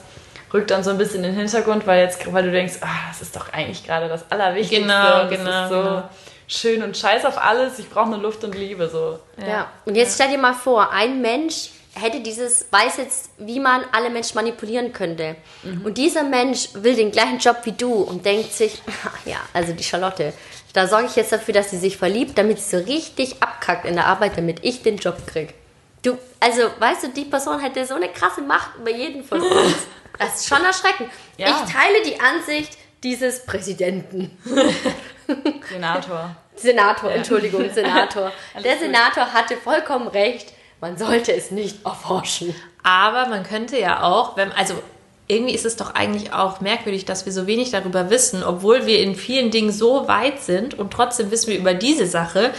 rückt 0.54 0.72
dann 0.72 0.84
so 0.84 0.92
ein 0.92 0.98
bisschen 0.98 1.24
in 1.24 1.32
den 1.32 1.36
Hintergrund, 1.36 1.88
weil 1.88 2.02
jetzt, 2.02 2.32
weil 2.32 2.44
du 2.44 2.52
denkst, 2.52 2.76
ah, 2.82 3.08
das 3.10 3.22
ist 3.22 3.36
doch 3.36 3.52
eigentlich 3.52 3.86
gerade 3.86 4.08
das 4.08 4.30
Allerwichtigste. 4.30 4.86
Genau, 4.86 5.22
und 5.22 5.32
das 5.32 5.40
genau, 5.40 5.64
Ist 5.64 5.70
so 5.70 5.82
genau. 5.82 6.10
schön 6.48 6.84
und 6.84 6.98
scheiß 6.98 7.26
auf 7.26 7.38
alles. 7.38 7.80
Ich 7.80 7.90
brauche 7.90 8.10
nur 8.10 8.20
Luft 8.20 8.44
und 8.44 8.54
Liebe 8.54 8.90
so. 8.90 9.20
Ja. 9.48 9.72
Und 9.86 9.96
jetzt 9.96 10.16
stell 10.16 10.30
dir 10.30 10.38
mal 10.38 10.54
vor, 10.54 10.92
ein 10.92 11.22
Mensch 11.22 11.70
hätte 11.96 12.20
dieses, 12.20 12.68
weiß 12.72 12.98
jetzt, 12.98 13.30
wie 13.38 13.60
man 13.60 13.82
alle 13.92 14.10
Menschen 14.10 14.36
manipulieren 14.36 14.92
könnte. 14.92 15.38
Und 15.84 15.98
dieser 15.98 16.24
Mensch 16.24 16.70
will 16.74 16.96
den 16.96 17.12
gleichen 17.12 17.40
Job 17.40 17.58
wie 17.64 17.72
du 17.72 17.94
und 17.94 18.26
denkt 18.26 18.54
sich, 18.54 18.82
ja, 19.26 19.38
also 19.54 19.74
die 19.74 19.84
Charlotte, 19.84 20.34
da 20.76 20.88
sorge 20.88 21.08
ich 21.08 21.16
jetzt 21.16 21.32
dafür, 21.32 21.54
dass 21.54 21.70
sie 21.70 21.78
sich 21.78 21.98
verliebt, 21.98 22.38
damit 22.38 22.60
sie 22.60 22.78
so 22.78 22.84
richtig 22.84 23.42
abkackt 23.42 23.86
in 23.86 23.96
der 23.96 24.08
Arbeit, 24.08 24.38
damit 24.38 24.60
ich 24.64 24.84
den 24.84 24.98
Job 24.98 25.26
krieg. 25.26 25.54
Du, 26.02 26.18
also, 26.40 26.64
weißt 26.80 27.04
du, 27.04 27.08
die 27.10 27.26
Person 27.26 27.60
hätte 27.60 27.86
so 27.86 27.96
eine 27.96 28.10
krasse 28.10 28.42
Macht 28.42 28.76
über 28.80 28.92
jeden 28.92 29.24
von 29.24 29.42
uns. 29.42 29.76
Das 30.18 30.36
ist 30.36 30.48
schon 30.48 30.64
erschreckend. 30.64 31.10
Ja. 31.36 31.48
Ich 31.50 31.74
teile 31.74 32.02
die 32.06 32.18
Ansicht 32.22 32.78
dieses 33.04 33.46
Präsidenten. 33.46 34.32
Senator. 35.70 36.34
Senator, 36.56 37.12
Entschuldigung, 37.12 37.70
Senator. 37.74 38.32
Der. 38.64 38.78
Senator 38.78 39.34
hatte 39.34 39.58
vollkommen 39.58 40.08
recht. 40.08 40.54
Man 40.80 40.98
sollte 40.98 41.34
es 41.34 41.52
nicht 41.52 41.86
erforschen. 41.86 42.56
Aber 42.82 43.28
man 43.28 43.44
könnte 43.44 43.78
ja 43.78 44.04
auch, 44.04 44.38
wenn, 44.38 44.54
also 44.54 44.82
irgendwie 45.28 45.56
ist 45.56 45.66
es 45.66 45.76
doch 45.76 45.96
eigentlich 45.96 46.34
auch 46.34 46.62
merkwürdig, 46.62 47.06
dass 47.06 47.26
wir 47.26 47.34
so 47.34 47.48
wenig 47.48 47.72
darüber 47.72 48.10
wissen, 48.10 48.44
obwohl 48.44 48.86
wir 48.86 49.00
in 49.00 49.16
vielen 49.16 49.50
Dingen 49.50 49.72
so 49.72 50.08
weit 50.08 50.42
sind 50.42 50.78
und 50.78 50.92
trotzdem 50.92 51.32
wissen 51.32 51.48
wir 51.48 51.58
über 51.58 51.74
diese 51.74 52.06
Sache, 52.06 52.52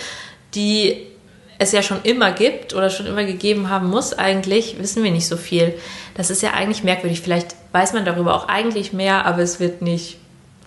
die 0.55 1.07
es 1.59 1.73
ja 1.73 1.83
schon 1.83 2.03
immer 2.03 2.33
gibt 2.33 2.75
oder 2.75 2.91
schon 2.91 3.07
immer 3.07 3.25
gegeben 3.25 3.71
haben 3.71 3.89
muss, 3.89 4.13
eigentlich 4.13 4.79
wissen 4.79 5.03
wir 5.03 5.11
nicht 5.11 5.27
so 5.27 5.37
viel. 5.37 5.75
Das 6.15 6.29
ist 6.29 6.43
ja 6.43 6.53
eigentlich 6.53 6.83
merkwürdig. 6.83 7.21
Vielleicht 7.21 7.55
weiß 7.73 7.93
man 7.93 8.05
darüber 8.05 8.35
auch 8.35 8.49
eigentlich 8.49 8.93
mehr, 8.93 9.25
aber 9.25 9.43
es 9.43 9.59
wird 9.61 9.81
nicht 9.81 10.19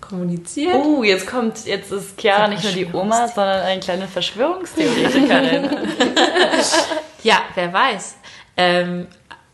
kommuniziert. 0.02 0.74
Uh, 0.74 1.04
jetzt 1.04 1.28
kommt, 1.28 1.66
jetzt 1.66 1.92
ist 1.92 2.20
Chiara 2.20 2.48
nicht 2.48 2.64
nur 2.64 2.74
die 2.74 2.88
Oma, 2.92 3.28
sondern 3.28 3.62
eine 3.62 3.80
kleine 3.80 4.08
Verschwörungstheoretikerin. 4.08 5.70
Ja, 7.24 7.42
wer 7.56 7.74
weiß. 7.74 8.16
Ähm, 8.56 9.08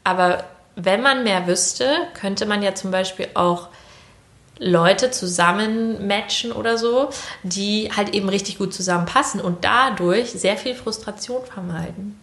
aber 0.04 0.44
wenn 0.76 1.02
man 1.02 1.24
mehr 1.24 1.48
wüsste, 1.48 1.90
könnte 2.20 2.46
man 2.46 2.62
ja 2.62 2.76
zum 2.76 2.92
Beispiel 2.92 3.28
auch 3.34 3.70
Leute 4.58 5.12
zusammen 5.12 6.08
matchen 6.08 6.52
oder 6.52 6.78
so, 6.78 7.10
die 7.44 7.90
halt 7.96 8.14
eben 8.14 8.30
richtig 8.30 8.58
gut 8.58 8.74
zusammenpassen 8.74 9.42
und 9.42 9.66
dadurch 9.66 10.32
sehr 10.32 10.58
viel 10.58 10.76
Frustration 10.76 11.46
vermeiden. 11.46 12.20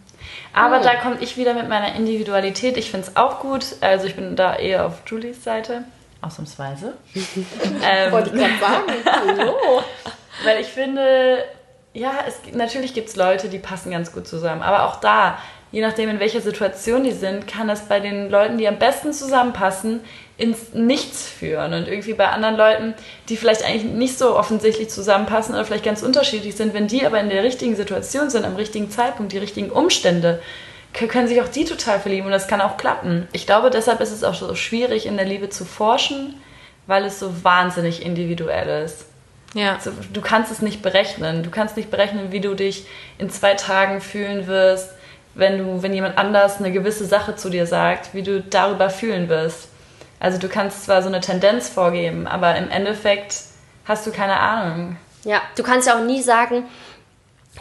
Aber 0.53 0.79
da 0.79 0.95
komme 0.95 1.17
ich 1.19 1.37
wieder 1.37 1.53
mit 1.53 1.67
meiner 1.67 1.95
Individualität. 1.95 2.77
Ich 2.77 2.91
finde 2.91 3.07
es 3.07 3.15
auch 3.15 3.39
gut. 3.39 3.65
Also 3.81 4.05
ich 4.05 4.15
bin 4.15 4.35
da 4.35 4.55
eher 4.55 4.85
auf 4.85 5.01
Julies 5.07 5.43
Seite. 5.43 5.83
Ausnahmsweise. 6.21 6.93
ähm, 7.83 8.11
Wollte 8.11 8.29
ich 8.29 8.35
gerade 8.35 8.59
sagen. 8.59 9.37
Hallo. 9.37 9.83
Weil 10.43 10.61
ich 10.61 10.67
finde, 10.67 11.43
ja, 11.93 12.13
es, 12.27 12.39
natürlich 12.53 12.93
gibt 12.93 13.09
es 13.09 13.15
Leute, 13.15 13.49
die 13.49 13.59
passen 13.59 13.91
ganz 13.91 14.11
gut 14.11 14.27
zusammen. 14.27 14.61
Aber 14.61 14.83
auch 14.83 14.99
da, 14.99 15.37
je 15.73 15.81
nachdem, 15.81 16.07
in 16.07 16.19
welcher 16.19 16.39
Situation 16.39 17.03
die 17.03 17.11
sind, 17.11 17.47
kann 17.47 17.67
das 17.67 17.87
bei 17.87 17.99
den 17.99 18.29
Leuten, 18.29 18.59
die 18.59 18.67
am 18.67 18.77
besten 18.77 19.11
zusammenpassen, 19.11 20.01
ins 20.37 20.73
Nichts 20.73 21.27
führen. 21.27 21.73
Und 21.73 21.87
irgendwie 21.87 22.13
bei 22.13 22.29
anderen 22.29 22.55
Leuten, 22.55 22.93
die 23.27 23.37
vielleicht 23.37 23.65
eigentlich 23.65 23.83
nicht 23.83 24.17
so 24.17 24.37
offensichtlich 24.37 24.89
zusammenpassen 24.89 25.55
oder 25.55 25.65
vielleicht 25.65 25.83
ganz 25.83 26.03
unterschiedlich 26.03 26.55
sind, 26.55 26.75
wenn 26.75 26.87
die 26.87 27.05
aber 27.05 27.19
in 27.19 27.29
der 27.29 27.43
richtigen 27.43 27.75
Situation 27.75 28.29
sind, 28.29 28.45
am 28.45 28.55
richtigen 28.55 28.91
Zeitpunkt, 28.91 29.33
die 29.33 29.39
richtigen 29.39 29.71
Umstände, 29.71 30.41
können 30.93 31.27
sich 31.27 31.41
auch 31.41 31.49
die 31.49 31.65
total 31.65 31.99
verlieben 31.99 32.27
und 32.27 32.31
das 32.31 32.47
kann 32.47 32.61
auch 32.61 32.77
klappen. 32.77 33.27
Ich 33.31 33.47
glaube, 33.47 33.71
deshalb 33.71 33.99
ist 33.99 34.11
es 34.11 34.23
auch 34.23 34.35
so 34.35 34.53
schwierig, 34.53 35.07
in 35.07 35.17
der 35.17 35.25
Liebe 35.25 35.49
zu 35.49 35.65
forschen, 35.65 36.35
weil 36.85 37.03
es 37.03 37.19
so 37.19 37.43
wahnsinnig 37.43 38.05
individuell 38.05 38.85
ist. 38.85 39.07
Ja. 39.55 39.79
So, 39.79 39.91
du 40.11 40.21
kannst 40.21 40.51
es 40.51 40.61
nicht 40.61 40.83
berechnen. 40.83 41.41
Du 41.41 41.49
kannst 41.49 41.77
nicht 41.77 41.89
berechnen, 41.89 42.31
wie 42.31 42.41
du 42.41 42.53
dich 42.53 42.85
in 43.17 43.31
zwei 43.31 43.55
Tagen 43.55 44.01
fühlen 44.01 44.45
wirst, 44.45 44.91
wenn 45.35 45.57
du, 45.57 45.83
wenn 45.83 45.93
jemand 45.93 46.17
anders 46.17 46.59
eine 46.59 46.71
gewisse 46.71 47.05
Sache 47.05 47.35
zu 47.35 47.49
dir 47.49 47.65
sagt, 47.65 48.13
wie 48.13 48.23
du 48.23 48.41
darüber 48.41 48.89
fühlen 48.89 49.29
wirst. 49.29 49.69
Also 50.19 50.37
du 50.37 50.47
kannst 50.47 50.85
zwar 50.85 51.01
so 51.01 51.09
eine 51.09 51.19
Tendenz 51.19 51.69
vorgeben, 51.69 52.27
aber 52.27 52.55
im 52.55 52.69
Endeffekt 52.69 53.41
hast 53.85 54.07
du 54.07 54.11
keine 54.11 54.39
Ahnung. 54.39 54.97
Ja, 55.25 55.41
du 55.55 55.63
kannst 55.63 55.87
ja 55.87 55.97
auch 55.97 56.03
nie 56.03 56.21
sagen, 56.21 56.65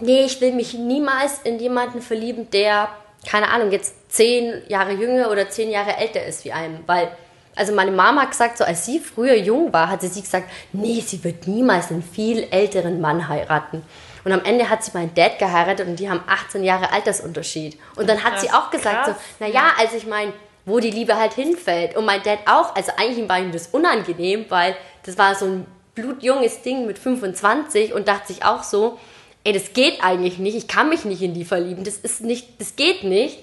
nee, 0.01 0.25
ich 0.25 0.41
will 0.41 0.53
mich 0.53 0.75
niemals 0.75 1.41
in 1.45 1.59
jemanden 1.59 2.01
verlieben, 2.01 2.51
der, 2.51 2.89
keine 3.29 3.51
Ahnung, 3.51 3.71
jetzt 3.71 3.95
zehn 4.13 4.63
Jahre 4.69 4.93
jünger 4.93 5.31
oder 5.31 5.49
zehn 5.49 5.71
Jahre 5.71 5.97
älter 5.97 6.25
ist 6.25 6.45
wie 6.45 6.53
einem. 6.53 6.81
Weil, 6.87 7.09
also 7.57 7.73
meine 7.75 7.91
Mama 7.91 8.23
hat 8.23 8.31
gesagt, 8.31 8.59
so 8.59 8.65
als 8.65 8.87
sie 8.87 9.01
früher 9.01 9.37
jung 9.37 9.73
war, 9.73 9.89
hatte 9.89 10.09
sie 10.09 10.23
gesagt, 10.23 10.49
nee, 10.73 11.01
sie 11.01 11.23
wird 11.25 11.47
niemals 11.47 11.91
einen 11.91 12.03
viel 12.03 12.47
älteren 12.51 13.01
Mann 13.01 13.29
heiraten. 13.29 13.83
Und 14.25 14.33
am 14.33 14.45
Ende 14.45 14.71
hat 14.71 14.85
sie 14.85 14.93
meinen 14.95 15.15
Dad 15.15 15.39
geheiratet 15.39 15.87
und 15.87 15.97
die 15.97 16.09
haben 16.09 16.23
18 16.27 16.63
Jahre 16.63 16.93
Altersunterschied. 16.93 17.79
Und 17.97 18.09
dann 18.09 18.23
hat 18.23 18.41
sie 18.41 18.47
Krass, 18.47 18.67
auch 18.67 18.71
gesagt, 18.71 19.05
krass, 19.05 19.17
so, 19.39 19.45
naja, 19.45 19.73
also 19.79 19.97
ich 19.97 20.07
meine, 20.07 20.33
wo 20.65 20.79
die 20.79 20.91
Liebe 20.91 21.17
halt 21.17 21.35
hinfällt. 21.35 21.97
Und 21.97 22.05
mein 22.05 22.23
Dad 22.23 22.41
auch, 22.47 22.75
also 22.75 22.93
eigentlich 22.97 23.29
war 23.29 23.39
ihm 23.39 23.53
das 23.53 23.69
unangenehm, 23.69 24.47
weil 24.49 24.77
das 25.05 25.19
war 25.19 25.35
so 25.35 25.47
ein 25.47 25.67
blutjunges 25.95 26.63
Ding 26.63 26.87
mit 26.87 26.99
25 26.99 27.93
und 27.93 28.09
dachte 28.09 28.33
sich 28.33 28.45
auch 28.45 28.63
so, 28.63 28.99
ey, 29.45 29.53
das 29.53 29.73
geht 29.73 30.03
eigentlich 30.03 30.39
nicht, 30.39 30.57
ich 30.57 30.69
kann 30.69 30.89
mich 30.89 31.05
nicht 31.05 31.23
in 31.23 31.35
die 31.35 31.45
verlieben, 31.45 31.85
das 31.85 31.97
ist 31.97 32.23
nicht, 32.23 32.61
das 32.61 32.77
geht 32.77 33.05
nicht. 33.05 33.39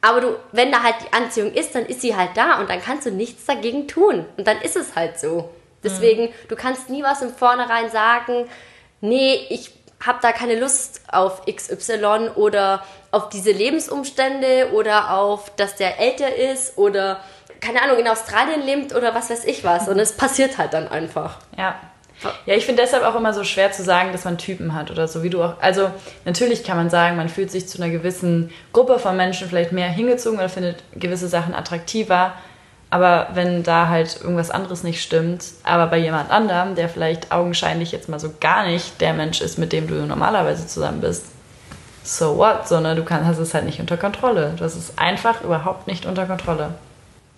Aber 0.00 0.20
du, 0.20 0.36
wenn 0.50 0.72
da 0.72 0.82
halt 0.82 0.96
die 1.00 1.12
Anziehung 1.12 1.52
ist, 1.52 1.74
dann 1.76 1.86
ist 1.86 2.00
sie 2.00 2.16
halt 2.16 2.30
da 2.34 2.58
und 2.58 2.68
dann 2.68 2.82
kannst 2.82 3.06
du 3.06 3.10
nichts 3.12 3.46
dagegen 3.46 3.86
tun. 3.86 4.26
Und 4.36 4.46
dann 4.48 4.60
ist 4.60 4.76
es 4.76 4.96
halt 4.96 5.20
so. 5.20 5.50
Deswegen, 5.84 6.32
du 6.48 6.56
kannst 6.56 6.90
nie 6.90 7.02
was 7.04 7.22
im 7.22 7.30
Vornherein 7.30 7.88
sagen, 7.88 8.48
nee, 9.00 9.46
ich 9.48 9.72
habe 10.04 10.18
da 10.22 10.32
keine 10.32 10.58
Lust 10.58 11.02
auf 11.10 11.42
XY 11.46 12.30
oder 12.34 12.82
auf 13.10 13.28
diese 13.28 13.52
Lebensumstände 13.52 14.70
oder 14.72 15.12
auf, 15.14 15.54
dass 15.56 15.76
der 15.76 16.00
älter 16.00 16.34
ist 16.34 16.76
oder, 16.78 17.20
keine 17.60 17.82
Ahnung, 17.82 17.98
in 17.98 18.08
Australien 18.08 18.62
lebt 18.62 18.94
oder 18.94 19.14
was 19.14 19.30
weiß 19.30 19.44
ich 19.44 19.64
was. 19.64 19.88
Und 19.88 19.98
es 19.98 20.12
passiert 20.12 20.58
halt 20.58 20.72
dann 20.72 20.88
einfach. 20.88 21.38
Ja. 21.56 21.76
Ja, 22.46 22.54
ich 22.54 22.64
finde 22.66 22.82
deshalb 22.82 23.04
auch 23.04 23.16
immer 23.16 23.34
so 23.34 23.42
schwer 23.42 23.72
zu 23.72 23.82
sagen, 23.82 24.12
dass 24.12 24.24
man 24.24 24.38
Typen 24.38 24.74
hat 24.74 24.92
oder 24.92 25.08
so, 25.08 25.24
wie 25.24 25.30
du 25.30 25.42
auch. 25.42 25.54
Also, 25.60 25.90
natürlich 26.24 26.62
kann 26.62 26.76
man 26.76 26.88
sagen, 26.88 27.16
man 27.16 27.28
fühlt 27.28 27.50
sich 27.50 27.68
zu 27.68 27.82
einer 27.82 27.90
gewissen 27.90 28.52
Gruppe 28.72 29.00
von 29.00 29.16
Menschen 29.16 29.48
vielleicht 29.48 29.72
mehr 29.72 29.88
hingezogen 29.88 30.38
oder 30.38 30.48
findet 30.48 30.84
gewisse 30.94 31.26
Sachen 31.26 31.52
attraktiver. 31.52 32.34
Aber 32.92 33.28
wenn 33.32 33.62
da 33.62 33.88
halt 33.88 34.20
irgendwas 34.20 34.50
anderes 34.50 34.82
nicht 34.82 35.02
stimmt, 35.02 35.46
aber 35.62 35.86
bei 35.86 35.96
jemand 35.96 36.30
anderem, 36.30 36.74
der 36.74 36.90
vielleicht 36.90 37.32
augenscheinlich 37.32 37.90
jetzt 37.90 38.10
mal 38.10 38.20
so 38.20 38.34
gar 38.38 38.66
nicht 38.66 39.00
der 39.00 39.14
Mensch 39.14 39.40
ist, 39.40 39.58
mit 39.58 39.72
dem 39.72 39.88
du 39.88 39.94
normalerweise 40.04 40.66
zusammen 40.66 41.00
bist, 41.00 41.24
so 42.04 42.36
what? 42.36 42.68
So, 42.68 42.80
ne? 42.80 42.94
Du 42.94 43.02
kann, 43.02 43.26
hast 43.26 43.38
es 43.38 43.54
halt 43.54 43.64
nicht 43.64 43.80
unter 43.80 43.96
Kontrolle. 43.96 44.52
Du 44.58 44.62
hast 44.62 44.76
es 44.76 44.98
einfach 44.98 45.40
überhaupt 45.40 45.86
nicht 45.86 46.04
unter 46.04 46.26
Kontrolle. 46.26 46.74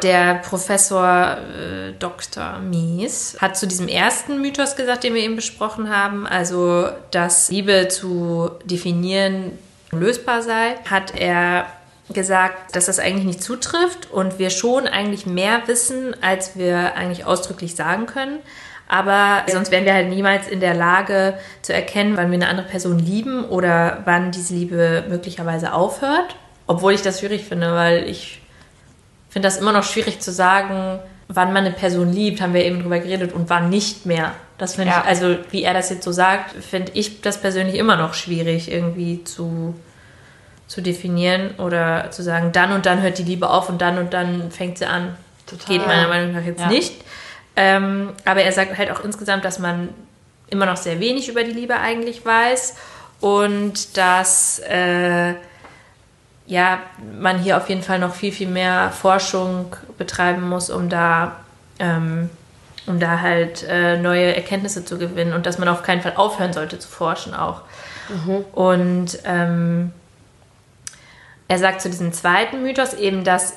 Der 0.02 0.34
Professor 0.34 1.36
äh, 1.36 1.92
Dr. 2.00 2.58
Mies 2.58 3.36
hat 3.40 3.56
zu 3.56 3.68
diesem 3.68 3.86
ersten 3.86 4.40
Mythos 4.40 4.74
gesagt, 4.74 5.04
den 5.04 5.14
wir 5.14 5.22
eben 5.22 5.36
besprochen 5.36 5.88
haben, 5.88 6.26
also 6.26 6.88
dass 7.12 7.48
Liebe 7.48 7.86
zu 7.86 8.50
definieren 8.64 9.56
lösbar 9.92 10.42
sei, 10.42 10.74
hat 10.90 11.14
er 11.14 11.66
gesagt, 12.12 12.76
dass 12.76 12.86
das 12.86 12.98
eigentlich 12.98 13.24
nicht 13.24 13.42
zutrifft 13.42 14.10
und 14.10 14.38
wir 14.38 14.50
schon 14.50 14.86
eigentlich 14.86 15.26
mehr 15.26 15.62
wissen, 15.66 16.14
als 16.22 16.56
wir 16.56 16.94
eigentlich 16.96 17.24
ausdrücklich 17.24 17.74
sagen 17.74 18.06
können. 18.06 18.38
Aber 18.86 19.42
sonst 19.50 19.70
wären 19.70 19.86
wir 19.86 19.94
halt 19.94 20.10
niemals 20.10 20.46
in 20.46 20.60
der 20.60 20.74
Lage 20.74 21.34
zu 21.62 21.72
erkennen, 21.72 22.16
wann 22.16 22.30
wir 22.30 22.34
eine 22.36 22.48
andere 22.48 22.66
Person 22.66 22.98
lieben 22.98 23.44
oder 23.44 24.02
wann 24.04 24.30
diese 24.30 24.54
Liebe 24.54 25.04
möglicherweise 25.08 25.72
aufhört. 25.72 26.36
Obwohl 26.66 26.92
ich 26.92 27.02
das 27.02 27.20
schwierig 27.20 27.44
finde, 27.44 27.74
weil 27.74 28.08
ich 28.08 28.42
finde 29.30 29.48
das 29.48 29.56
immer 29.56 29.72
noch 29.72 29.84
schwierig 29.84 30.20
zu 30.20 30.30
sagen, 30.32 30.98
wann 31.28 31.52
man 31.54 31.64
eine 31.64 31.74
Person 31.74 32.12
liebt, 32.12 32.42
haben 32.42 32.52
wir 32.52 32.64
eben 32.64 32.82
drüber 32.82 32.98
geredet, 32.98 33.32
und 33.32 33.48
wann 33.48 33.70
nicht 33.70 34.04
mehr. 34.04 34.32
Das 34.58 34.74
finde 34.74 34.90
Ja. 34.92 35.00
ich, 35.00 35.06
also 35.08 35.36
wie 35.50 35.62
er 35.62 35.72
das 35.74 35.88
jetzt 35.90 36.04
so 36.04 36.12
sagt, 36.12 36.52
finde 36.62 36.92
ich 36.94 37.22
das 37.22 37.38
persönlich 37.40 37.76
immer 37.76 37.96
noch 37.96 38.12
schwierig, 38.14 38.70
irgendwie 38.70 39.24
zu, 39.24 39.74
zu 40.74 40.82
definieren 40.82 41.52
oder 41.58 42.10
zu 42.10 42.24
sagen, 42.24 42.50
dann 42.50 42.72
und 42.72 42.84
dann 42.84 43.00
hört 43.00 43.18
die 43.18 43.22
Liebe 43.22 43.48
auf 43.48 43.68
und 43.68 43.80
dann 43.80 43.96
und 43.96 44.12
dann 44.12 44.50
fängt 44.50 44.76
sie 44.78 44.86
an. 44.86 45.16
Total. 45.46 45.78
Geht 45.78 45.86
meiner 45.86 46.08
Meinung 46.08 46.32
nach 46.34 46.42
jetzt 46.42 46.62
Ja. 46.62 46.66
nicht. 46.66 46.94
Ähm, 47.54 48.10
aber 48.24 48.42
er 48.42 48.50
sagt 48.50 48.76
halt 48.76 48.90
auch 48.90 49.04
insgesamt, 49.04 49.44
dass 49.44 49.60
man 49.60 49.90
immer 50.50 50.66
noch 50.66 50.76
sehr 50.76 50.98
wenig 50.98 51.28
über 51.28 51.44
die 51.44 51.52
Liebe 51.52 51.78
eigentlich 51.78 52.26
weiß 52.26 52.74
und 53.20 53.96
dass 53.96 54.58
äh, 54.68 55.34
ja, 56.46 56.80
man 57.20 57.38
hier 57.38 57.56
auf 57.56 57.68
jeden 57.68 57.82
Fall 57.82 58.00
noch 58.00 58.14
viel, 58.16 58.32
viel 58.32 58.48
mehr 58.48 58.90
Forschung 58.90 59.76
betreiben 59.96 60.48
muss, 60.48 60.70
um 60.70 60.88
da, 60.88 61.36
ähm, 61.78 62.30
um 62.86 62.98
da 62.98 63.20
halt 63.20 63.62
äh, 63.68 63.96
neue 63.96 64.34
Erkenntnisse 64.34 64.84
zu 64.84 64.98
gewinnen 64.98 65.34
und 65.34 65.46
dass 65.46 65.58
man 65.58 65.68
auf 65.68 65.84
keinen 65.84 66.02
Fall 66.02 66.14
aufhören 66.16 66.52
sollte 66.52 66.80
zu 66.80 66.88
forschen 66.88 67.32
auch. 67.32 67.60
Und 68.52 69.18
ähm, 69.24 69.92
er 71.48 71.58
sagt 71.58 71.80
zu 71.80 71.90
diesem 71.90 72.12
zweiten 72.12 72.62
Mythos 72.62 72.94
eben, 72.94 73.24
dass 73.24 73.54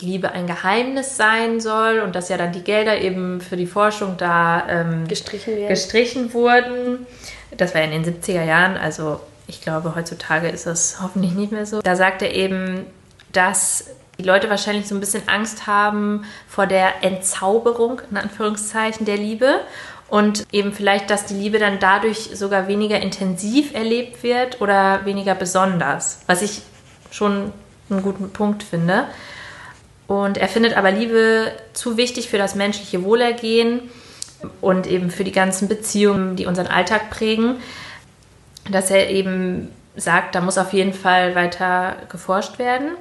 Liebe 0.00 0.32
ein 0.32 0.46
Geheimnis 0.46 1.16
sein 1.16 1.60
soll 1.60 2.00
und 2.00 2.14
dass 2.14 2.28
ja 2.28 2.36
dann 2.36 2.52
die 2.52 2.62
Gelder 2.62 3.00
eben 3.00 3.40
für 3.40 3.56
die 3.56 3.66
Forschung 3.66 4.16
da 4.16 4.66
ähm, 4.68 5.08
Gestrichen 5.08 5.56
werden. 5.56 5.68
gestrichen 5.68 6.34
wurden. 6.34 7.06
Das 7.56 7.74
war 7.74 7.82
ja 7.82 7.90
in 7.90 8.02
den 8.02 8.20
70er 8.20 8.44
Jahren, 8.44 8.76
also 8.76 9.20
ich 9.46 9.60
glaube, 9.60 9.94
heutzutage 9.94 10.48
ist 10.48 10.66
das 10.66 10.98
hoffentlich 11.00 11.32
nicht 11.32 11.52
mehr 11.52 11.66
so. 11.66 11.82
Da 11.82 11.96
sagt 11.96 12.22
er 12.22 12.34
eben, 12.34 12.86
dass 13.32 13.90
die 14.18 14.24
Leute 14.24 14.50
wahrscheinlich 14.50 14.86
so 14.86 14.94
ein 14.94 15.00
bisschen 15.00 15.28
Angst 15.28 15.66
haben 15.66 16.24
vor 16.48 16.66
der 16.66 17.02
Entzauberung, 17.02 18.00
in 18.10 18.16
Anführungszeichen, 18.16 19.06
der 19.06 19.16
Liebe. 19.16 19.60
Und 20.08 20.46
eben 20.52 20.72
vielleicht, 20.72 21.08
dass 21.08 21.24
die 21.24 21.34
Liebe 21.34 21.58
dann 21.58 21.78
dadurch 21.78 22.30
sogar 22.34 22.68
weniger 22.68 23.00
intensiv 23.00 23.74
erlebt 23.74 24.22
wird 24.22 24.60
oder 24.60 25.06
weniger 25.06 25.34
besonders. 25.34 26.20
Was 26.26 26.42
ich 26.42 26.60
schon 27.12 27.52
einen 27.88 28.02
guten 28.02 28.30
Punkt 28.30 28.62
finde. 28.62 29.06
Und 30.08 30.36
er 30.36 30.48
findet 30.48 30.76
aber 30.76 30.90
Liebe 30.90 31.52
zu 31.72 31.96
wichtig 31.96 32.28
für 32.28 32.38
das 32.38 32.54
menschliche 32.54 33.04
Wohlergehen 33.04 33.80
und 34.60 34.86
eben 34.86 35.10
für 35.10 35.24
die 35.24 35.32
ganzen 35.32 35.68
Beziehungen, 35.68 36.36
die 36.36 36.46
unseren 36.46 36.66
Alltag 36.66 37.10
prägen, 37.10 37.56
dass 38.70 38.90
er 38.90 39.08
eben 39.10 39.70
sagt, 39.96 40.34
da 40.34 40.40
muss 40.40 40.58
auf 40.58 40.72
jeden 40.72 40.92
Fall 40.92 41.34
weiter 41.34 41.96
geforscht 42.08 42.58
werden. 42.58 42.92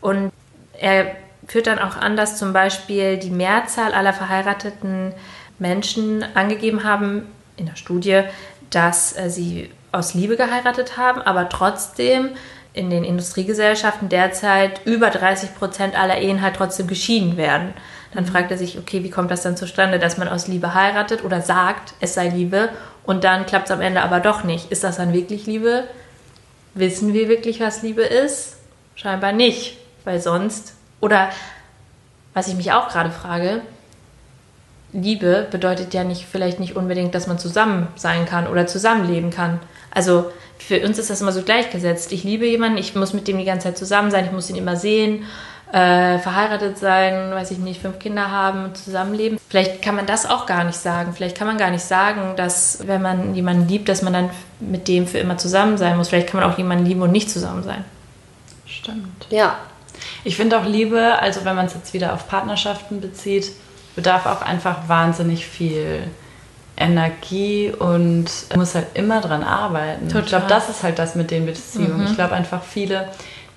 Und 0.00 0.30
er 0.72 1.16
führt 1.46 1.66
dann 1.66 1.78
auch 1.78 1.96
an, 1.96 2.16
dass 2.16 2.38
zum 2.38 2.52
Beispiel 2.52 3.16
die 3.16 3.30
Mehrzahl 3.30 3.92
aller 3.94 4.12
verheirateten 4.12 5.12
Menschen 5.58 6.24
angegeben 6.34 6.84
haben 6.84 7.26
in 7.56 7.66
der 7.66 7.76
Studie, 7.76 8.22
dass 8.70 9.16
äh, 9.16 9.30
sie 9.30 9.70
aus 9.90 10.14
Liebe 10.14 10.36
geheiratet 10.36 10.96
haben, 10.96 11.20
aber 11.22 11.48
trotzdem 11.48 12.30
in 12.72 12.90
den 12.90 13.04
Industriegesellschaften 13.04 14.08
derzeit 14.08 14.80
über 14.84 15.10
30 15.10 15.54
Prozent 15.56 15.98
aller 15.98 16.18
Ehen 16.18 16.42
halt 16.42 16.56
trotzdem 16.56 16.86
geschieden 16.86 17.36
werden. 17.36 17.74
Dann 18.14 18.26
fragt 18.26 18.50
er 18.50 18.58
sich, 18.58 18.78
okay, 18.78 19.02
wie 19.02 19.10
kommt 19.10 19.30
das 19.30 19.42
dann 19.42 19.56
zustande, 19.56 19.98
dass 19.98 20.16
man 20.16 20.28
aus 20.28 20.48
Liebe 20.48 20.74
heiratet 20.74 21.24
oder 21.24 21.42
sagt, 21.42 21.94
es 22.00 22.14
sei 22.14 22.28
Liebe 22.28 22.70
und 23.04 23.24
dann 23.24 23.46
klappt 23.46 23.66
es 23.66 23.70
am 23.70 23.80
Ende 23.80 24.02
aber 24.02 24.20
doch 24.20 24.44
nicht. 24.44 24.70
Ist 24.70 24.84
das 24.84 24.96
dann 24.96 25.12
wirklich 25.12 25.46
Liebe? 25.46 25.84
Wissen 26.74 27.12
wir 27.12 27.28
wirklich, 27.28 27.60
was 27.60 27.82
Liebe 27.82 28.02
ist? 28.02 28.56
Scheinbar 28.94 29.32
nicht, 29.32 29.78
weil 30.04 30.20
sonst, 30.20 30.74
oder 31.00 31.30
was 32.34 32.48
ich 32.48 32.54
mich 32.54 32.72
auch 32.72 32.88
gerade 32.88 33.10
frage, 33.10 33.62
Liebe 34.92 35.46
bedeutet 35.50 35.92
ja 35.92 36.04
nicht 36.04 36.24
vielleicht 36.24 36.60
nicht 36.60 36.76
unbedingt, 36.76 37.14
dass 37.14 37.26
man 37.26 37.38
zusammen 37.38 37.88
sein 37.96 38.24
kann 38.24 38.46
oder 38.46 38.66
zusammenleben 38.66 39.30
kann. 39.30 39.60
Also 39.90 40.30
für 40.58 40.84
uns 40.84 40.98
ist 40.98 41.10
das 41.10 41.20
immer 41.20 41.32
so 41.32 41.42
gleichgesetzt. 41.42 42.12
Ich 42.12 42.24
liebe 42.24 42.46
jemanden, 42.46 42.78
ich 42.78 42.94
muss 42.94 43.12
mit 43.12 43.28
dem 43.28 43.38
die 43.38 43.44
ganze 43.44 43.68
Zeit 43.68 43.78
zusammen 43.78 44.10
sein, 44.10 44.26
ich 44.26 44.32
muss 44.32 44.50
ihn 44.50 44.56
immer 44.56 44.76
sehen, 44.76 45.24
äh, 45.72 46.18
verheiratet 46.18 46.78
sein, 46.78 47.30
weiß 47.30 47.50
ich 47.50 47.58
nicht, 47.58 47.80
fünf 47.80 47.98
Kinder 47.98 48.30
haben 48.30 48.64
und 48.64 48.76
zusammenleben. 48.76 49.38
Vielleicht 49.48 49.82
kann 49.82 49.96
man 49.96 50.06
das 50.06 50.24
auch 50.24 50.46
gar 50.46 50.64
nicht 50.64 50.78
sagen. 50.78 51.12
Vielleicht 51.14 51.36
kann 51.36 51.46
man 51.46 51.58
gar 51.58 51.70
nicht 51.70 51.84
sagen, 51.84 52.34
dass 52.36 52.86
wenn 52.86 53.02
man 53.02 53.34
jemanden 53.34 53.68
liebt, 53.68 53.88
dass 53.88 54.02
man 54.02 54.12
dann 54.12 54.30
mit 54.60 54.88
dem 54.88 55.06
für 55.06 55.18
immer 55.18 55.36
zusammen 55.36 55.76
sein 55.76 55.96
muss. 55.96 56.08
Vielleicht 56.08 56.28
kann 56.28 56.40
man 56.40 56.50
auch 56.50 56.56
jemanden 56.58 56.86
lieben 56.86 57.02
und 57.02 57.12
nicht 57.12 57.30
zusammen 57.30 57.62
sein. 57.62 57.84
Stimmt. 58.66 59.26
Ja, 59.30 59.58
Ich 60.24 60.36
finde 60.36 60.58
auch 60.58 60.64
Liebe, 60.64 61.18
also 61.20 61.44
wenn 61.44 61.56
man 61.56 61.66
es 61.66 61.74
jetzt 61.74 61.92
wieder 61.94 62.14
auf 62.14 62.28
Partnerschaften 62.28 63.00
bezieht, 63.00 63.52
bedarf 63.96 64.26
auch 64.26 64.42
einfach 64.42 64.88
wahnsinnig 64.88 65.46
viel 65.46 66.04
Energie 66.78 67.72
und 67.76 68.26
muss 68.54 68.74
halt 68.74 68.86
immer 68.94 69.20
dran 69.20 69.42
arbeiten. 69.42 70.08
Total. 70.08 70.22
Ich 70.22 70.28
glaube, 70.28 70.46
das 70.48 70.68
ist 70.68 70.82
halt 70.82 70.98
das 70.98 71.14
mit 71.14 71.30
den 71.30 71.46
Beziehungen. 71.46 72.06
Ich 72.06 72.14
glaube 72.14 72.34
einfach 72.34 72.62
viele 72.62 73.08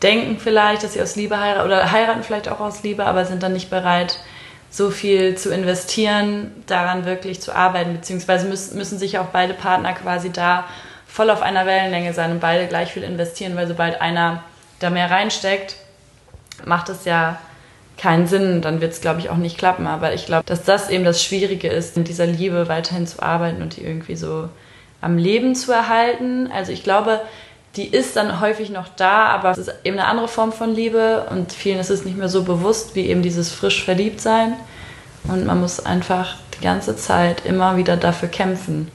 denken 0.02 0.40
vielleicht, 0.40 0.84
dass 0.84 0.94
sie 0.94 1.02
aus 1.02 1.16
Liebe 1.16 1.40
heiraten 1.40 1.66
oder 1.66 1.92
heiraten 1.92 2.24
vielleicht 2.24 2.50
auch 2.50 2.60
aus 2.60 2.84
Liebe, 2.84 3.06
aber 3.06 3.26
sind 3.26 3.44
dann 3.44 3.54
nicht 3.54 3.70
bereit, 3.70 4.20
so 4.70 4.90
viel 4.90 5.36
zu 5.36 5.54
investieren, 5.54 6.52
daran 6.66 7.06
wirklich 7.06 7.42
zu 7.42 7.54
arbeiten, 7.54 7.94
beziehungsweise 7.94 8.48
müssen, 8.48 8.78
müssen 8.78 8.98
sich 8.98 9.20
auch 9.20 9.28
beide 9.28 9.54
Partner 9.54 9.94
quasi 9.94 10.32
da 10.32 10.66
voll 11.08 11.30
auf 11.30 11.42
einer 11.42 11.66
Wellenlänge 11.66 12.14
sein 12.14 12.32
und 12.32 12.40
beide 12.40 12.68
gleich 12.68 12.94
viel 12.94 13.04
investieren, 13.04 13.56
weil 13.56 13.68
sobald 13.68 14.00
einer 14.00 14.44
da 14.80 14.90
mehr 14.90 15.12
reinsteckt, 15.12 15.76
macht 16.66 16.88
es 16.90 17.06
ja 17.06 17.38
keinen 18.02 18.26
Sinn, 18.26 18.62
dann 18.62 18.82
wird 18.82 18.94
es, 18.94 19.02
glaube 19.02 19.20
ich, 19.20 19.30
auch 19.30 19.38
nicht 19.38 19.60
klappen. 19.60 19.86
Aber 19.86 20.14
ich 20.14 20.26
glaube, 20.26 20.44
dass 20.48 20.64
das 20.64 20.90
eben 20.90 21.04
das 21.04 21.24
Schwierige 21.24 21.68
ist, 21.68 21.96
in 21.98 22.04
dieser 22.04 22.26
Liebe 22.26 22.68
weiterhin 22.68 23.06
zu 23.06 23.22
arbeiten 23.22 23.62
und 23.62 23.78
die 23.78 23.84
irgendwie 23.84 24.16
so 24.16 24.50
am 25.02 25.20
Leben 25.20 25.54
zu 25.54 25.72
erhalten. 25.72 26.50
Also 26.52 26.72
ich 26.72 26.84
glaube, 26.84 27.22
die 27.76 27.88
ist 27.88 28.16
dann 28.16 28.42
häufig 28.42 28.72
noch 28.72 28.88
da, 28.88 29.28
aber 29.28 29.52
es 29.52 29.60
ist 29.60 29.72
eben 29.84 30.00
eine 30.00 30.08
andere 30.08 30.28
Form 30.28 30.52
von 30.52 30.74
Liebe 30.74 31.28
und 31.30 31.54
vielen 31.54 31.80
ist 31.80 31.92
es 31.92 32.04
nicht 32.04 32.18
mehr 32.18 32.28
so 32.28 32.44
bewusst 32.44 32.96
wie 32.96 33.08
eben 33.08 33.22
dieses 33.22 33.52
frisch 33.52 33.84
verliebt 33.84 34.20
sein. 34.20 34.54
Und 35.26 35.46
man 35.46 35.62
muss 35.62 35.86
einfach 35.86 36.38
die 36.58 36.64
ganze 36.64 36.96
Zeit 36.96 37.46
immer 37.46 37.78
wieder 37.78 37.98
dafür 37.98 38.30
kämpfen. 38.30 38.90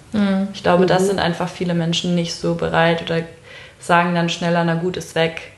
Ich 0.53 0.65
glaube, 0.65 0.87
das 0.87 1.07
sind 1.07 1.21
einfach 1.21 1.49
viele 1.49 1.75
Menschen 1.75 2.17
nicht 2.17 2.35
so 2.35 2.57
bereit 2.57 3.03
oder 3.03 3.21
sagen 3.79 4.15
dann 4.17 4.29
schneller, 4.29 4.65
na 4.65 4.75
gut, 4.75 4.97
ist 4.97 5.15
weg. 5.15 5.53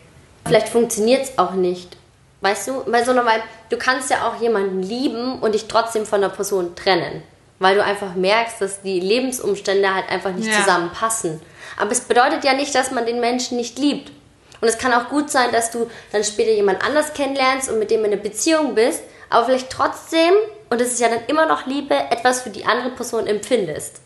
vielleicht 0.45 0.69
funktioniert 0.69 1.23
es 1.23 1.39
auch 1.39 1.55
nicht. 1.55 1.98
Weißt 2.41 2.69
du, 2.69 2.83
weil 2.87 3.05
so 3.05 3.11
eine, 3.11 3.25
weil 3.27 3.43
du 3.69 3.77
kannst 3.77 4.11
ja 4.11 4.29
auch 4.29 4.41
jemanden 4.41 4.83
lieben 4.83 5.41
und 5.41 5.55
dich 5.55 5.67
trotzdem 5.67 6.07
von 6.07 6.21
der 6.21 6.29
Person 6.29 6.77
trennen. 6.77 7.23
Weil 7.59 7.75
du 7.75 7.83
einfach 7.83 8.15
merkst, 8.15 8.61
dass 8.61 8.83
die 8.83 9.01
Lebensumstände 9.01 9.93
halt 9.93 10.09
einfach 10.09 10.31
nicht 10.31 10.49
Ja. 10.49 10.59
zusammenpassen. 10.61 11.41
Aber 11.77 11.91
es 11.91 12.01
bedeutet 12.01 12.45
ja 12.45 12.55
nicht, 12.55 12.75
dass 12.75 12.93
man 12.93 13.07
den 13.07 13.19
Menschen 13.21 13.57
nicht 13.57 13.79
liebt. 13.79 14.13
Und 14.61 14.69
es 14.69 14.79
kann 14.79 14.93
auch 14.93 15.09
gut 15.09 15.31
sein, 15.31 15.51
dass 15.53 15.71
du 15.73 15.89
dann 16.13 16.23
später 16.25 16.53
jemand 16.53 16.85
anders 16.85 17.13
kennenlernst 17.15 17.69
und 17.71 17.79
mit 17.79 17.91
dem 17.91 18.05
in 18.05 18.13
einer 18.13 18.23
Beziehung 18.23 18.75
bist, 18.75 19.03
aber 19.31 19.47
vielleicht 19.47 19.71
trotzdem, 19.71 20.33
und 20.71 20.81
das 20.81 20.89
ist 20.89 21.01
ja 21.01 21.09
dann 21.09 21.21
immer 21.29 21.47
noch 21.47 21.67
Liebe, 21.67 21.95
etwas 21.95 22.43
für 22.43 22.51
die 22.51 22.65
andere 22.65 22.91
Person 22.91 23.27
empfindest. 23.27 24.01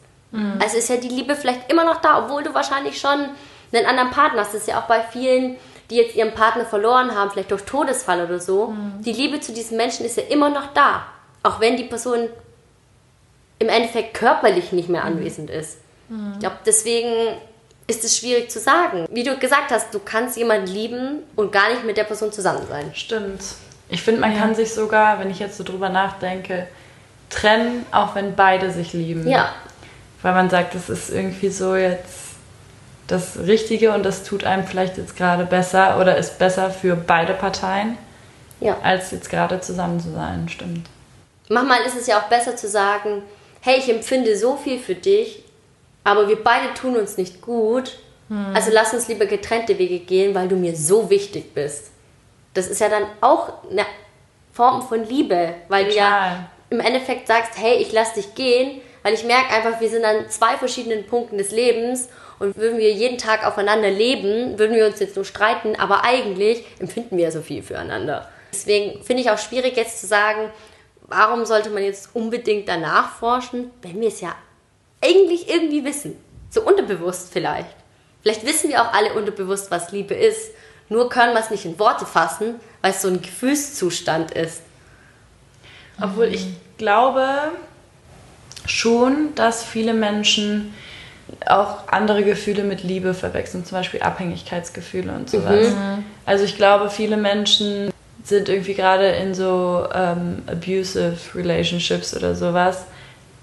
Also 0.60 0.78
ist 0.78 0.88
ja 0.88 0.96
die 0.96 1.08
Liebe 1.08 1.36
vielleicht 1.36 1.70
immer 1.70 1.84
noch 1.84 2.00
da, 2.00 2.18
obwohl 2.24 2.42
du 2.42 2.54
wahrscheinlich 2.54 2.98
schon 2.98 3.28
einen 3.72 3.86
anderen 3.86 4.10
Partner 4.10 4.40
hast. 4.40 4.54
Das 4.54 4.62
ist 4.62 4.68
ja 4.68 4.78
auch 4.80 4.86
bei 4.86 5.02
vielen, 5.02 5.56
die 5.92 5.98
jetzt 5.98 6.16
ihren 6.16 6.32
Partner 6.32 6.64
verloren 6.64 7.14
haben, 7.14 7.30
vielleicht 7.30 7.50
durch 7.50 7.62
Todesfall 7.62 8.24
oder 8.24 8.40
so. 8.40 8.74
Die 9.00 9.12
Liebe 9.12 9.40
zu 9.40 9.52
diesem 9.52 9.76
Menschen 9.76 10.06
ist 10.06 10.16
ja 10.16 10.24
immer 10.24 10.48
noch 10.48 10.72
da. 10.72 11.04
Auch 11.42 11.60
wenn 11.60 11.76
die 11.76 11.84
Person 11.84 12.28
im 13.58 13.68
Endeffekt 13.68 14.14
körperlich 14.14 14.72
nicht 14.72 14.88
mehr 14.88 15.04
anwesend 15.04 15.50
ist. 15.50 15.78
Ich 16.34 16.40
glaube, 16.40 16.56
deswegen 16.66 17.36
ist 17.86 18.04
es 18.04 18.16
schwierig 18.16 18.50
zu 18.50 18.58
sagen. 18.58 19.06
Wie 19.10 19.22
du 19.22 19.36
gesagt 19.38 19.70
hast, 19.70 19.92
du 19.92 19.98
kannst 19.98 20.36
jemanden 20.36 20.66
lieben 20.66 21.22
und 21.36 21.52
gar 21.52 21.70
nicht 21.70 21.84
mit 21.84 21.96
der 21.96 22.04
Person 22.04 22.32
zusammen 22.32 22.66
sein. 22.68 22.90
Stimmt. 22.94 23.42
Ich 23.88 24.02
finde, 24.02 24.20
man 24.20 24.36
kann 24.36 24.54
sich 24.54 24.72
sogar, 24.72 25.18
wenn 25.20 25.30
ich 25.30 25.38
jetzt 25.38 25.58
so 25.58 25.64
drüber 25.64 25.90
nachdenke, 25.90 26.66
trennen, 27.28 27.84
auch 27.92 28.14
wenn 28.14 28.34
beide 28.34 28.70
sich 28.70 28.92
lieben. 28.92 29.28
Ja, 29.28 29.52
Weil 30.22 30.32
man 30.34 30.48
sagt, 30.48 30.74
das 30.74 30.88
ist 30.88 31.10
irgendwie 31.10 31.50
so 31.50 31.76
jetzt 31.76 32.31
das 33.12 33.38
Richtige 33.46 33.92
und 33.92 34.04
das 34.04 34.24
tut 34.24 34.44
einem 34.44 34.66
vielleicht 34.66 34.96
jetzt 34.96 35.16
gerade 35.16 35.44
besser 35.44 36.00
oder 36.00 36.16
ist 36.16 36.38
besser 36.38 36.70
für 36.70 36.96
beide 36.96 37.34
Parteien, 37.34 37.98
ja. 38.60 38.78
als 38.82 39.10
jetzt 39.10 39.28
gerade 39.28 39.60
zusammen 39.60 40.00
zu 40.00 40.10
sein. 40.12 40.48
Stimmt. 40.48 40.88
Manchmal 41.48 41.82
ist 41.82 41.96
es 41.96 42.06
ja 42.06 42.18
auch 42.18 42.28
besser 42.28 42.56
zu 42.56 42.68
sagen, 42.68 43.22
hey, 43.60 43.78
ich 43.78 43.88
empfinde 43.90 44.36
so 44.36 44.56
viel 44.56 44.78
für 44.78 44.94
dich, 44.94 45.44
aber 46.04 46.28
wir 46.28 46.42
beide 46.42 46.72
tun 46.74 46.96
uns 46.96 47.16
nicht 47.16 47.42
gut. 47.42 47.98
Also 48.54 48.70
lass 48.72 48.94
uns 48.94 49.08
lieber 49.08 49.26
getrennte 49.26 49.78
Wege 49.78 49.98
gehen, 49.98 50.34
weil 50.34 50.48
du 50.48 50.56
mir 50.56 50.74
so 50.74 51.10
wichtig 51.10 51.52
bist. 51.52 51.90
Das 52.54 52.66
ist 52.66 52.80
ja 52.80 52.88
dann 52.88 53.04
auch 53.20 53.52
eine 53.70 53.84
Form 54.54 54.80
von 54.80 55.04
Liebe, 55.04 55.54
weil 55.68 55.84
du 55.84 55.94
ja 55.94 56.06
Total. 56.06 56.44
im 56.70 56.80
Endeffekt 56.80 57.26
sagst, 57.26 57.52
hey, 57.56 57.76
ich 57.76 57.92
lass 57.92 58.14
dich 58.14 58.34
gehen, 58.34 58.80
weil 59.02 59.12
ich 59.12 59.24
merke 59.24 59.50
einfach, 59.50 59.82
wir 59.82 59.90
sind 59.90 60.06
an 60.06 60.30
zwei 60.30 60.56
verschiedenen 60.56 61.06
Punkten 61.06 61.36
des 61.36 61.50
Lebens 61.50 62.08
und 62.38 62.56
würden 62.56 62.78
wir 62.78 62.92
jeden 62.92 63.18
Tag 63.18 63.46
aufeinander 63.46 63.90
leben, 63.90 64.58
würden 64.58 64.74
wir 64.74 64.86
uns 64.86 65.00
jetzt 65.00 65.16
nur 65.16 65.24
streiten, 65.24 65.76
aber 65.76 66.04
eigentlich 66.04 66.64
empfinden 66.78 67.16
wir 67.16 67.24
ja 67.24 67.30
so 67.30 67.42
viel 67.42 67.62
füreinander. 67.62 68.28
Deswegen 68.52 69.02
finde 69.02 69.22
ich 69.22 69.30
auch 69.30 69.38
schwierig 69.38 69.76
jetzt 69.76 70.00
zu 70.00 70.06
sagen, 70.06 70.50
warum 71.02 71.44
sollte 71.44 71.70
man 71.70 71.82
jetzt 71.82 72.10
unbedingt 72.14 72.68
danach 72.68 73.14
forschen, 73.16 73.70
wenn 73.82 74.00
wir 74.00 74.08
es 74.08 74.20
ja 74.20 74.34
eigentlich 75.00 75.48
irgendwie 75.48 75.84
wissen. 75.84 76.16
So 76.50 76.62
unterbewusst 76.62 77.32
vielleicht. 77.32 77.74
Vielleicht 78.22 78.46
wissen 78.46 78.70
wir 78.70 78.82
auch 78.82 78.92
alle 78.92 79.14
unterbewusst, 79.14 79.70
was 79.70 79.90
Liebe 79.90 80.14
ist. 80.14 80.52
Nur 80.88 81.08
können 81.08 81.32
wir 81.32 81.40
es 81.40 81.50
nicht 81.50 81.64
in 81.64 81.78
Worte 81.78 82.06
fassen, 82.06 82.60
weil 82.82 82.92
es 82.92 83.02
so 83.02 83.08
ein 83.08 83.22
Gefühlszustand 83.22 84.32
ist. 84.32 84.62
Obwohl 86.00 86.26
ich 86.26 86.46
glaube 86.78 87.26
schon, 88.66 89.34
dass 89.34 89.64
viele 89.64 89.94
Menschen 89.94 90.74
auch 91.46 91.88
andere 91.88 92.22
Gefühle 92.22 92.64
mit 92.64 92.82
Liebe 92.82 93.14
verwechseln, 93.14 93.64
zum 93.64 93.78
Beispiel 93.78 94.00
Abhängigkeitsgefühle 94.02 95.12
und 95.12 95.30
sowas. 95.30 95.68
Also 96.26 96.44
ich 96.44 96.56
glaube, 96.56 96.90
viele 96.90 97.16
Menschen 97.16 97.90
sind 98.24 98.48
irgendwie 98.48 98.74
gerade 98.74 99.08
in 99.08 99.34
so 99.34 99.86
ähm, 99.94 100.42
abusive 100.46 101.16
relationships 101.34 102.16
oder 102.16 102.34
sowas, 102.34 102.84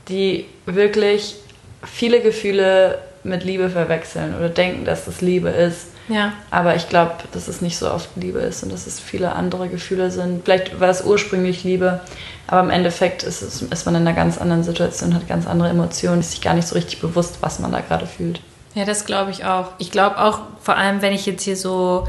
die 0.07 0.45
wirklich 0.65 1.35
viele 1.83 2.21
Gefühle 2.21 2.99
mit 3.23 3.43
Liebe 3.43 3.69
verwechseln 3.69 4.35
oder 4.35 4.49
denken, 4.49 4.85
dass 4.85 5.05
das 5.05 5.21
Liebe 5.21 5.49
ist. 5.49 5.87
Ja. 6.07 6.33
Aber 6.49 6.75
ich 6.75 6.89
glaube, 6.89 7.15
dass 7.31 7.47
es 7.47 7.61
nicht 7.61 7.77
so 7.77 7.91
oft 7.91 8.09
Liebe 8.15 8.39
ist 8.39 8.63
und 8.63 8.71
dass 8.71 8.87
es 8.87 8.99
viele 8.99 9.33
andere 9.33 9.69
Gefühle 9.69 10.09
sind. 10.09 10.43
Vielleicht 10.43 10.79
war 10.79 10.89
es 10.89 11.03
ursprünglich 11.03 11.63
Liebe, 11.63 11.99
aber 12.47 12.61
im 12.61 12.69
Endeffekt 12.71 13.23
ist, 13.23 13.41
es, 13.41 13.61
ist 13.61 13.85
man 13.85 13.95
in 13.95 14.01
einer 14.01 14.15
ganz 14.15 14.37
anderen 14.39 14.63
Situation, 14.63 15.13
hat 15.13 15.27
ganz 15.27 15.45
andere 15.45 15.69
Emotionen, 15.69 16.21
ist 16.21 16.31
sich 16.31 16.41
gar 16.41 16.55
nicht 16.55 16.67
so 16.67 16.75
richtig 16.75 16.99
bewusst, 16.99 17.37
was 17.41 17.59
man 17.59 17.71
da 17.71 17.81
gerade 17.81 18.07
fühlt. 18.07 18.41
Ja, 18.73 18.85
das 18.85 19.05
glaube 19.05 19.31
ich 19.31 19.45
auch. 19.45 19.73
Ich 19.77 19.91
glaube 19.91 20.17
auch, 20.19 20.41
vor 20.61 20.77
allem, 20.77 21.01
wenn 21.01 21.13
ich 21.13 21.25
jetzt 21.25 21.43
hier 21.43 21.57
so 21.57 22.07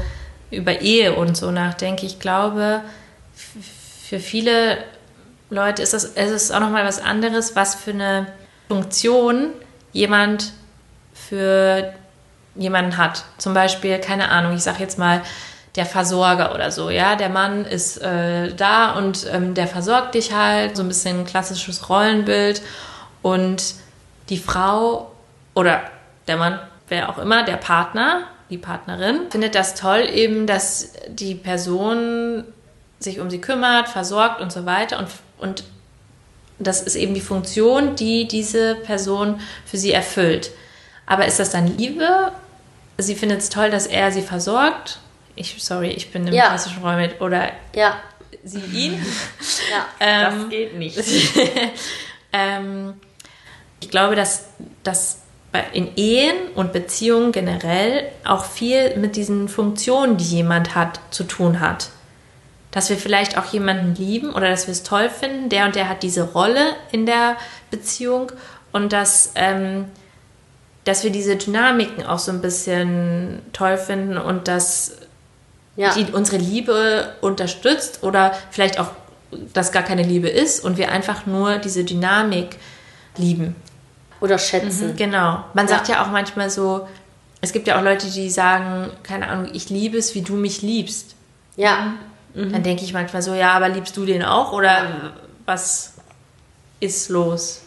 über 0.49 0.81
Ehe 0.81 1.13
und 1.13 1.37
so 1.37 1.51
nachdenke, 1.51 2.05
ich 2.05 2.19
glaube, 2.19 2.81
für 4.03 4.19
viele 4.19 4.77
Leute 5.49 5.81
ist 5.81 5.93
das, 5.93 6.05
es 6.15 6.31
ist 6.31 6.53
auch 6.53 6.59
nochmal 6.59 6.85
was 6.85 7.01
anderes, 7.01 7.55
was 7.55 7.75
für 7.75 7.91
eine 7.91 8.27
Funktion 8.67 9.49
jemand 9.91 10.53
für 11.29 11.93
jemanden 12.55 12.97
hat. 12.97 13.23
Zum 13.37 13.53
Beispiel, 13.53 13.99
keine 13.99 14.29
Ahnung, 14.29 14.55
ich 14.55 14.63
sage 14.63 14.79
jetzt 14.79 14.97
mal, 14.97 15.21
der 15.75 15.85
Versorger 15.85 16.53
oder 16.53 16.69
so, 16.71 16.89
ja, 16.89 17.15
der 17.15 17.29
Mann 17.29 17.63
ist 17.65 17.97
äh, 18.01 18.53
da 18.53 18.91
und 18.91 19.25
ähm, 19.31 19.53
der 19.53 19.67
versorgt 19.67 20.15
dich 20.15 20.33
halt, 20.33 20.75
so 20.75 20.83
ein 20.83 20.89
bisschen 20.89 21.25
klassisches 21.25 21.89
Rollenbild 21.89 22.61
und 23.21 23.75
die 24.29 24.37
Frau 24.37 25.11
oder 25.53 25.81
der 26.27 26.37
Mann, 26.37 26.59
wer 26.89 27.09
auch 27.09 27.17
immer, 27.17 27.43
der 27.43 27.55
Partner, 27.55 28.23
die 28.49 28.57
Partnerin, 28.57 29.31
findet 29.31 29.55
das 29.55 29.75
toll 29.75 30.09
eben, 30.13 30.45
dass 30.45 30.91
die 31.07 31.35
Person 31.35 32.43
sich 32.99 33.21
um 33.21 33.29
sie 33.29 33.39
kümmert, 33.39 33.87
versorgt 33.87 34.41
und 34.41 34.51
so 34.51 34.65
weiter 34.65 34.99
und, 34.99 35.07
und 35.39 35.63
das 36.59 36.81
ist 36.81 36.95
eben 36.95 37.13
die 37.13 37.21
Funktion, 37.21 37.95
die 37.95 38.27
diese 38.27 38.75
Person 38.75 39.39
für 39.65 39.77
sie 39.77 39.91
erfüllt. 39.93 40.51
Aber 41.05 41.25
ist 41.25 41.39
das 41.39 41.49
dann 41.51 41.67
Liebe? 41.77 42.31
Sie 42.97 43.15
findet 43.15 43.39
es 43.39 43.49
toll, 43.49 43.69
dass 43.69 43.87
er 43.87 44.11
sie 44.11 44.21
versorgt. 44.21 44.99
Ich, 45.35 45.55
sorry, 45.63 45.89
ich 45.89 46.11
bin 46.11 46.27
im 46.27 46.33
Ja. 46.33 46.47
klassischen 46.47 46.83
Rollenbild. 46.83 47.19
Oder 47.21 47.49
Ja, 47.75 47.95
sie 48.43 48.59
ihn. 48.59 48.93
ja. 49.71 49.85
Ähm, 49.99 50.39
das 50.41 50.49
geht 50.49 50.75
nicht. 50.77 50.97
ähm, 52.33 52.93
ich 53.79 53.89
glaube, 53.89 54.15
dass 54.15 54.45
das 54.83 55.19
bei- 55.51 55.65
in 55.73 55.95
Ehen 55.97 56.35
und 56.55 56.71
Beziehungen 56.73 57.31
generell 57.31 58.09
auch 58.23 58.45
viel 58.45 58.95
mit 58.97 59.15
diesen 59.15 59.49
Funktionen, 59.49 60.17
die 60.17 60.23
jemand 60.23 60.75
hat, 60.75 60.99
zu 61.09 61.23
tun 61.23 61.59
hat. 61.59 61.89
Dass 62.71 62.89
wir 62.89 62.95
vielleicht 62.97 63.37
auch 63.37 63.45
jemanden 63.51 63.95
lieben 63.95 64.31
oder 64.33 64.49
dass 64.49 64.67
wir 64.67 64.71
es 64.71 64.83
toll 64.83 65.09
finden, 65.09 65.49
der 65.49 65.65
und 65.65 65.75
der 65.75 65.89
hat 65.89 66.03
diese 66.03 66.23
Rolle 66.23 66.75
in 66.91 67.05
der 67.05 67.35
Beziehung 67.69 68.31
und 68.71 68.93
dass, 68.93 69.31
ähm, 69.35 69.85
dass 70.83 71.03
wir 71.03 71.11
diese 71.11 71.35
Dynamiken 71.35 72.05
auch 72.05 72.19
so 72.19 72.31
ein 72.31 72.41
bisschen 72.41 73.39
toll 73.53 73.77
finden 73.77 74.17
und 74.17 74.47
dass 74.47 74.97
ja. 75.75 75.93
die 75.93 76.11
unsere 76.11 76.37
Liebe 76.37 77.15
unterstützt 77.21 78.03
oder 78.03 78.33
vielleicht 78.49 78.79
auch 78.79 78.89
das 79.53 79.71
gar 79.71 79.83
keine 79.83 80.03
Liebe 80.03 80.29
ist 80.29 80.63
und 80.63 80.77
wir 80.77 80.91
einfach 80.91 81.25
nur 81.25 81.57
diese 81.57 81.83
Dynamik 81.83 82.57
lieben. 83.17 83.55
Oder 84.19 84.37
schätzen. 84.37 84.95
Genau. 84.95 85.43
Man 85.53 85.67
sagt 85.67 85.87
ja 85.87 86.03
auch 86.03 86.11
manchmal 86.11 86.49
so, 86.49 86.87
es 87.41 87.53
gibt 87.53 87.67
ja 87.67 87.79
auch 87.79 87.83
Leute, 87.83 88.07
die 88.07 88.29
sagen, 88.29 88.91
keine 89.03 89.27
Ahnung, 89.27 89.49
ich 89.53 89.69
liebe 89.69 89.97
es, 89.97 90.13
wie 90.13 90.21
du 90.21 90.33
mich 90.33 90.61
liebst. 90.61 91.15
Ja. 91.55 91.93
Dann 92.33 92.63
denke 92.63 92.83
ich 92.83 92.93
manchmal 92.93 93.21
so, 93.21 93.33
ja, 93.33 93.51
aber 93.51 93.67
liebst 93.67 93.97
du 93.97 94.05
den 94.05 94.23
auch 94.23 94.53
oder 94.53 95.11
was 95.45 95.95
ist 96.79 97.09
los? 97.09 97.60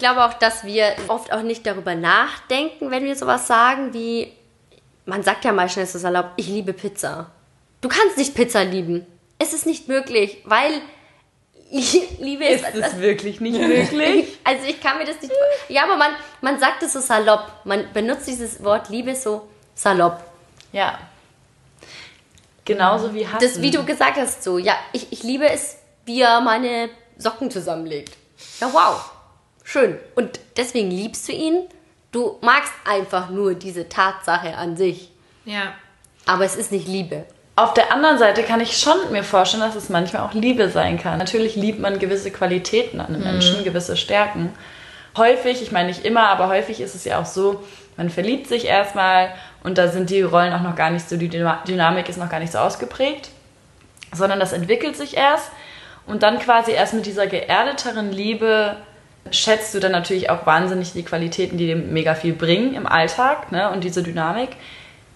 Ich 0.00 0.02
glaube 0.02 0.24
auch, 0.24 0.32
dass 0.32 0.64
wir 0.64 0.96
oft 1.08 1.30
auch 1.30 1.42
nicht 1.42 1.66
darüber 1.66 1.94
nachdenken, 1.94 2.90
wenn 2.90 3.04
wir 3.04 3.14
sowas 3.16 3.46
sagen, 3.46 3.92
wie 3.92 4.32
man 5.04 5.22
sagt 5.22 5.44
ja 5.44 5.52
meistens 5.52 5.92
so 5.92 5.98
salopp, 5.98 6.30
ich 6.36 6.48
liebe 6.48 6.72
Pizza. 6.72 7.30
Du 7.82 7.90
kannst 7.90 8.16
nicht 8.16 8.34
Pizza 8.34 8.64
lieben. 8.64 9.04
Es 9.38 9.52
ist 9.52 9.66
nicht 9.66 9.88
möglich, 9.88 10.38
weil 10.46 10.80
Liebe 12.18 12.46
ist, 12.46 12.66
Ist 12.66 12.82
es 12.82 12.98
wirklich 12.98 13.42
nicht 13.42 13.60
möglich? 13.60 14.38
Also 14.42 14.66
ich 14.66 14.80
kann 14.80 14.96
mir 14.96 15.04
das 15.04 15.20
nicht. 15.20 15.34
Ja, 15.68 15.84
aber 15.84 15.98
man, 15.98 16.12
man 16.40 16.58
sagt 16.58 16.82
es 16.82 16.94
so 16.94 17.00
salopp. 17.00 17.52
Man 17.64 17.92
benutzt 17.92 18.26
dieses 18.26 18.64
Wort 18.64 18.88
Liebe 18.88 19.14
so 19.14 19.48
salopp. 19.74 20.24
ja. 20.72 20.98
Genauso 22.64 23.12
wie 23.12 23.26
Hassen. 23.26 23.38
Das, 23.40 23.60
wie 23.60 23.70
du 23.70 23.84
gesagt 23.84 24.16
hast, 24.16 24.42
so, 24.44 24.56
ja, 24.56 24.78
ich, 24.94 25.12
ich 25.12 25.22
liebe 25.24 25.46
es, 25.46 25.76
wie 26.06 26.22
er 26.22 26.40
meine 26.40 26.88
Socken 27.18 27.50
zusammenlegt. 27.50 28.16
Ja, 28.62 28.72
wow. 28.72 29.19
Schön. 29.70 29.98
Und 30.16 30.40
deswegen 30.56 30.90
liebst 30.90 31.28
du 31.28 31.32
ihn. 31.32 31.60
Du 32.10 32.38
magst 32.40 32.72
einfach 32.84 33.30
nur 33.30 33.54
diese 33.54 33.88
Tatsache 33.88 34.56
an 34.56 34.76
sich. 34.76 35.10
Ja. 35.44 35.74
Aber 36.26 36.44
es 36.44 36.56
ist 36.56 36.72
nicht 36.72 36.88
Liebe. 36.88 37.24
Auf 37.54 37.72
der 37.74 37.92
anderen 37.92 38.18
Seite 38.18 38.42
kann 38.42 38.60
ich 38.60 38.78
schon 38.78 39.12
mir 39.12 39.22
vorstellen, 39.22 39.62
dass 39.62 39.76
es 39.76 39.88
manchmal 39.88 40.22
auch 40.22 40.34
Liebe 40.34 40.70
sein 40.70 40.98
kann. 40.98 41.18
Natürlich 41.18 41.54
liebt 41.54 41.78
man 41.78 42.00
gewisse 42.00 42.32
Qualitäten 42.32 43.00
an 43.00 43.14
einem 43.14 43.22
Menschen, 43.22 43.62
gewisse 43.62 43.96
Stärken. 43.96 44.52
Häufig, 45.16 45.62
ich 45.62 45.70
meine 45.70 45.86
nicht 45.86 46.04
immer, 46.04 46.28
aber 46.30 46.48
häufig 46.48 46.80
ist 46.80 46.96
es 46.96 47.04
ja 47.04 47.20
auch 47.20 47.26
so, 47.26 47.62
man 47.96 48.10
verliebt 48.10 48.48
sich 48.48 48.64
erstmal 48.64 49.32
und 49.62 49.78
da 49.78 49.86
sind 49.86 50.10
die 50.10 50.22
Rollen 50.22 50.52
auch 50.52 50.62
noch 50.62 50.74
gar 50.74 50.90
nicht 50.90 51.08
so, 51.08 51.16
die 51.16 51.28
Dyna- 51.28 51.62
Dynamik 51.64 52.08
ist 52.08 52.16
noch 52.16 52.28
gar 52.28 52.40
nicht 52.40 52.52
so 52.52 52.58
ausgeprägt, 52.58 53.28
sondern 54.12 54.40
das 54.40 54.52
entwickelt 54.52 54.96
sich 54.96 55.16
erst 55.16 55.50
und 56.06 56.24
dann 56.24 56.40
quasi 56.40 56.72
erst 56.72 56.94
mit 56.94 57.06
dieser 57.06 57.26
geerdeteren 57.26 58.10
Liebe 58.10 58.76
schätzt 59.30 59.74
du 59.74 59.80
dann 59.80 59.92
natürlich 59.92 60.30
auch 60.30 60.46
wahnsinnig 60.46 60.92
die 60.92 61.02
Qualitäten, 61.02 61.58
die 61.58 61.66
dir 61.66 61.76
mega 61.76 62.14
viel 62.14 62.32
bringen 62.32 62.74
im 62.74 62.86
Alltag 62.86 63.52
ne, 63.52 63.70
und 63.70 63.84
diese 63.84 64.02
Dynamik. 64.02 64.50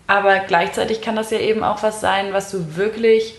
Aber 0.06 0.40
gleichzeitig 0.40 1.00
kann 1.00 1.16
das 1.16 1.30
ja 1.30 1.38
eben 1.38 1.64
auch 1.64 1.82
was 1.82 2.00
sein, 2.00 2.32
was 2.32 2.50
du 2.50 2.76
wirklich 2.76 3.34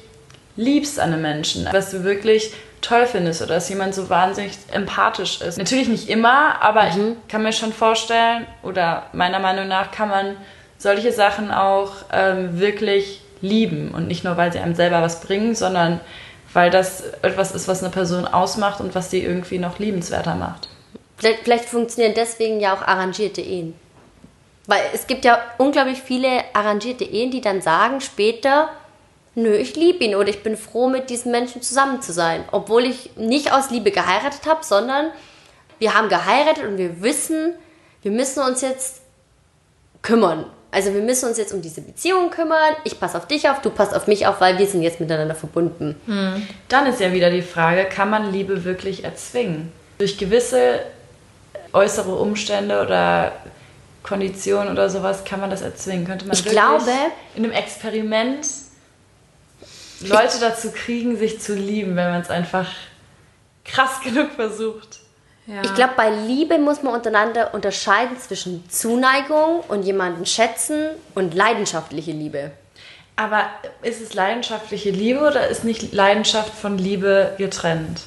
liebst 0.56 1.00
an 1.00 1.14
einem 1.14 1.22
Menschen, 1.22 1.68
was 1.72 1.92
du 1.92 2.04
wirklich 2.04 2.54
toll 2.82 3.06
findest 3.06 3.42
oder 3.42 3.56
dass 3.56 3.70
jemand 3.70 3.94
so 3.94 4.10
wahnsinnig 4.10 4.54
empathisch 4.72 5.42
ist. 5.42 5.58
Natürlich 5.58 5.88
nicht 5.88 6.10
immer, 6.10 6.62
aber 6.62 6.88
ich 6.88 6.96
kann 7.28 7.44
mir 7.44 7.54
schon 7.54 7.74
vorstellen 7.74 8.46
oder 8.64 9.08
meiner 9.14 9.40
Meinung 9.40 9.68
nach 9.68 9.92
kann 9.92 10.10
man 10.10 10.36
solche 10.78 11.12
Sachen 11.12 11.52
auch 11.52 11.92
ähm, 12.12 12.60
wirklich 12.60 13.22
lieben 13.42 13.92
und 13.92 14.08
nicht 14.08 14.24
nur, 14.24 14.38
weil 14.38 14.52
sie 14.52 14.60
einem 14.60 14.76
selber 14.76 15.02
was 15.02 15.22
bringen, 15.22 15.56
sondern 15.56 16.00
weil 16.56 16.70
das 16.70 17.04
etwas 17.22 17.52
ist, 17.52 17.68
was 17.68 17.84
eine 17.84 17.92
Person 17.92 18.26
ausmacht 18.26 18.80
und 18.80 18.96
was 18.96 19.12
sie 19.12 19.22
irgendwie 19.22 19.58
noch 19.58 19.78
liebenswerter 19.78 20.36
macht. 20.36 20.70
Vielleicht, 21.18 21.40
vielleicht 21.44 21.66
funktionieren 21.66 22.14
deswegen 22.16 22.62
ja 22.62 22.74
auch 22.74 22.82
arrangierte 22.82 23.42
Ehen. 23.42 23.76
Weil 24.66 24.80
es 24.94 25.06
gibt 25.06 25.26
ja 25.26 25.38
unglaublich 25.58 26.02
viele 26.02 26.46
arrangierte 26.54 27.04
Ehen, 27.04 27.30
die 27.30 27.42
dann 27.42 27.62
sagen 27.62 28.00
später, 28.00 28.70
nö, 29.36 29.54
ich 29.54 29.76
liebe 29.76 30.06
ihn 30.06 30.16
oder 30.16 30.30
ich 30.30 30.44
bin 30.44 30.56
froh, 30.56 30.88
mit 30.88 31.10
diesem 31.10 31.34
Menschen 31.34 31.62
zusammen 31.62 32.02
zu 32.02 32.14
sein. 32.14 32.46
Obwohl 32.54 32.86
ich 32.86 33.18
nicht 33.18 33.52
aus 33.52 33.70
Liebe 33.70 33.92
geheiratet 33.92 34.48
habe, 34.48 34.64
sondern 34.64 35.12
wir 35.78 35.94
haben 35.94 36.08
geheiratet 36.08 36.66
und 36.66 36.78
wir 36.78 37.02
wissen, 37.02 37.54
wir 38.02 38.12
müssen 38.12 38.42
uns 38.42 38.62
jetzt 38.62 39.02
kümmern. 40.02 40.46
Also 40.76 40.94
wir 40.94 41.02
müssen 41.02 41.30
uns 41.30 41.38
jetzt 41.38 41.54
um 41.54 41.62
diese 41.62 41.80
Beziehung 41.80 42.30
kümmern. 42.32 42.76
Ich 42.84 43.00
passe 43.00 43.18
auf 43.18 43.28
dich 43.28 43.48
auf, 43.50 43.62
du 43.62 43.70
passt 43.70 43.96
auf 43.96 44.08
mich 44.08 44.28
auf, 44.28 44.42
weil 44.42 44.58
wir 44.58 44.68
sind 44.68 44.82
jetzt 44.82 45.00
miteinander 45.00 45.34
verbunden. 45.34 45.96
Dann 46.68 46.86
ist 46.88 47.00
ja 47.00 47.14
wieder 47.14 47.30
die 47.30 47.42
Frage, 47.42 47.86
kann 47.86 48.10
man 48.10 48.34
Liebe 48.34 48.66
wirklich 48.66 49.06
erzwingen? 49.06 49.72
Durch 50.00 50.18
gewisse 50.18 50.82
äußere 51.72 52.14
Umstände 52.16 52.82
oder 52.82 53.32
Konditionen 54.04 54.70
oder 54.74 54.90
sowas 54.90 55.24
kann 55.24 55.40
man 55.40 55.50
das 55.50 55.62
erzwingen? 55.62 56.06
Könnte 56.06 56.26
man 56.26 56.34
Ich 56.36 56.40
wirklich 56.44 56.60
glaube- 56.60 56.92
in 57.36 57.46
einem 57.46 57.54
Experiment 57.54 58.46
Leute 60.02 60.40
dazu 60.42 60.72
kriegen, 60.72 61.18
sich 61.18 61.40
zu 61.40 61.56
lieben, 61.56 61.96
wenn 61.96 62.10
man 62.12 62.22
es 62.22 62.30
einfach 62.30 62.68
krass 63.64 64.02
genug 64.04 64.32
versucht? 64.36 65.00
Ja. 65.48 65.62
Ich 65.64 65.76
glaube, 65.76 65.94
bei 65.96 66.10
Liebe 66.10 66.58
muss 66.58 66.82
man 66.82 66.94
untereinander 66.94 67.54
unterscheiden 67.54 68.18
zwischen 68.18 68.68
Zuneigung 68.70 69.60
und 69.68 69.84
jemanden 69.84 70.26
schätzen 70.26 70.90
und 71.14 71.34
leidenschaftliche 71.34 72.12
Liebe. 72.12 72.52
Aber 73.16 73.46
ist 73.82 74.02
es 74.02 74.14
leidenschaftliche 74.14 74.90
Liebe 74.90 75.22
oder 75.22 75.48
ist 75.48 75.64
nicht 75.64 75.94
Leidenschaft 75.94 76.54
von 76.54 76.78
Liebe 76.78 77.34
getrennt? 77.38 78.02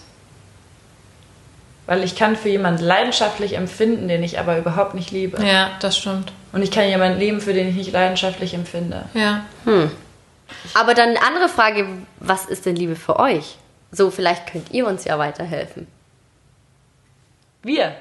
Weil 1.87 2.05
ich 2.05 2.17
kann 2.17 2.37
für 2.37 2.51
jemanden 2.51 2.83
leidenschaftlich 2.83 3.55
empfinden, 3.55 4.09
den 4.09 4.23
ich 4.23 4.39
aber 4.39 4.59
überhaupt 4.59 4.95
nicht 4.95 5.11
liebe. 5.11 5.43
ja, 5.43 5.71
das 5.81 5.97
stimmt. 5.97 6.33
Und 6.53 6.63
ich 6.63 6.71
kann 6.71 6.87
jemanden 6.89 7.19
lieben, 7.19 7.41
für 7.41 7.55
den 7.55 7.69
ich 7.69 7.77
nicht 7.77 7.93
leidenschaftlich 7.93 8.53
empfinde. 8.53 9.05
Ja. 9.15 9.45
Aber 10.75 10.95
dann 10.95 11.11
eine 11.11 11.23
andere 11.23 11.49
Frage, 11.49 11.87
was 12.21 12.47
ist 12.47 12.67
denn 12.67 12.77
Liebe 12.77 12.97
für 12.97 13.19
euch? 13.19 13.57
So, 13.91 14.11
vielleicht 14.11 14.51
könnt 14.51 14.71
ihr 14.73 14.87
uns 14.87 15.05
ja 15.05 15.19
weiterhelfen. 15.19 15.87
Wir. 17.63 17.97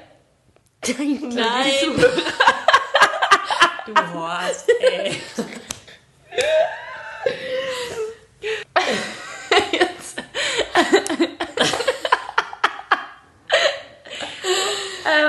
Nein. 0.86 1.72
du 3.86 3.94
Horst, 4.14 4.68
ey. 4.80 5.20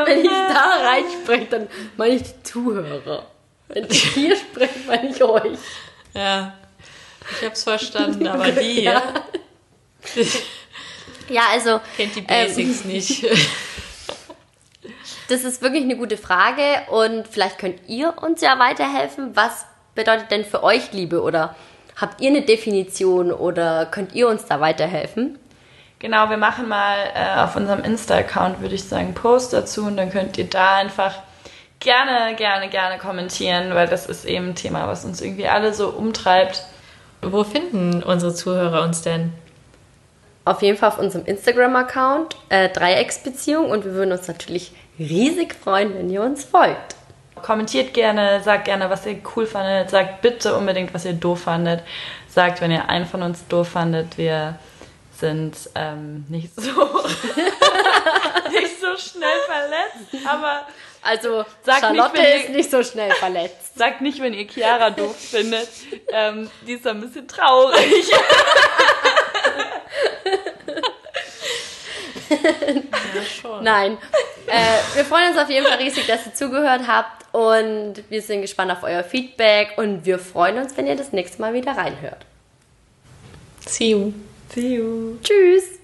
Wenn 0.06 0.20
ich 0.20 0.30
da 0.30 0.82
reinspreche. 0.84 1.20
spreche, 1.24 1.46
dann 1.46 1.68
meine 1.98 2.16
ich 2.16 2.24
die 2.24 2.44
Zuhörer. 2.44 3.28
Wenn 3.68 3.86
ich 3.90 4.16
wir 4.16 4.36
spreche, 4.36 4.80
meine 4.88 5.10
ich 5.10 5.24
euch. 5.24 5.60
Ja. 6.14 6.58
Ich 7.40 7.46
hab's 7.46 7.64
verstanden, 7.64 8.28
aber 8.28 8.52
die 8.52 8.84
Ja. 8.84 9.02
Ja, 11.30 11.44
also 11.52 11.80
kennt 11.96 12.16
die 12.16 12.22
Basics 12.22 12.86
nicht. 12.86 13.26
das 15.30 15.44
ist 15.44 15.62
wirklich 15.62 15.84
eine 15.84 15.96
gute 15.96 16.18
Frage 16.18 16.64
und 16.90 17.28
vielleicht 17.28 17.60
könnt 17.60 17.88
ihr 17.88 18.16
uns 18.22 18.42
ja 18.42 18.58
weiterhelfen. 18.58 19.36
Was 19.36 19.66
bedeutet 19.94 20.32
denn 20.32 20.44
für 20.44 20.64
euch 20.64 20.92
Liebe 20.92 21.22
oder 21.22 21.56
habt 21.96 22.20
ihr 22.22 22.30
eine 22.30 22.42
Definition 22.42 23.32
oder 23.32 23.86
könnt 23.86 24.14
ihr 24.16 24.28
uns 24.28 24.46
da 24.46 24.60
weiterhelfen? 24.60 25.38
Genau, 26.00 26.30
wir 26.30 26.38
machen 26.38 26.68
mal 26.68 26.98
äh, 27.14 27.40
auf 27.42 27.56
unserem 27.56 27.84
Insta-Account, 27.84 28.62
würde 28.62 28.76
ich 28.76 28.86
sagen, 28.86 29.08
einen 29.08 29.14
Post 29.14 29.54
dazu 29.54 29.86
und 29.86 29.98
dann 29.98 30.10
könnt 30.10 30.38
ihr 30.38 30.50
da 30.50 30.78
einfach 30.78 31.14
gerne, 31.80 32.36
gerne, 32.36 32.70
gerne 32.70 32.98
kommentieren, 32.98 33.76
weil 33.76 33.88
das 33.88 34.06
ist 34.08 34.26
eben 34.26 34.50
ein 34.50 34.56
Thema, 34.56 34.88
was 34.88 35.06
uns 35.06 35.22
irgendwie 35.22 35.48
alle 35.48 35.74
so 35.74 35.90
umtreibt. 35.90 36.64
Wo 37.22 37.44
finden 37.44 38.02
unsere 38.02 38.34
Zuhörer 38.34 38.84
uns 38.84 39.02
denn? 39.02 39.34
Auf 40.46 40.62
jeden 40.62 40.78
Fall 40.78 40.90
auf 40.90 41.00
unserem 41.00 41.26
Instagram-Account 41.26 42.36
äh, 42.48 42.70
Dreiecksbeziehung 42.70 43.70
und 43.70 43.84
wir 43.84 43.94
würden 43.94 44.14
uns 44.14 44.28
natürlich 44.28 44.72
riesig 45.00 45.56
freuen, 45.56 45.94
wenn 45.96 46.10
ihr 46.10 46.22
uns 46.22 46.44
folgt. 46.44 46.96
Kommentiert 47.42 47.94
gerne, 47.94 48.42
sagt 48.44 48.66
gerne, 48.66 48.90
was 48.90 49.06
ihr 49.06 49.22
cool 49.36 49.46
fandet, 49.48 49.90
sagt 49.90 50.22
bitte 50.22 50.56
unbedingt, 50.58 50.94
was 50.94 51.06
ihr 51.06 51.14
doof 51.14 51.44
fandet. 51.44 51.82
Sagt, 52.28 52.60
wenn 52.62 52.70
ihr 52.72 52.90
einen 52.90 53.06
von 53.06 53.24
uns 53.24 53.48
doof 53.48 53.70
fandet, 53.70 54.18
wir 54.18 54.60
sind 55.18 55.56
ähm, 55.76 56.26
nicht 56.30 56.54
so 56.56 56.62
nicht 58.52 58.80
so 58.80 58.96
schnell 58.98 59.38
verletzt, 59.48 60.26
aber 60.28 60.68
Also 61.02 61.46
Charlotte 61.66 62.12
nicht, 62.18 62.24
ihr- 62.28 62.36
ist 62.36 62.50
nicht 62.50 62.72
so 62.72 62.84
schnell 62.84 63.12
verletzt. 63.12 63.78
sagt 63.78 64.02
nicht, 64.02 64.22
wenn 64.22 64.34
ihr 64.34 64.48
Chiara 64.48 64.90
doof 64.90 65.16
findet. 65.18 65.70
Ähm, 66.12 66.50
die 66.68 66.74
ist 66.74 66.86
ein 66.88 67.00
bisschen 67.02 67.28
traurig. 67.28 68.12
Ja, 72.30 73.24
schon. 73.24 73.64
Nein. 73.64 73.98
Äh, 74.48 74.96
wir 74.96 75.06
freuen 75.06 75.32
uns 75.32 75.38
auf 75.38 75.50
jeden 75.50 75.66
Fall 75.66 75.78
riesig, 75.78 76.08
dass 76.08 76.26
ihr 76.26 76.34
zugehört 76.34 76.82
habt 76.88 77.26
und 77.34 77.96
wir 78.10 78.22
sind 78.22 78.42
gespannt 78.42 78.72
auf 78.72 78.84
euer 78.84 79.04
Feedback 79.04 79.74
und 79.78 80.06
wir 80.06 80.20
freuen 80.20 80.58
uns, 80.58 80.76
wenn 80.78 80.88
ihr 80.88 80.96
das 80.96 81.12
nächste 81.12 81.42
Mal 81.42 81.54
wieder 81.54 81.74
reinhört. 81.74 82.26
See 83.66 83.92
you. 83.92 84.14
See 84.54 84.76
you. 84.76 85.18
Tschüss! 85.22 85.79